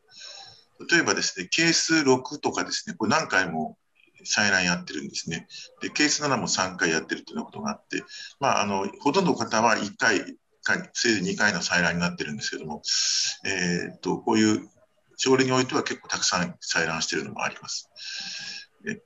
[0.90, 3.76] 例えばですね、ケース6とかですね、これ何回も
[4.24, 5.46] 採卵やってるんですね。
[5.80, 8.02] で、ケース7も3回やってるというようなことがあって、
[8.40, 12.82] まあ、あの、ほとんどの方は1回か、せいぜい2回の採卵になってるんですけども、
[13.44, 14.68] えーっと、こういう
[15.16, 17.90] 症例においては結構たくさん採卵しているのもあります。
[18.82, 19.02] で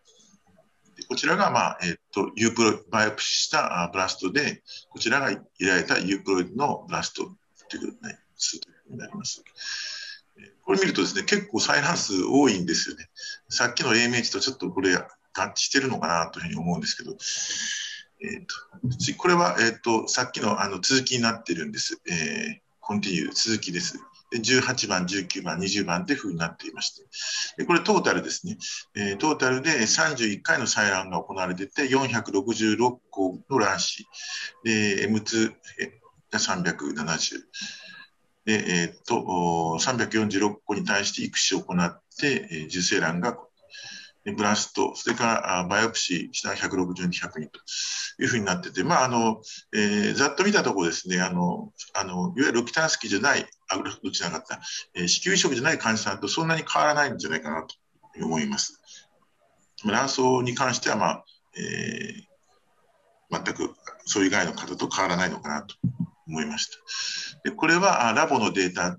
[1.09, 7.25] こちらが、まあ、えっ、と、 euplo-、 biopsy した blast で、こちらが入れられた euploid の blast
[7.69, 8.61] ということになります。
[8.61, 9.43] ということになります
[10.63, 13.09] これ見るとですね、結構採卵数多いんですよね。
[13.49, 17.17] さっきの AMH とちょっとこれ合致してるのかなというふうに思うんですけど、
[18.21, 22.01] えー、と次これは、えー、とさっきのあの続きになってるんです。
[22.07, 23.99] えー、コンティニュー、続きです。
[24.33, 26.93] 18番、19番、20番っていうふうになっていまし
[27.57, 28.59] て、これトータルですね。
[29.19, 34.07] トータルで31回の採卵が行われてて、466個の卵子、
[34.65, 35.53] で M2
[36.31, 37.41] が370。
[38.45, 43.39] で、えーっと、346個に対して育児を行って、え受精卵が
[44.33, 47.61] ブラスト、それからバイオプシーした162、100人と
[48.21, 49.41] いうふうになってて、まああの
[49.75, 54.61] えーざっと見たところですね、あのあのいわゆるロキタンスキーじゃない、あ、ロキじゃなかった、
[54.95, 57.75] えー子宮移植じゃない患者さんとそんなに変わらないんじゃないかなと
[58.23, 58.81] 思います。
[59.85, 61.25] 卵巣に関しては、まあ
[61.57, 62.29] えー
[63.31, 63.75] 全く
[64.07, 65.75] それ以外の方と変わらないのかなと
[66.27, 67.51] 思いました。
[67.51, 68.99] でこれはあラボのデータ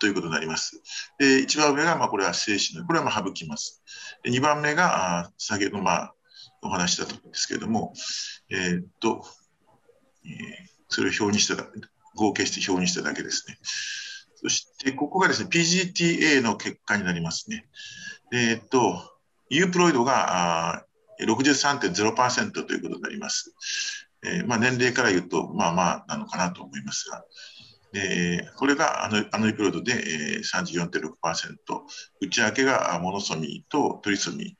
[0.00, 0.82] ということになります。
[1.18, 3.82] で一番上が、まあ、これは精子の、これはまあ省きます。
[4.22, 6.14] で2番目が、あ先ほど、まあ、
[6.62, 7.92] お話ししたところですけれども、
[8.50, 9.24] えーっと、
[10.24, 11.66] えーそれを表にしただ
[12.14, 13.58] 合計して表にしただけですね。
[14.40, 17.66] そして、ここがですね、PGTA の結果になりますね。
[18.32, 19.18] えっと、
[19.50, 20.84] ユープロイドが
[21.20, 23.52] 63.0%ということになります。
[24.24, 27.24] えーまあ、年齢から言うと、まあまあなのかなと思いますが、
[27.92, 31.10] でこれがアノアノイプロイドで、えー、34.6%、
[32.20, 34.56] 内訳がモノソミーとトリソミ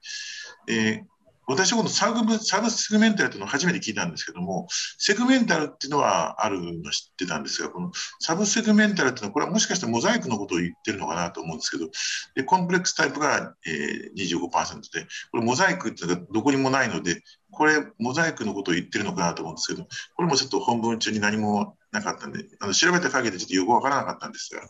[0.68, 1.04] ー、えー、
[1.48, 4.66] 私はこのサブサブセグメンタルというのを初めて聞いたんですけども、
[4.98, 11.88] セグメンタルっていうのはあるの知ってたんですが、このサブセグメンタルっていうのは、これはもしかしたらモザイクのことを言ってるのかなと思うんですけど、
[12.34, 24.60] でコンプレックスタイプが、えー、25%で、これモザイクっていうのはどこにもないので、これモザイクのことを言ってるのかなと思うんですけど、これもちょっと本文中に何もなかったんで、あの調べた限りでちょっとよくわからなかったんですが、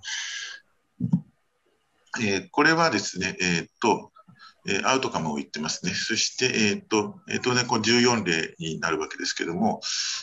[2.21, 4.13] えー、これはですね、えー、っと、
[4.69, 5.93] えアウトカムを言ってますね。
[5.93, 9.81] そして、えっ、と、え当然こう14例になるわけですけども、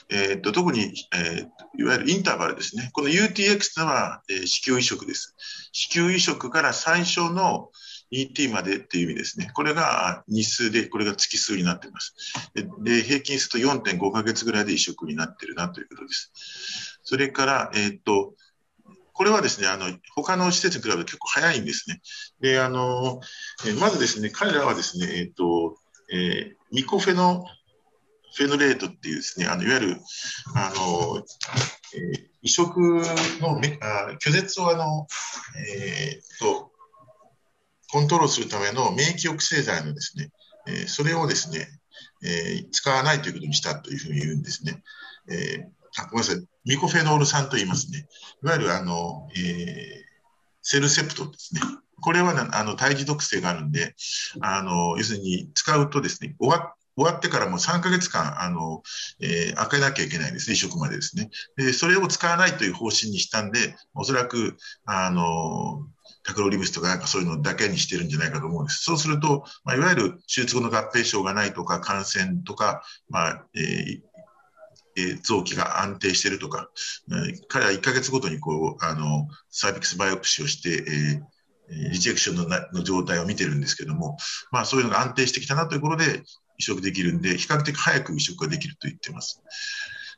[0.10, 1.48] えっ、と、特に、え
[1.78, 2.92] いわゆるインターバルですね。
[2.94, 5.36] この UTX というのは、え子宮移植です。
[5.72, 7.70] 子宮移植から最初の
[8.12, 9.50] ET までっていう意味ですね。
[9.54, 12.14] これが日数で、これが月数になっています。
[12.84, 17.00] で、平均すると4.5ヶ月ぐらいで移植になってるなということです。
[17.04, 18.36] それから、えっ、と、
[19.16, 22.02] これはですね、あの、他の施設に比べて結構早いんですね。
[22.42, 23.22] で、あの、
[23.66, 25.78] えまずですね、彼らはですね、えっ、と、
[26.12, 27.46] えー、ミコフェノ、
[28.36, 29.98] フェノレートっていうですね、あの、いわゆる、
[30.54, 31.24] あの、
[31.96, 33.02] えー、移植
[33.40, 35.08] のめあ拒絶をあの、
[35.58, 36.72] えー、と、
[37.90, 40.30] コントロールするための免疫抑制剤のですね、
[40.68, 41.70] えー、それをですね、
[42.22, 44.84] えー、使わないということにしたというふうに言うんですね。
[45.30, 48.08] えーあごめんなさい、ミコフェノール酸と言いますね。
[48.44, 50.04] いわゆるあの、えー、
[50.62, 51.62] セルセプトですね。
[52.02, 53.96] これはあの胎児毒性があるんで、
[54.42, 58.82] あの要するに使うとですね、終わ終わってからも3ヶ月間、あの、
[59.20, 61.30] えー、開けなきゃいけないですね、移植までですね。
[61.58, 64.56] で、それを使わないという方針にしたんで、おそらく、
[64.86, 65.86] あの、
[66.24, 68.84] タクロリブスとかなんかそういうのだけにしてるんじゃないかと思うんです。
[68.84, 74.02] そうすると、まあ、いわゆる手術後の合併症がないとか、感染とか、まあ、えー、
[75.24, 76.70] 臓器が安定しているとか、
[77.48, 81.22] 彼は1ヶ月ごとにこうあのサービックスバイオプシーをして、
[81.70, 84.18] えー、リジェクションのなの状態を見てるんですけども、
[84.52, 86.24] まあ、そういうのが安定してきたなということで
[86.58, 89.42] 移植できるんで、比較的早く移植ができると言ってます。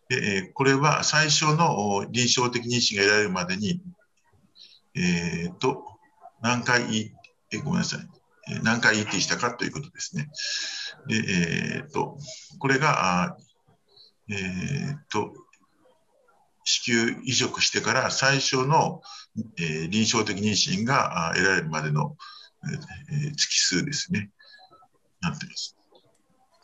[0.10, 3.82] でこれは最初の臨床的妊娠が得られるまでに、
[4.95, 5.84] えーと、
[6.41, 7.14] 何回、
[7.52, 8.08] えごめんなさい、
[8.64, 10.30] 何回 ET したかということですね。
[11.08, 12.18] でえーと、
[12.60, 13.38] これが
[14.30, 15.34] えー、っと、
[16.64, 19.02] 子宮移植してから最初の、
[19.58, 22.18] えー、臨床的妊娠が得られるまでの、
[23.12, 24.32] えー、月数ですね、
[25.22, 25.78] なってます。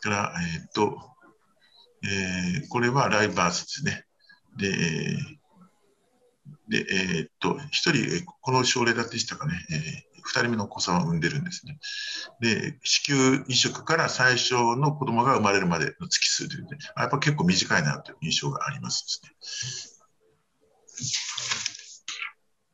[0.00, 0.98] から、えー、っと、
[2.04, 4.04] えー、これはライバースですね。
[4.58, 4.70] で、
[6.68, 11.78] で、えー、っと、一人、この症例だってしたかね、えー、2人目のお子さんを産んでるんですね。
[12.40, 20.04] で、子宮移植から最初の子供が生まれるまでの月数というで、やっぱ結構短いなという印象がありますですね。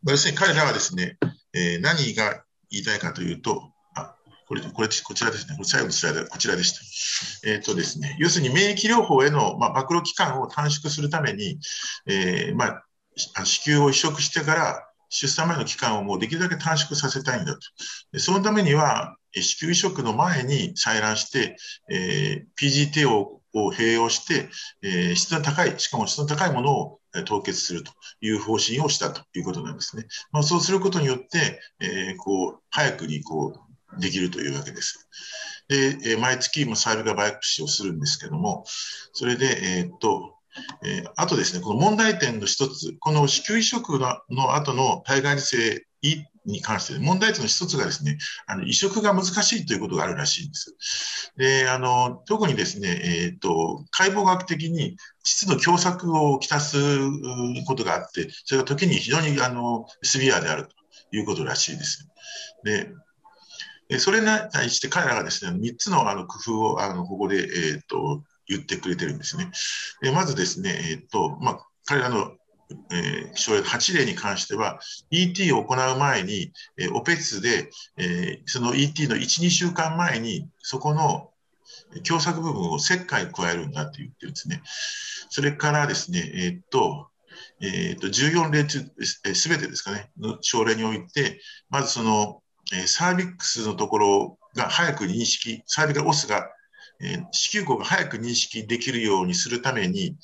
[0.06, 1.18] 要するに彼らはですね、
[1.52, 4.14] えー、何が言いたいかというと、あ
[4.46, 5.54] これ、これ、こちらですね。
[5.56, 6.72] これ最後のスライド、こちらでし
[7.42, 7.50] た。
[7.50, 11.58] えっ、ー、とですね、要するに免疫療法への、まあ、暴露期間を短縮するために、
[12.06, 12.82] えー、ま
[13.34, 18.18] あ、子宮を移植してから、出産前の期間をもうできるだけ短縮させたいんだと。
[18.18, 21.56] そのためには、子宮移植の前に採卵して、
[21.90, 24.48] えー、PGT をを併用して、
[24.82, 30.06] えー、質の高い、しかも質の高いものを凍結するという方針をしたということなんですね。
[30.30, 33.58] まあ、そうすることによって、えー、こう早くにこ
[33.96, 35.08] うできるというわけです。
[35.68, 38.64] で、え、毎月もサービガバイクシーをするんですけども、
[39.12, 40.36] それで、えー、っと、
[40.84, 45.86] えー、あとですね、この問題点の一つ、この子宮移植の後の体外受精
[46.46, 51.32] に関して問題点の一つがですね、あの移植が難しいということがあるらしいんです。
[51.36, 56.76] で、あの、特にですね、えっ、ー、と、解剖学的に膣の狭窄をきたす
[57.66, 62.08] ことがあって、それが時に非常にあのスビアであるということらしいです。
[62.64, 69.50] で、それに対して彼らがですね、3つのあの工夫をあのここで、えーと言ってくれてるんですね。
[70.02, 72.32] でまずですね、えっ、と、まあ、彼らの
[72.92, 74.78] えー、症例8例に関しては、
[75.10, 81.30] ET を行う前に、えー、オペ室で、えー、その ET の1、2週間前に、そこの
[82.04, 84.62] 狭窄部分を切開加えるんだと言ってるんですね。
[85.30, 87.08] それからですね、えー、っと、
[87.60, 88.80] えー、っと14例中、
[89.34, 96.50] すべてですかね、の症例において、まずその、えー、サービックスのところが早く認識、サービカルオスが
[97.02, 100.16] えー、子宮口が早く認識できるようにするために、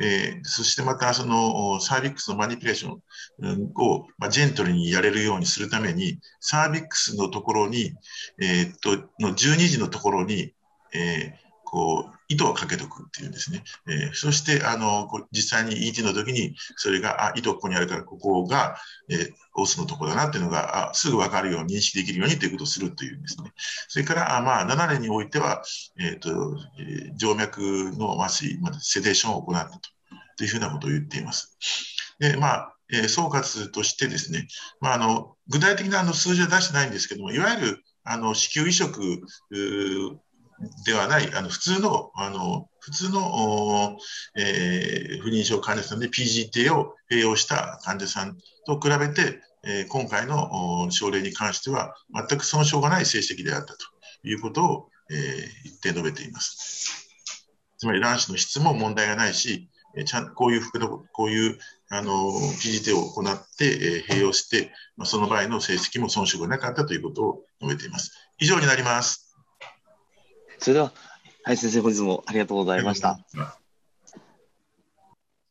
[0.00, 7.92] え、そしてまたそのサービックスのマニピュレーションを、ま、ジェントルにやれるようにするために、サービックスのところに、
[8.40, 10.52] え、っとの12時のところに、
[10.94, 11.34] え、
[11.72, 13.64] こう、糸をかけとくっていうんですね。
[13.88, 18.76] えー、そして、あの、実際に ET の時に、それが、あ、糸ここにあるから、ここが、
[19.08, 23.52] えー、オスのとこだなっていうのが、あすぐわかるように認識できるようにということをするというんですね。
[23.88, 25.62] それから、あまあ、7年においては、
[25.98, 29.80] えっ、ー、と、えー、静脈の麻酔、まあ、セデーションを行ったと。
[30.36, 31.56] というふうなことを言っています。
[32.18, 34.46] で、まあ、えー、総括としてですね、
[34.80, 39.22] まあ、あの、具体的なあの数字は出してないんですけども、いわゆる、あの、子宮移植
[40.84, 43.98] ではない、あの普通の、あの普通の、
[44.36, 48.36] えー、不妊症患者さんで PGT を併用した患者さん
[48.66, 51.94] と比べて、えー、今回の症例に関しては、
[52.28, 53.78] 全く損傷がない成績であったと
[54.24, 55.18] いうことを、えー、
[55.64, 57.08] 言って述べています。
[57.78, 61.58] つまり卵子の質も問題がないし、えちゃんこういう服の、こういう
[61.90, 68.12] あの PGT を行って、え、併用して、まあ、その場合の成績も損傷がなかったということを述べています。
[68.38, 69.31] 以上になります。
[70.62, 70.92] それでは、
[71.42, 73.18] はい、先生、本日もありがとうございました。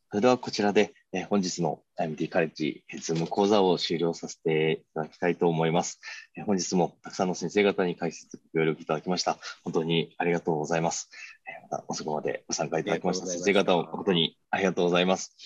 [0.08, 6.00] それでは、こちらで、え本日の IMT カレッジ、ズーム講座を終了させていただきたいと思います。
[6.34, 9.36] え本日もたくさんの先生方に解説ご協力いただきました。
[9.64, 11.10] 本当にありがとうございます。
[11.46, 15.36] えまた遅くまでご参加いただきました先生方も誠にありがとうございます。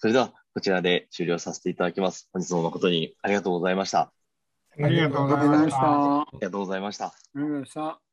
[0.00, 2.28] それでは、こちらで終了させていただきます。
[2.34, 4.12] 本日も誠にありがとうございました。
[4.78, 6.20] ありがとうございました。
[6.20, 7.06] ありがとうございました。
[7.06, 8.07] ありがとうございました。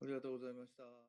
[0.00, 1.07] ありがとうございました。